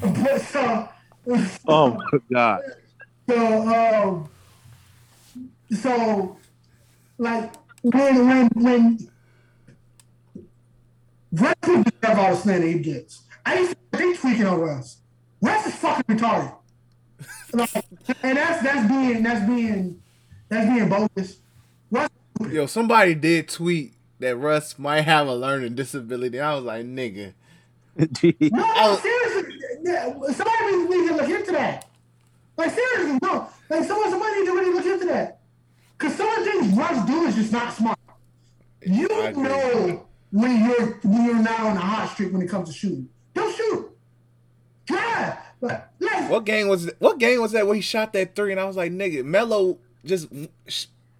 [0.00, 0.88] but so,
[1.68, 2.60] Oh my god.
[3.28, 4.28] so, um,
[5.76, 6.36] so,
[7.18, 7.52] like
[7.82, 8.98] when when when
[11.32, 13.22] Russ would deserve all the slander he gets.
[13.44, 14.98] I used to think tweaking on Russ.
[15.42, 16.54] Russ is fucking retarded.
[17.52, 17.70] Like,
[18.22, 20.02] and that's that's being that's being
[20.48, 21.38] that's being bogus.
[21.90, 22.08] Russ,
[22.50, 26.40] Yo, somebody did tweet that Russ might have a learning disability.
[26.40, 27.34] I was like, nigga.
[27.96, 28.98] no, Oh.
[29.02, 29.58] seriously,
[30.34, 31.86] somebody needs need to look into that.
[32.56, 35.40] Like seriously, no, like someone somebody need to really look into that.
[35.98, 37.98] Cause some of the things Russ do is just not smart.
[38.86, 39.42] You I agree.
[39.42, 43.08] know when you're when you're not on a hot streak when it comes to shooting.
[43.34, 43.90] Don't shoot.
[44.86, 45.36] Drive.
[45.60, 48.60] But like, What game was what game was that where he shot that three and
[48.60, 50.28] I was like, nigga, Melo just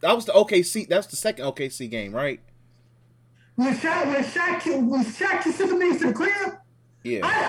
[0.01, 2.41] that was the OKC that's the second OKC game, right?
[3.57, 6.59] when Shaq when Shaq when Shaq just sent them niggas to the crib,
[7.03, 7.21] Yeah.
[7.25, 7.49] I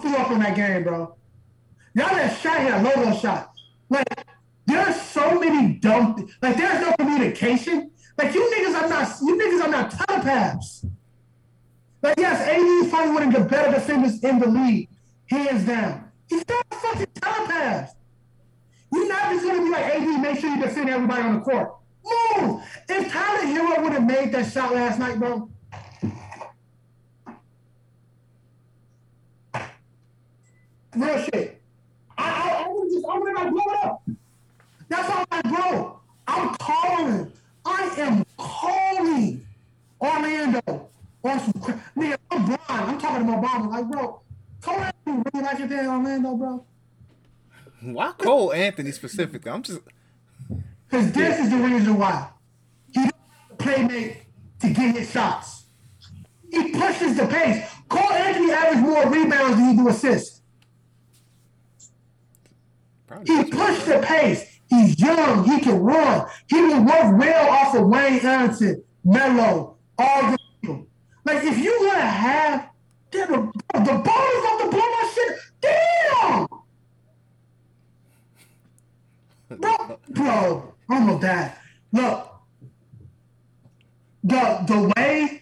[0.00, 1.14] threw up on that game, bro.
[1.94, 3.52] Y'all let shot hit a logo shot.
[3.90, 4.06] Like,
[4.66, 7.90] there's so many dumb, like, there's no communication.
[8.16, 10.86] Like, you niggas are not, you niggas are not telepaths.
[12.02, 14.88] Like, yes, AD is probably one of the better defenders in the league,
[15.26, 16.10] hands down.
[16.28, 17.94] He's not a fucking telepath.
[18.92, 21.74] You're not just gonna be like AD, make sure you defend everybody on the court.
[22.04, 22.62] Move!
[22.88, 25.50] If Tyler Herro would have made that shot last night, bro,
[30.96, 31.60] Real shit.
[32.16, 34.02] I, I, I would just, I would have blow it up.
[34.88, 36.00] That's all I bro.
[36.28, 37.32] I'm calling.
[37.64, 39.46] I am calling
[40.00, 40.88] Orlando
[41.22, 42.16] on some cra- nigga.
[42.30, 42.60] I'm blind.
[42.68, 43.70] I'm talking to Obama.
[43.70, 44.20] Like, bro,
[44.60, 46.64] Cole Anthony really like it there in Orlando, bro.
[47.80, 49.50] Why Cole Anthony specifically?
[49.50, 49.80] I'm just
[50.88, 52.28] Because this is the reason why.
[52.92, 54.22] He don't have to playmate
[54.60, 55.64] to get his shots.
[56.50, 57.68] He pushes the pace.
[57.88, 60.40] Cole Anthony averages more rebounds than he do assists.
[63.06, 64.53] probably He pushed the pace.
[64.68, 65.44] He's young.
[65.44, 66.26] He can run.
[66.48, 70.86] He will work well off of Wayne Ellington, Melo, all the people.
[71.24, 72.70] Like if you want to have
[73.10, 75.38] damn, the, the ball is to blow my shit.
[75.60, 76.46] Damn,
[79.58, 81.58] bro, bro, almost that.
[81.92, 82.30] Look,
[84.22, 85.40] the the way.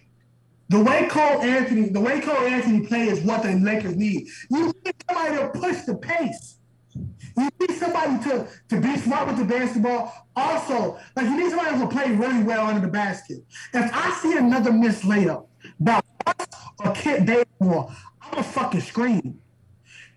[0.68, 4.26] The way Cole Anthony, the way Cole Anthony plays is what the Lakers need.
[4.48, 6.56] You need somebody to push the pace.
[6.94, 10.28] You need somebody to, to be smart with the basketball.
[10.36, 13.38] Also, like you need somebody who will play really well under the basket.
[13.72, 15.46] If I see another missed layup
[15.80, 16.46] by us
[16.84, 19.38] or Kent Bazemore, I'm a fucking scream.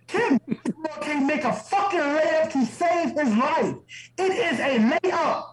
[0.08, 0.40] Kid
[1.02, 3.76] can't make a fucking layup to save his life.
[4.18, 5.46] It is a layup.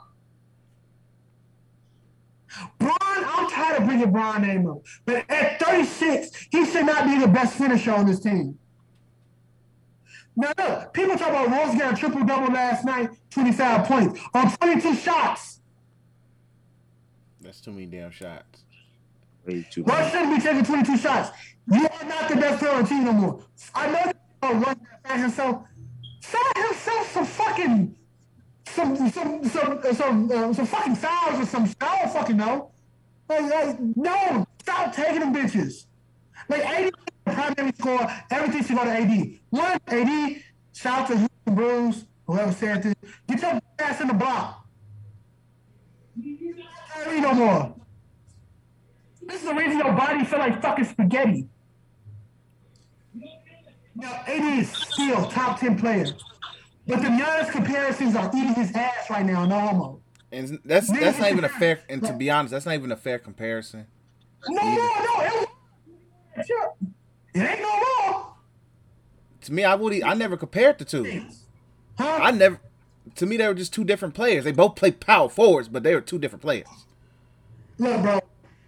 [2.79, 7.19] Bron, I'm tired of bringing Bron name up, but at 36, he should not be
[7.19, 8.59] the best finisher on this team.
[10.37, 14.51] Now look, people talk about Rose got a triple double last night, 25 points on
[14.57, 15.61] 22 shots.
[17.41, 18.65] that's too many damn shots.
[19.45, 20.13] Way too Russ much.
[20.13, 21.31] shouldn't be taking 22 shots.
[21.71, 23.45] You are not the best player on the team no more.
[23.75, 25.63] I know that uh, Russ got himself.
[26.23, 27.95] Find himself some fucking
[28.69, 31.71] some some some some uh, some fucking fouls or some.
[31.81, 32.71] I don't fucking know.
[33.29, 35.87] Like, like no, stop taking them bitches.
[36.49, 36.91] Like AD,
[37.43, 39.39] primary score, everything should go to AD.
[39.51, 40.43] One AD,
[40.73, 42.95] shout out to Houston Bruce, whoever said this.
[43.29, 44.67] Get your ass in the block.
[46.93, 47.75] Kyrie no more.
[49.23, 51.49] This is the reason your body feel like fucking spaghetti.
[53.95, 56.07] Now, AD is still top 10 player.
[56.87, 60.01] But the Giannis comparisons are eating his ass right now, no homo.
[60.33, 62.97] And that's that's not even a fair and to be honest, that's not even a
[62.97, 63.87] fair comparison.
[64.49, 65.47] No, no, no.
[66.37, 66.75] It, sure.
[67.35, 68.35] It ain't no law.
[69.43, 71.25] To me, I would I never compared the two.
[71.99, 72.19] Huh?
[72.23, 72.61] I never
[73.17, 74.45] to me they were just two different players.
[74.45, 76.69] They both play power forwards, but they were two different players.
[77.79, 78.21] Look, bro.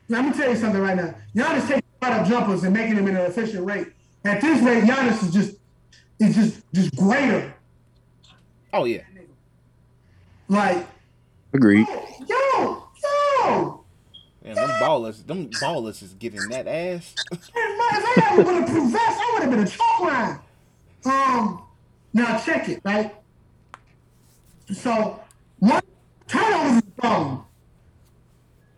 [0.08, 1.14] Let me tell you something right now.
[1.34, 3.88] Giannis taking a lot of jumpers and making them at an efficient rate.
[4.24, 5.56] At this rate, Giannis is just
[6.18, 7.54] is just just greater.
[8.72, 9.02] Oh yeah.
[10.48, 10.86] Like,
[11.54, 11.86] Agreed.
[12.28, 13.73] yo, yo.
[14.44, 17.14] Yeah, them ballers, them ballers is getting that ass.
[17.32, 20.38] If I had a bulletproof vest, I would have been a chalk line.
[21.06, 21.62] Um,
[22.12, 23.14] now check it, right?
[24.72, 25.20] So,
[25.60, 25.82] one
[26.28, 27.44] turnovers is a problem.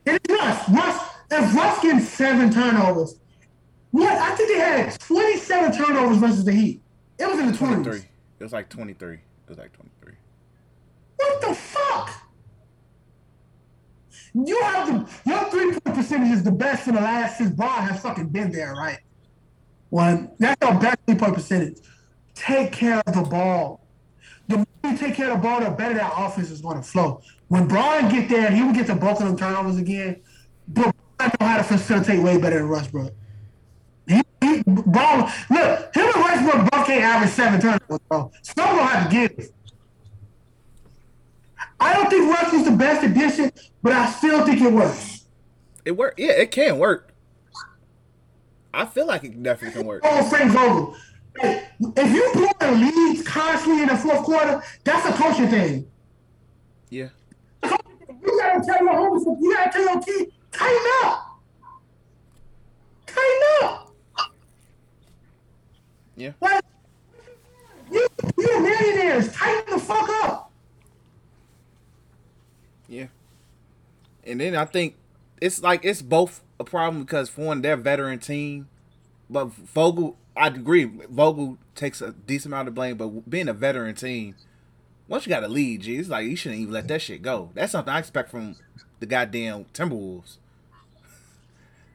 [0.06, 0.68] It is Russ.
[0.68, 3.16] Russ, if Russ gets seven turnovers,
[3.90, 4.12] what?
[4.12, 6.80] I think they had 27 turnovers versus the Heat.
[7.18, 7.82] It was in the 20s.
[7.82, 7.96] 23.
[7.98, 8.08] It
[8.42, 9.14] was like 23.
[9.14, 10.14] It was like 23.
[11.16, 12.25] What the fuck?
[14.44, 17.86] You have the your three point percentage is the best in the last since Bron
[17.88, 18.98] has fucking been there, right?
[19.88, 21.78] One, that's your best three point percentage.
[22.34, 23.80] Take care of the ball.
[24.48, 26.82] The more you take care of the ball, the better that offense is going to
[26.82, 27.22] flow.
[27.48, 30.20] When Bron get there, he will get the bulk of them turnovers again.
[30.68, 33.14] But Bron know how to facilitate way better than Westbrook.
[34.06, 38.30] He, he Bron, look, him and Westbrook both can't average seven turnovers, bro.
[38.42, 39.50] Someone have to give.
[41.78, 45.26] I don't think Russ is the best addition, but I still think it works.
[45.84, 46.14] It work.
[46.16, 47.12] Yeah, it can work.
[48.72, 50.02] I feel like it definitely can work.
[50.04, 50.96] Oh, Frank Vogel.
[51.38, 55.86] If you blowing leads constantly in the fourth quarter, that's a coaching thing.
[56.88, 57.08] Yeah.
[57.62, 61.40] You gotta tell your homies, you gotta tell your kid, tighten up.
[63.06, 63.94] Tighten up.
[66.16, 66.32] Yeah.
[66.40, 66.64] Like,
[67.90, 68.06] you,
[68.38, 69.32] you're millionaires.
[69.32, 70.45] Tighten the fuck up.
[72.88, 73.06] Yeah.
[74.24, 74.96] And then I think
[75.40, 78.68] it's like it's both a problem because for one, they're veteran team,
[79.28, 82.96] but Vogel, I agree, Vogel takes a decent amount of blame.
[82.96, 84.34] But being a veteran team,
[85.08, 87.50] once you got a lead, geez, like you shouldn't even let that shit go.
[87.54, 88.56] That's something I expect from
[89.00, 90.38] the goddamn Timberwolves.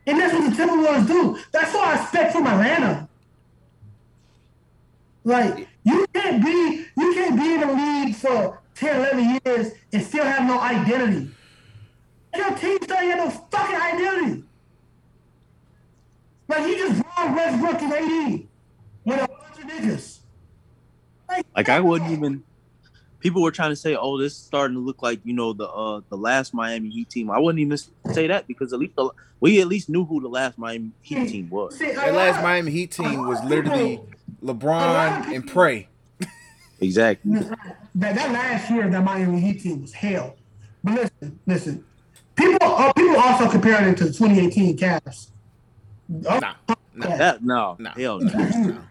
[0.08, 1.38] And that's what the Timberwolves do.
[1.52, 3.08] That's what I expect from Atlanta.
[5.24, 10.04] Like, you can't be you can't be in the lead for 10, 11 years and
[10.04, 11.30] still have no identity.
[12.36, 14.44] Your team still have no fucking identity.
[16.48, 18.48] Like you just brought Westbrook and AD
[19.06, 20.18] with a bunch of niggas.
[21.56, 22.44] Like I wouldn't even.
[23.20, 25.68] People were trying to say, "Oh, this is starting to look like you know the
[25.70, 27.78] uh the last Miami Heat team." I wouldn't even
[28.12, 31.30] say that because at least the, we at least knew who the last Miami Heat
[31.30, 31.78] team was.
[31.78, 34.02] See, a That last lot- Miami Heat team was literally
[34.42, 35.88] a LeBron of and people- Prey.
[36.82, 37.32] Exactly.
[37.34, 37.78] that,
[38.16, 40.36] that last year that Miami Heat team was hell.
[40.84, 41.86] But listen, listen.
[42.36, 45.28] People uh, people also comparing it to the 2018 Cavs.
[46.26, 46.54] Oh, Nah,
[46.96, 48.32] nah, That no, nah, hell no.
[48.34, 48.82] nah.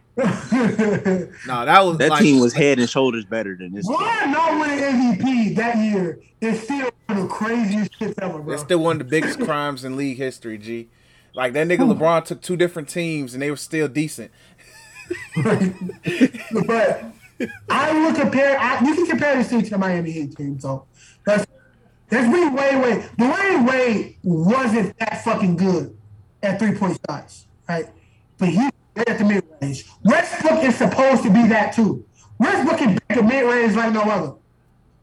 [1.46, 3.86] No, that was That like, team was head and shoulders better than this.
[3.86, 3.96] team.
[3.96, 8.54] Brian not winning MVP that year is still one of the craziest shit ever, bro.
[8.54, 10.88] It's still one of the biggest crimes in league history, G.
[11.34, 14.30] Like that nigga LeBron took two different teams and they were still decent.
[15.42, 17.04] but
[17.68, 18.58] I will compare.
[18.58, 20.60] I, you can compare this team to the Miami Heat team.
[20.60, 20.86] So
[21.24, 21.46] that's
[22.08, 23.08] that's been way, way.
[23.18, 25.96] Dwyane Wade wasn't that fucking good
[26.42, 27.86] at three point shots, right?
[28.38, 29.86] But he at the mid range.
[30.04, 32.04] Westbrook is supposed to be that too.
[32.38, 34.34] Westbrook can break the mid range like no other.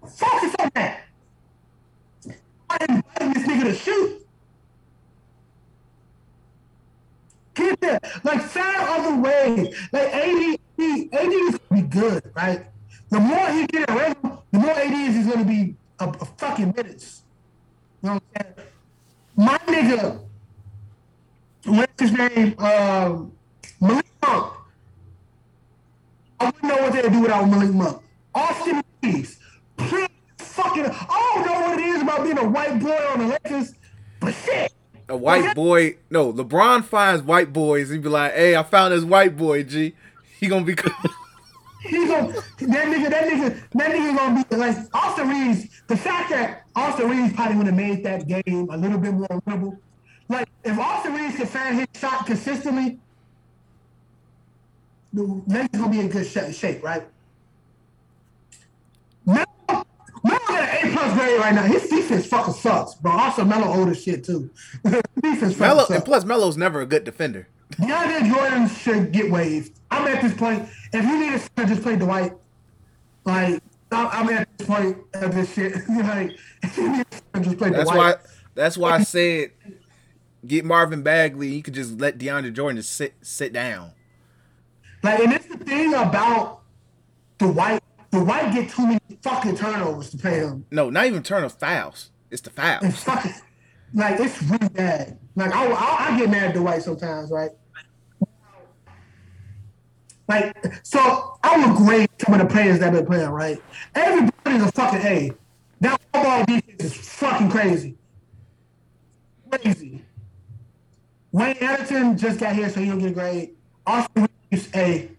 [0.01, 1.01] Focus on that.
[2.69, 4.26] I inviting this nigga to shoot.
[7.57, 7.99] Get there.
[8.23, 9.75] Like find other ways.
[9.91, 12.67] Like AD, AD is gonna be good, right?
[13.09, 16.73] The more he get a rhythm, the more AD is gonna be a, a fucking
[16.75, 17.23] minutes.
[18.03, 18.67] You know what I'm saying?
[19.35, 20.19] My nigga,
[21.65, 22.55] what's his name?
[22.59, 23.31] Um,
[23.81, 24.53] Malik Monk.
[26.39, 28.03] I wouldn't know what they'd do without Malik Monk.
[28.35, 29.39] Austin Reaves.
[29.77, 33.39] Please fucking I don't know what it is about being a white boy on the
[33.43, 33.73] Lakers,
[34.19, 34.73] but shit.
[35.09, 39.05] A white boy, no, LeBron finds white boys and be like, "Hey, I found this
[39.05, 39.95] white boy, G.
[40.39, 40.93] He gonna be cool."
[41.83, 45.67] He gonna that nigga, that nigga, that nigga gonna be like Austin Reaves.
[45.87, 49.27] The fact that Austin Reaves probably would have made that game a little bit more
[49.27, 49.77] winnable.
[50.27, 52.99] Like if Austin Reaves can find his shot consistently,
[55.13, 57.07] the Lakers gonna be in good sh- shape, right?
[59.25, 59.49] Got
[60.67, 61.63] an A plus grade right now.
[61.63, 64.49] His defense fucking sucks, but Also, Melo old as shit too.
[65.21, 65.89] defense sucks.
[65.89, 67.47] and plus Melo's never a good defender.
[67.73, 69.79] DeAndre Jordan should get waived.
[69.91, 70.67] I'm at this point.
[70.93, 72.33] If you need a center, just play Dwight.
[73.25, 73.61] Like
[73.91, 75.75] I'm at this point of this shit.
[75.89, 76.37] like
[76.77, 77.97] you need a just play That's Dwight.
[77.97, 78.15] why.
[78.55, 79.51] That's why I said
[80.45, 81.49] get Marvin Bagley.
[81.49, 83.91] You could just let DeAndre Jordan just sit sit down.
[85.03, 86.61] Like, and it's the thing about
[87.37, 87.81] the white.
[88.11, 90.65] The white get too many fucking turnovers to pay him.
[90.71, 92.11] No, not even turn of fouls.
[92.31, 92.83] It's the fouls.
[92.83, 93.33] It's fucking
[93.93, 95.17] like it's really bad.
[95.35, 97.51] Like I, I, I get mad at the white sometimes, right?
[100.27, 103.61] Like so, I would grade some of the players that been playing, right?
[103.95, 105.31] Everybody's a fucking A.
[105.79, 107.97] That ball defense is fucking crazy.
[109.49, 110.03] crazy.
[111.31, 113.51] Wayne Ellington just got here, so he don't get a grade.
[113.85, 115.11] Austin Reaves, A.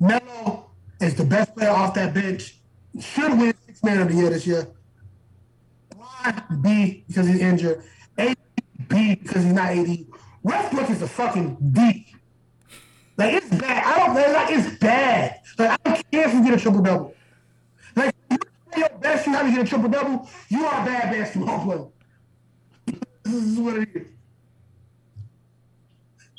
[0.00, 0.69] Melo
[1.00, 2.56] is the best player off that bench.
[3.00, 4.68] Should win six man of the year this year.
[6.60, 7.82] B because he's injured.
[8.18, 8.34] A
[8.88, 9.98] B because he's not AD.
[10.42, 12.14] Westbrook is a fucking D.
[13.16, 13.84] Like it's bad.
[13.84, 15.40] I don't like it's bad.
[15.58, 17.14] Like I don't care if you get a triple double.
[17.96, 20.28] Like you play your best, you have to get a triple double.
[20.48, 22.98] You are a bad basketball player.
[23.24, 24.06] this is what it is.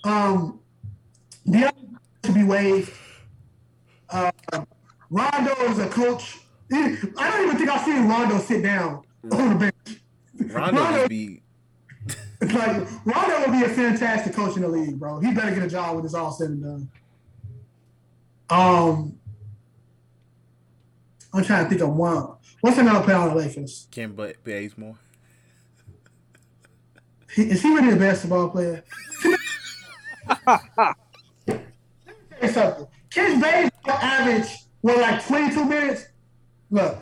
[0.03, 0.59] Um,
[1.45, 1.77] the other
[2.25, 2.91] should be waived.
[4.11, 4.31] Uh,
[5.09, 6.39] Rondo is a coach.
[6.71, 10.01] I don't even think I've seen Rondo sit down on the bench.
[10.53, 11.41] Rondo just be
[12.41, 15.19] It's like Rondo would be a fantastic coach in the league, bro.
[15.19, 16.89] He better get a job when it's all said and done.
[18.49, 19.17] Um,
[21.33, 22.35] I'm trying to think of one.
[22.61, 23.87] What's another player on the Lakers?
[24.43, 24.95] Bazemore.
[27.33, 28.83] He- Is he really a basketball player?
[30.47, 30.61] Let
[31.47, 31.59] me
[32.39, 32.87] tell you something.
[33.11, 34.49] Kids baseball average
[34.81, 36.05] was like 22 minutes.
[36.69, 36.97] Look.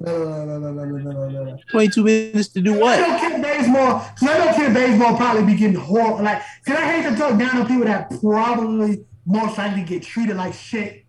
[0.00, 1.58] No, no, no, no, no, no, no, no.
[1.72, 3.00] 22 minutes to do what?
[3.00, 6.22] I know Kent Bazemore, because I know Kent Bazemore probably be getting horrible.
[6.22, 10.36] Like, because I hate to talk down on people that probably most likely get treated
[10.36, 11.04] like shit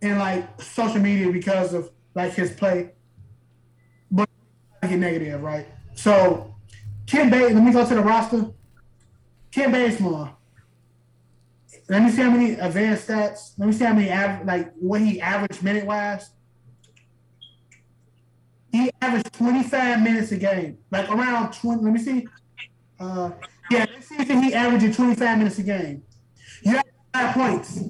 [0.00, 2.92] in like social media because of like his play.
[4.12, 4.28] But
[4.80, 5.66] I get negative, right?
[5.94, 6.54] So,
[7.06, 8.46] Kent Bazemore, let me go to the roster.
[9.50, 10.36] Kent Bazemore,
[11.90, 13.54] let me see how many advanced stats.
[13.58, 16.30] Let me see how many av- like what he averaged minute wise.
[18.70, 21.82] He averaged 25 minutes a game, like around 20.
[21.82, 22.28] Let me see.
[23.00, 23.32] Uh,
[23.72, 26.04] yeah, this season he averaged 25 minutes a game.
[26.62, 27.80] You have five points.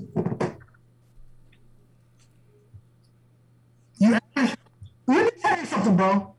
[3.98, 4.56] You average,
[5.06, 6.34] let me tell you something, bro.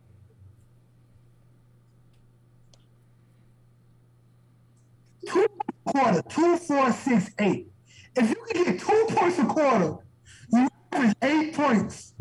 [5.85, 7.67] Quarter, two, four, six, eight.
[8.15, 9.95] If you can get two points a quarter,
[10.51, 12.13] you average eight points.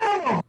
[0.00, 0.42] No.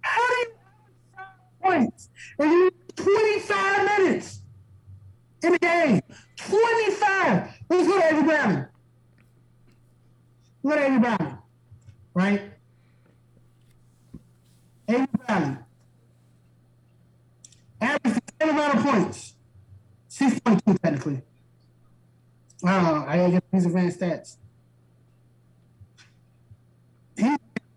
[0.00, 0.46] How do you
[1.62, 4.40] points and you 25 minutes
[5.42, 6.00] in the game?
[6.36, 7.50] 25.
[7.70, 8.66] Let's go to Avery Browning.
[10.62, 11.38] Look at Avery Browning,
[12.14, 12.42] right?
[14.88, 15.58] Avery Browning.
[17.80, 19.34] Average the same amount of points.
[20.10, 21.22] 6.2 technically.
[22.64, 24.36] Uh, I gotta get these advanced stats.
[27.16, 27.36] He,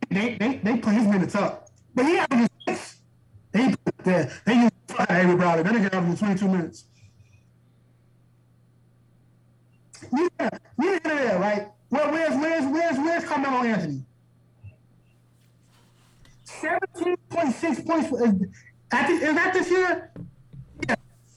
[0.10, 1.70] they, they, they put his minutes up.
[1.94, 2.96] But he averages six.
[3.52, 4.32] They put there.
[4.46, 5.38] They use Browning.
[5.38, 6.86] That nigga averages 22 minutes.
[10.14, 10.50] Yeah,
[10.82, 11.68] yeah, yeah, right.
[11.90, 14.06] Well, where's where's where's where's Carmelo Anthony?
[16.44, 18.10] Seventeen point six points.
[18.90, 20.12] For, is, is that this year?
[20.88, 20.96] Yeah,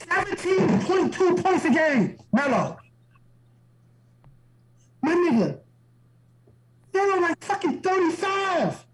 [0.09, 2.19] seventeen point two points a game.
[2.33, 2.77] Melo.
[5.03, 5.59] My nigga.
[6.95, 8.85] Melo like fucking thirty-five.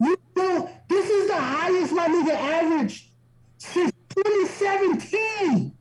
[0.00, 3.10] You know, this is the highest my nigga averaged
[3.58, 5.74] since 2017.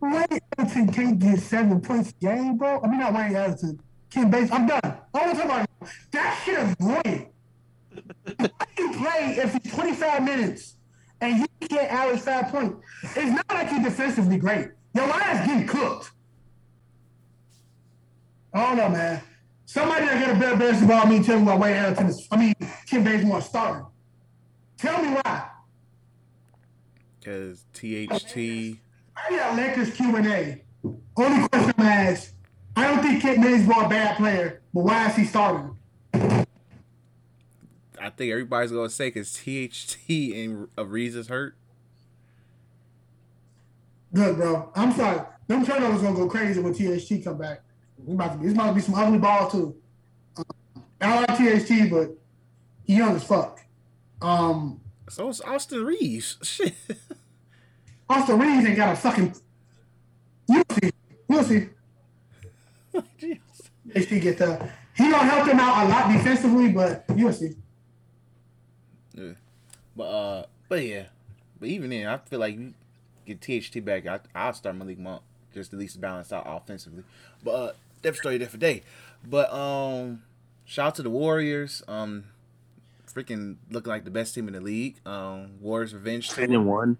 [0.00, 0.26] Wayne
[0.56, 2.80] Ellington can't get seven points a game, bro.
[2.82, 3.80] I mean, not Wayne Ellington.
[4.10, 4.50] Ken Bates.
[4.52, 4.80] I'm done.
[4.82, 5.68] I want to talk about
[6.12, 7.30] that shit is annoying.
[8.36, 10.76] Why do you play if it's 25 minutes
[11.20, 12.84] and you can't average five points?
[13.16, 14.68] It's not like you're defensively great.
[14.94, 16.10] Your ass getting cooked.
[18.52, 19.22] I don't know, man.
[19.66, 22.36] Somebody that got a better basketball than me tell me why Wayne Ellington is, I
[22.36, 22.54] mean,
[22.88, 23.86] Ken Bazemore is starting.
[24.78, 25.50] Tell me why.
[27.20, 28.78] Because THT.
[29.16, 30.62] I got Lakers Q and A.
[31.16, 32.34] Only question I'm asked.
[32.76, 35.76] I don't think Kent Bazemore a bad player, but why is he starting?
[38.00, 41.56] I think everybody's gonna say because THT and Ariza's hurt.
[44.14, 44.70] Good, bro.
[44.74, 45.20] I'm sorry.
[45.46, 47.62] Them turnovers gonna go crazy when THT come back.
[47.96, 48.12] To be,
[48.52, 49.76] about to be some ugly ball too.
[50.36, 50.44] Um,
[51.00, 52.10] I like THT, but
[52.84, 53.60] he young as fuck.
[54.22, 56.38] Um, So it's Austin Reaves.
[56.42, 56.74] Shit.
[58.08, 59.34] Austin Reaves ain't got a fucking.
[60.48, 60.90] You'll see.
[61.28, 61.68] You'll see.
[63.94, 64.70] THT get the.
[64.96, 67.54] He gonna help them out a lot defensively, but you'll see.
[69.98, 71.06] But uh, but yeah,
[71.60, 72.74] but even then, I feel like you
[73.26, 74.06] get THT back.
[74.06, 75.22] I, I'll start Malik Monk
[75.52, 77.02] just at least balance out offensively.
[77.42, 78.82] But uh, different story, different day.
[79.28, 80.22] But um,
[80.64, 81.82] shout out to the Warriors.
[81.88, 82.26] Um,
[83.12, 85.00] freaking looking like the best team in the league.
[85.04, 86.30] Um, Warriors revenge.
[86.30, 86.96] 10 and 1,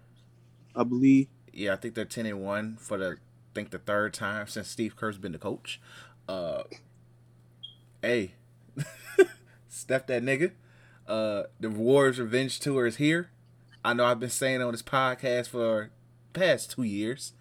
[0.75, 1.27] I believe.
[1.53, 4.67] Yeah, I think they're ten and one for the I think the third time since
[4.67, 5.81] Steve Kerr's been the coach.
[6.27, 6.63] Uh,
[8.01, 8.35] Hey,
[9.67, 10.51] step that nigga.
[11.09, 13.31] Uh, the Warriors Revenge Tour is here.
[13.83, 15.89] I know I've been saying on this podcast for
[16.33, 17.33] past two years.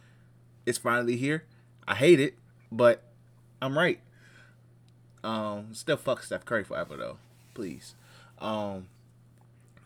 [0.65, 1.45] It's finally here.
[1.87, 2.35] I hate it,
[2.73, 3.03] but
[3.61, 4.01] I'm right.
[5.23, 7.19] Um, still fuck Steph Curry forever though.
[7.55, 7.95] Please.
[8.39, 8.87] Um,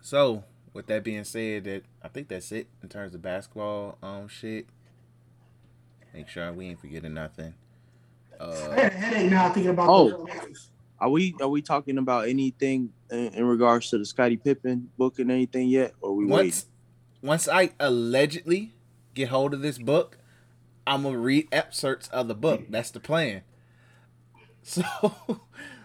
[0.01, 0.45] so
[0.75, 4.67] with that being said, that I think that's it in terms of basketball um shit.
[6.15, 7.55] Make sure we ain't forgetting nothing.
[8.41, 10.27] I Uh, had a headache now thinking about Oh.
[10.27, 10.57] the
[11.01, 15.19] Are we are we talking about anything in, in regards to the Scottie Pippen book
[15.19, 15.95] and anything yet?
[16.01, 16.47] Or we waiting?
[16.47, 16.67] once
[17.23, 18.75] once I allegedly
[19.15, 20.19] get hold of this book,
[20.87, 22.63] I'm gonna read excerpts of the book.
[22.69, 23.43] That's the plan.
[24.65, 24.85] So,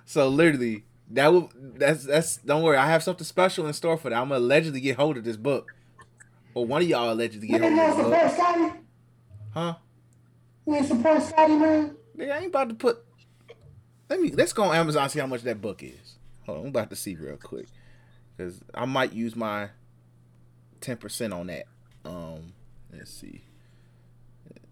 [0.05, 2.77] so literally, that will that's that's don't worry.
[2.77, 4.15] I have something special in store for that.
[4.21, 5.73] I'm gonna allegedly get hold of this book,
[6.53, 8.73] or one of y'all allegedly get Nigga, hold you of ain't this book, Scottie?
[9.51, 9.73] huh?
[10.67, 11.95] You ain't support Scottie, man?
[12.15, 13.03] Nigga, I ain't about to put.
[14.11, 16.16] Let me let's go on Amazon see how much that book is.
[16.47, 17.67] Hold on, I'm about to see real quick,
[18.37, 19.69] cause I might use my
[20.81, 21.65] ten percent on that.
[22.05, 22.53] Um,
[22.91, 23.43] let's see.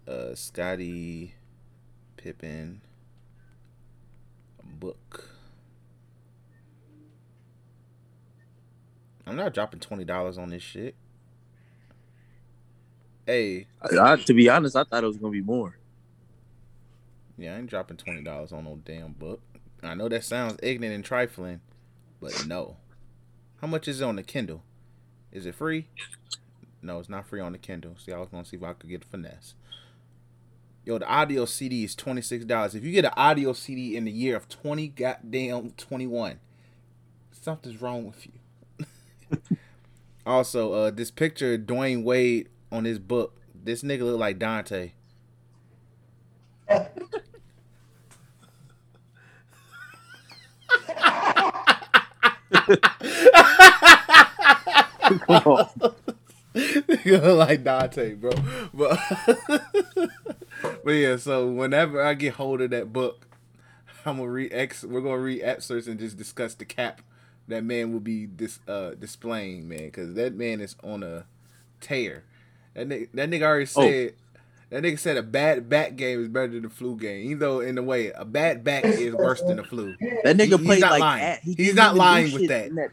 [0.08, 1.34] Uh, Scottie
[2.16, 2.80] Pippen
[4.64, 5.28] book.
[9.26, 10.94] I'm not dropping twenty dollars on this shit.
[13.26, 15.76] Hey, I, I- to be honest, I thought it was gonna be more.
[17.36, 19.42] Yeah, I ain't dropping twenty dollars on no damn book.
[19.88, 21.60] I know that sounds ignorant and trifling,
[22.20, 22.76] but no.
[23.60, 24.62] How much is it on the Kindle?
[25.32, 25.88] Is it free?
[26.82, 27.96] No, it's not free on the Kindle.
[27.98, 29.54] See, I was gonna see if I could get a finesse.
[30.84, 32.74] Yo, the audio CD is twenty six dollars.
[32.74, 36.38] If you get an audio CD in the year of twenty goddamn twenty one,
[37.32, 38.86] something's wrong with you.
[40.26, 43.40] also, uh, this picture of Dwyane Wade on his book.
[43.54, 44.92] This nigga look like Dante.
[46.68, 46.86] Come
[51.46, 51.66] on.
[52.50, 52.55] you look
[57.34, 58.32] like Dante, bro.
[58.72, 58.98] But
[60.84, 63.26] but yeah, so whenever I get hold of that book,
[64.04, 64.84] I'm gonna read ex.
[64.84, 67.02] We're gonna read excerpts and just discuss the cap
[67.48, 71.26] that man will be dis uh displaying, man, because that man is on a
[71.80, 72.24] tear.
[72.74, 74.10] That nigga, that nigga already Oh.
[74.70, 74.82] Said.
[74.82, 77.24] That nigga said a bad back game is better than the flu game.
[77.26, 79.94] Even though in a way, a bad back is worse than the flu.
[80.24, 81.22] That nigga He's played not like lying.
[81.22, 82.90] at- he He's didn't not even do lying with shit that.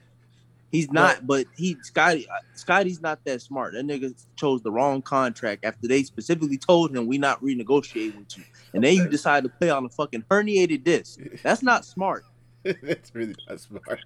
[0.71, 3.73] He's not, but he Scottie uh, Scottie's not that smart.
[3.73, 8.37] That nigga chose the wrong contract after they specifically told him we not renegotiating with
[8.37, 8.43] you,
[8.73, 11.19] and then you decide to play on a fucking herniated disc.
[11.43, 12.25] That's not smart.
[12.63, 13.99] That's really not smart.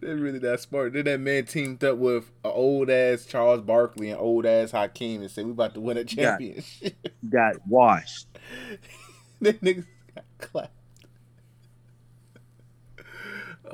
[0.00, 0.92] That's really not smart.
[0.92, 5.22] Then that man teamed up with an old ass Charles Barkley and old ass Hakeem
[5.22, 7.08] and said we about to win a championship.
[7.28, 8.26] Got washed.
[9.40, 10.72] that niggas got clapped.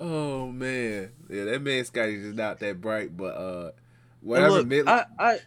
[0.01, 3.71] Oh man, yeah, that man Scottie's just not that bright, but uh,
[4.21, 4.51] whatever.
[4.51, 5.39] look, mid- I, I,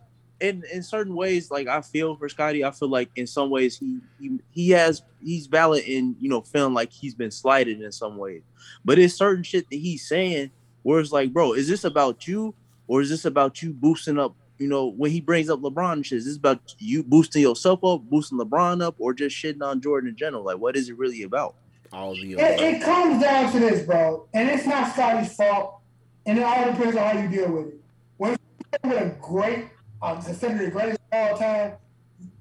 [0.41, 2.65] in in certain ways, like I feel for Scottie.
[2.65, 6.41] I feel like in some ways he he, he has he's valid in you know
[6.41, 8.41] feeling like he's been slighted in some ways,
[8.83, 10.51] but it's certain shit that he's saying
[10.83, 12.53] where it's like, bro, is this about you
[12.87, 14.35] or is this about you boosting up?
[14.57, 17.83] You know, when he brings up LeBron and shit, is this about you boosting yourself
[17.83, 20.43] up, boosting LeBron up, or just shitting on Jordan in general?
[20.43, 21.55] Like, what is it really about?
[21.93, 25.79] all the It, it comes down to this, bro, and it's not Scottie's fault,
[26.25, 27.81] and it all depends on how you deal with it.
[28.17, 28.37] When
[28.83, 29.65] you're with a great,
[30.01, 31.73] uh, considered the greatest of all time,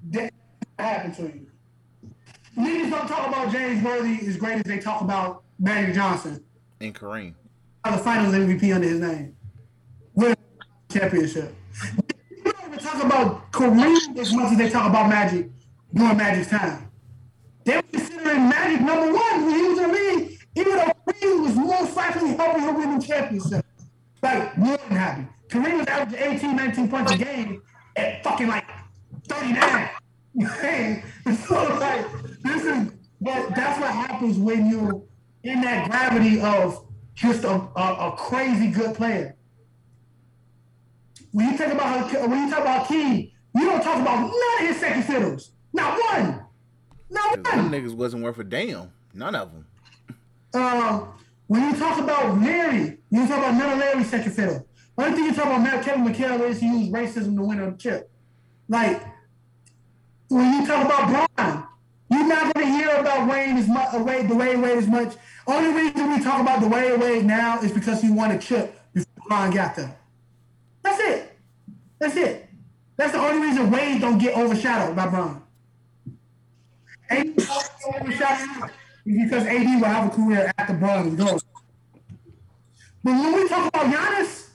[0.09, 0.33] that
[0.79, 1.47] happened to you.
[2.57, 6.43] Niggas don't talk about James Worthy as great as they talk about Magic Johnson,
[6.79, 7.33] and Kareem.
[7.85, 9.35] the Finals MVP under his name,
[10.15, 10.37] with
[10.91, 11.55] championship.
[12.31, 15.49] You don't even talk about Kareem as much as they talk about Magic
[15.93, 16.89] during Magic's time.
[17.63, 21.55] They were considering Magic number one when he was in league, even though Kareem was
[21.55, 23.65] most likely helping him win the championship.
[24.21, 25.27] Like, more than happy.
[25.51, 27.61] Kareem was averaging 18, 19 points a game
[27.97, 28.65] at fucking like
[29.27, 29.89] 39.
[30.61, 31.03] Hey,
[31.45, 32.05] so like,
[32.41, 35.03] this is, but that's what happens when you're
[35.43, 39.35] in that gravity of just a, a, a crazy good player.
[41.33, 44.67] When you talk about when you talk about Key, you don't talk about none of
[44.69, 45.51] his second fiddles.
[45.73, 46.45] Not one.
[47.09, 47.71] Not 'Cause them one.
[47.73, 48.89] niggas wasn't worth a damn.
[49.13, 49.65] None of them.
[50.53, 51.07] Uh,
[51.47, 54.65] when you talk about Larry, you talk about none of Larry's second fiddle.
[54.97, 57.69] Only thing you talk about Matt Kevin McHale is he used racism to win on
[57.69, 58.09] a chip.
[58.67, 59.03] Like
[60.29, 61.67] when you talk about Bron,
[62.09, 65.15] you're not going to hear about Wayne as much, uh, Wade, Dwyane Wade as much.
[65.47, 69.23] Only reason we talk about Dwyane Wade now is because he won a chip before
[69.27, 69.97] Bron got there.
[70.83, 71.37] That's it.
[71.99, 72.49] That's it.
[72.97, 75.41] That's the only reason Wade don't get overshadowed by Bron.
[77.09, 77.47] And he
[77.99, 78.71] overshadowed
[79.05, 81.39] because AD will have a career after is gone.
[83.03, 84.50] But when we talk about Giannis,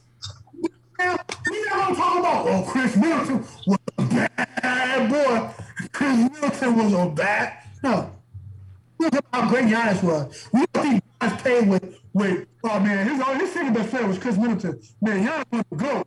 [0.98, 5.50] we're not gonna talk about oh Khris Middleton was a bad boy.
[5.92, 8.10] Khris Middleton was a bad no.
[8.98, 10.48] Look at how great Giannis was.
[10.52, 14.06] We don't think Giannis played with with oh man, his oh, his second best player
[14.06, 14.80] was Khris Middleton.
[15.00, 16.06] Man, Giannis was the goat.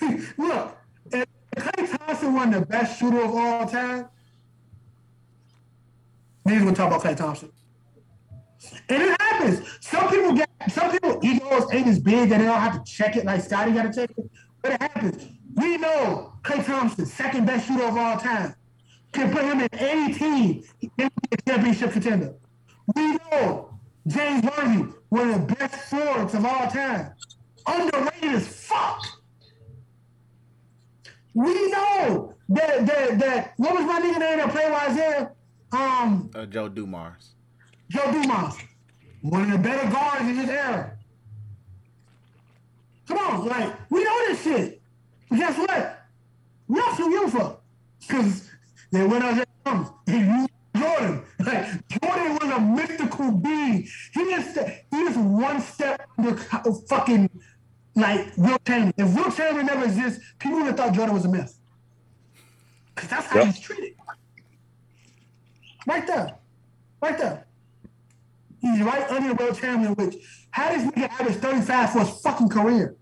[0.38, 0.76] Look,
[1.12, 1.26] if
[1.56, 4.08] Klay Thompson won the best shooter of all time,
[6.46, 7.50] niggas gonna talk about Klay Thompson.
[8.88, 9.66] And it happens.
[9.80, 13.16] Some people get some people egos ain't as big that they don't have to check
[13.16, 14.30] it like Scottie gotta check it.
[14.62, 15.26] But it happens.
[15.56, 18.54] We know Klay Thompson, second best shooter of all time.
[19.12, 22.34] Can put him in any team, he can be a championship contender.
[22.94, 27.12] We know James Worthy, one of the best forwards of all time.
[27.66, 29.04] Underrated as fuck.
[31.34, 35.32] We know that that that what was my nigga name that played with Isaiah?
[35.72, 37.34] Um Uh, Joe Dumars.
[37.88, 38.54] Joe Dumars,
[39.22, 40.96] one of the better guards in his era.
[43.08, 44.82] Come on, like we know this shit.
[45.28, 46.06] But guess what?
[46.68, 47.56] We also give a
[48.00, 48.50] because
[48.92, 49.86] they went out there and
[50.40, 51.22] you Jordan.
[51.40, 53.88] Like Jordan was a mystical being.
[54.14, 54.58] He is
[54.90, 56.36] he is one step under
[56.88, 57.28] fucking
[57.96, 58.94] like Wilt Chamberlain.
[58.96, 61.58] If Wilt Chamberlain never exists, people would have thought Jordan was a myth.
[62.96, 63.46] Cause that's how Yep.
[63.46, 63.94] he's treated.
[65.86, 66.36] Right there.
[67.02, 67.46] Right there.
[68.60, 70.16] He's right under Wilt Chamberlain, which
[70.50, 72.96] how does nigga average 35 for his fucking career?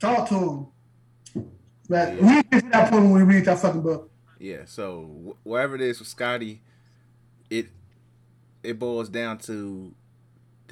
[0.00, 0.66] Talk to him.
[1.88, 4.10] But we get to that point when we read that fucking book.
[4.38, 6.62] Yeah, so wh- wherever it is with Scottie,
[7.50, 7.66] it
[8.62, 9.94] it boils down to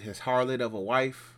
[0.00, 1.36] his harlot of a wife,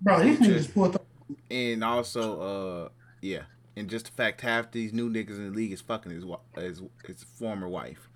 [0.00, 1.06] Bro, these niggas just pulled up.
[1.50, 2.88] and also uh
[3.20, 3.42] yeah,
[3.76, 6.24] and just the fact half these new niggas in the league is fucking his
[6.56, 8.08] his, his former wife.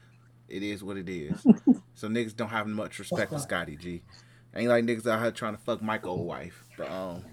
[0.49, 1.47] It is what it is.
[1.95, 4.03] so niggas don't have much respect for Scottie G.
[4.55, 7.25] Ain't like niggas out here trying to fuck Mike old wife, but um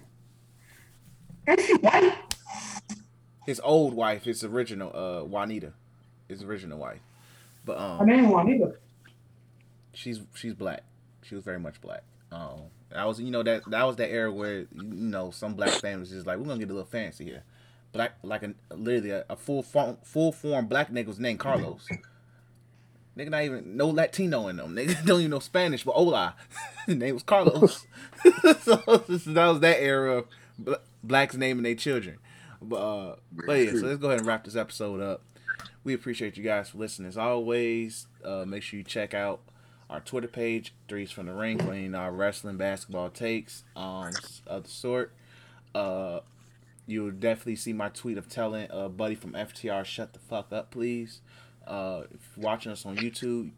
[3.46, 5.72] his old wife, his original uh Juanita,
[6.28, 7.00] his original wife,
[7.64, 8.80] but um I name either.
[9.94, 10.82] she's she's black.
[11.22, 12.02] She was very much black.
[12.30, 15.70] Um, that was you know that that was that era where you know some black
[15.70, 17.44] families is like we're gonna get a little fancy here.
[17.96, 21.86] Black like a literally a, a full form full form black nigga was named Carlos.
[23.16, 24.74] Nigga not even no Latino in them.
[24.76, 26.34] Nigga don't even know Spanish, but hola.
[26.86, 27.86] His name was Carlos.
[28.60, 28.76] so
[29.08, 30.26] this- that was that era of
[30.58, 32.18] bl- blacks naming their children.
[32.60, 35.22] But uh, but yeah, so let's go ahead and wrap this episode up.
[35.84, 37.08] We appreciate you guys for listening.
[37.08, 39.40] As always, uh, make sure you check out
[39.88, 44.10] our Twitter page, Threes from the Ring, for any our wrestling, basketball takes, um,
[44.46, 45.12] of the sort.
[45.74, 46.20] Uh,
[46.86, 50.70] you'll definitely see my tweet of telling uh, buddy from FTR, shut the fuck up,
[50.70, 51.20] please.
[51.66, 53.50] Uh, if you're watching us on YouTube,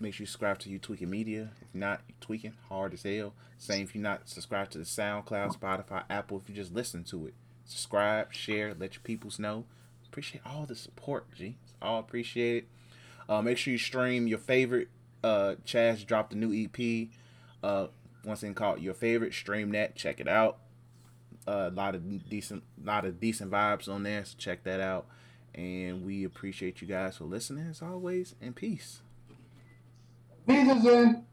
[0.00, 1.50] make sure you subscribe to You Tweaking Media.
[1.60, 3.34] If not, you tweaking hard as hell.
[3.56, 6.38] Same if you're not subscribed to the SoundCloud, Spotify, Apple.
[6.38, 7.34] If you just listen to it,
[7.64, 9.64] subscribe, share, let your peoples know.
[10.06, 11.56] Appreciate all the support, G.
[11.62, 12.66] It's all appreciated.
[13.28, 14.88] Uh, make sure you stream your favorite.
[15.22, 17.08] Uh, Chaz dropped a new EP.
[17.62, 17.86] Uh,
[18.24, 19.32] once again called Your Favorite.
[19.32, 19.94] Stream that.
[19.94, 20.58] Check it out.
[21.46, 24.24] Uh, a lot of decent, lot of decent vibes on there.
[24.24, 25.06] So check that out.
[25.54, 28.34] And we appreciate you guys for listening as always.
[28.40, 29.00] And peace.
[30.46, 31.24] Peace is in.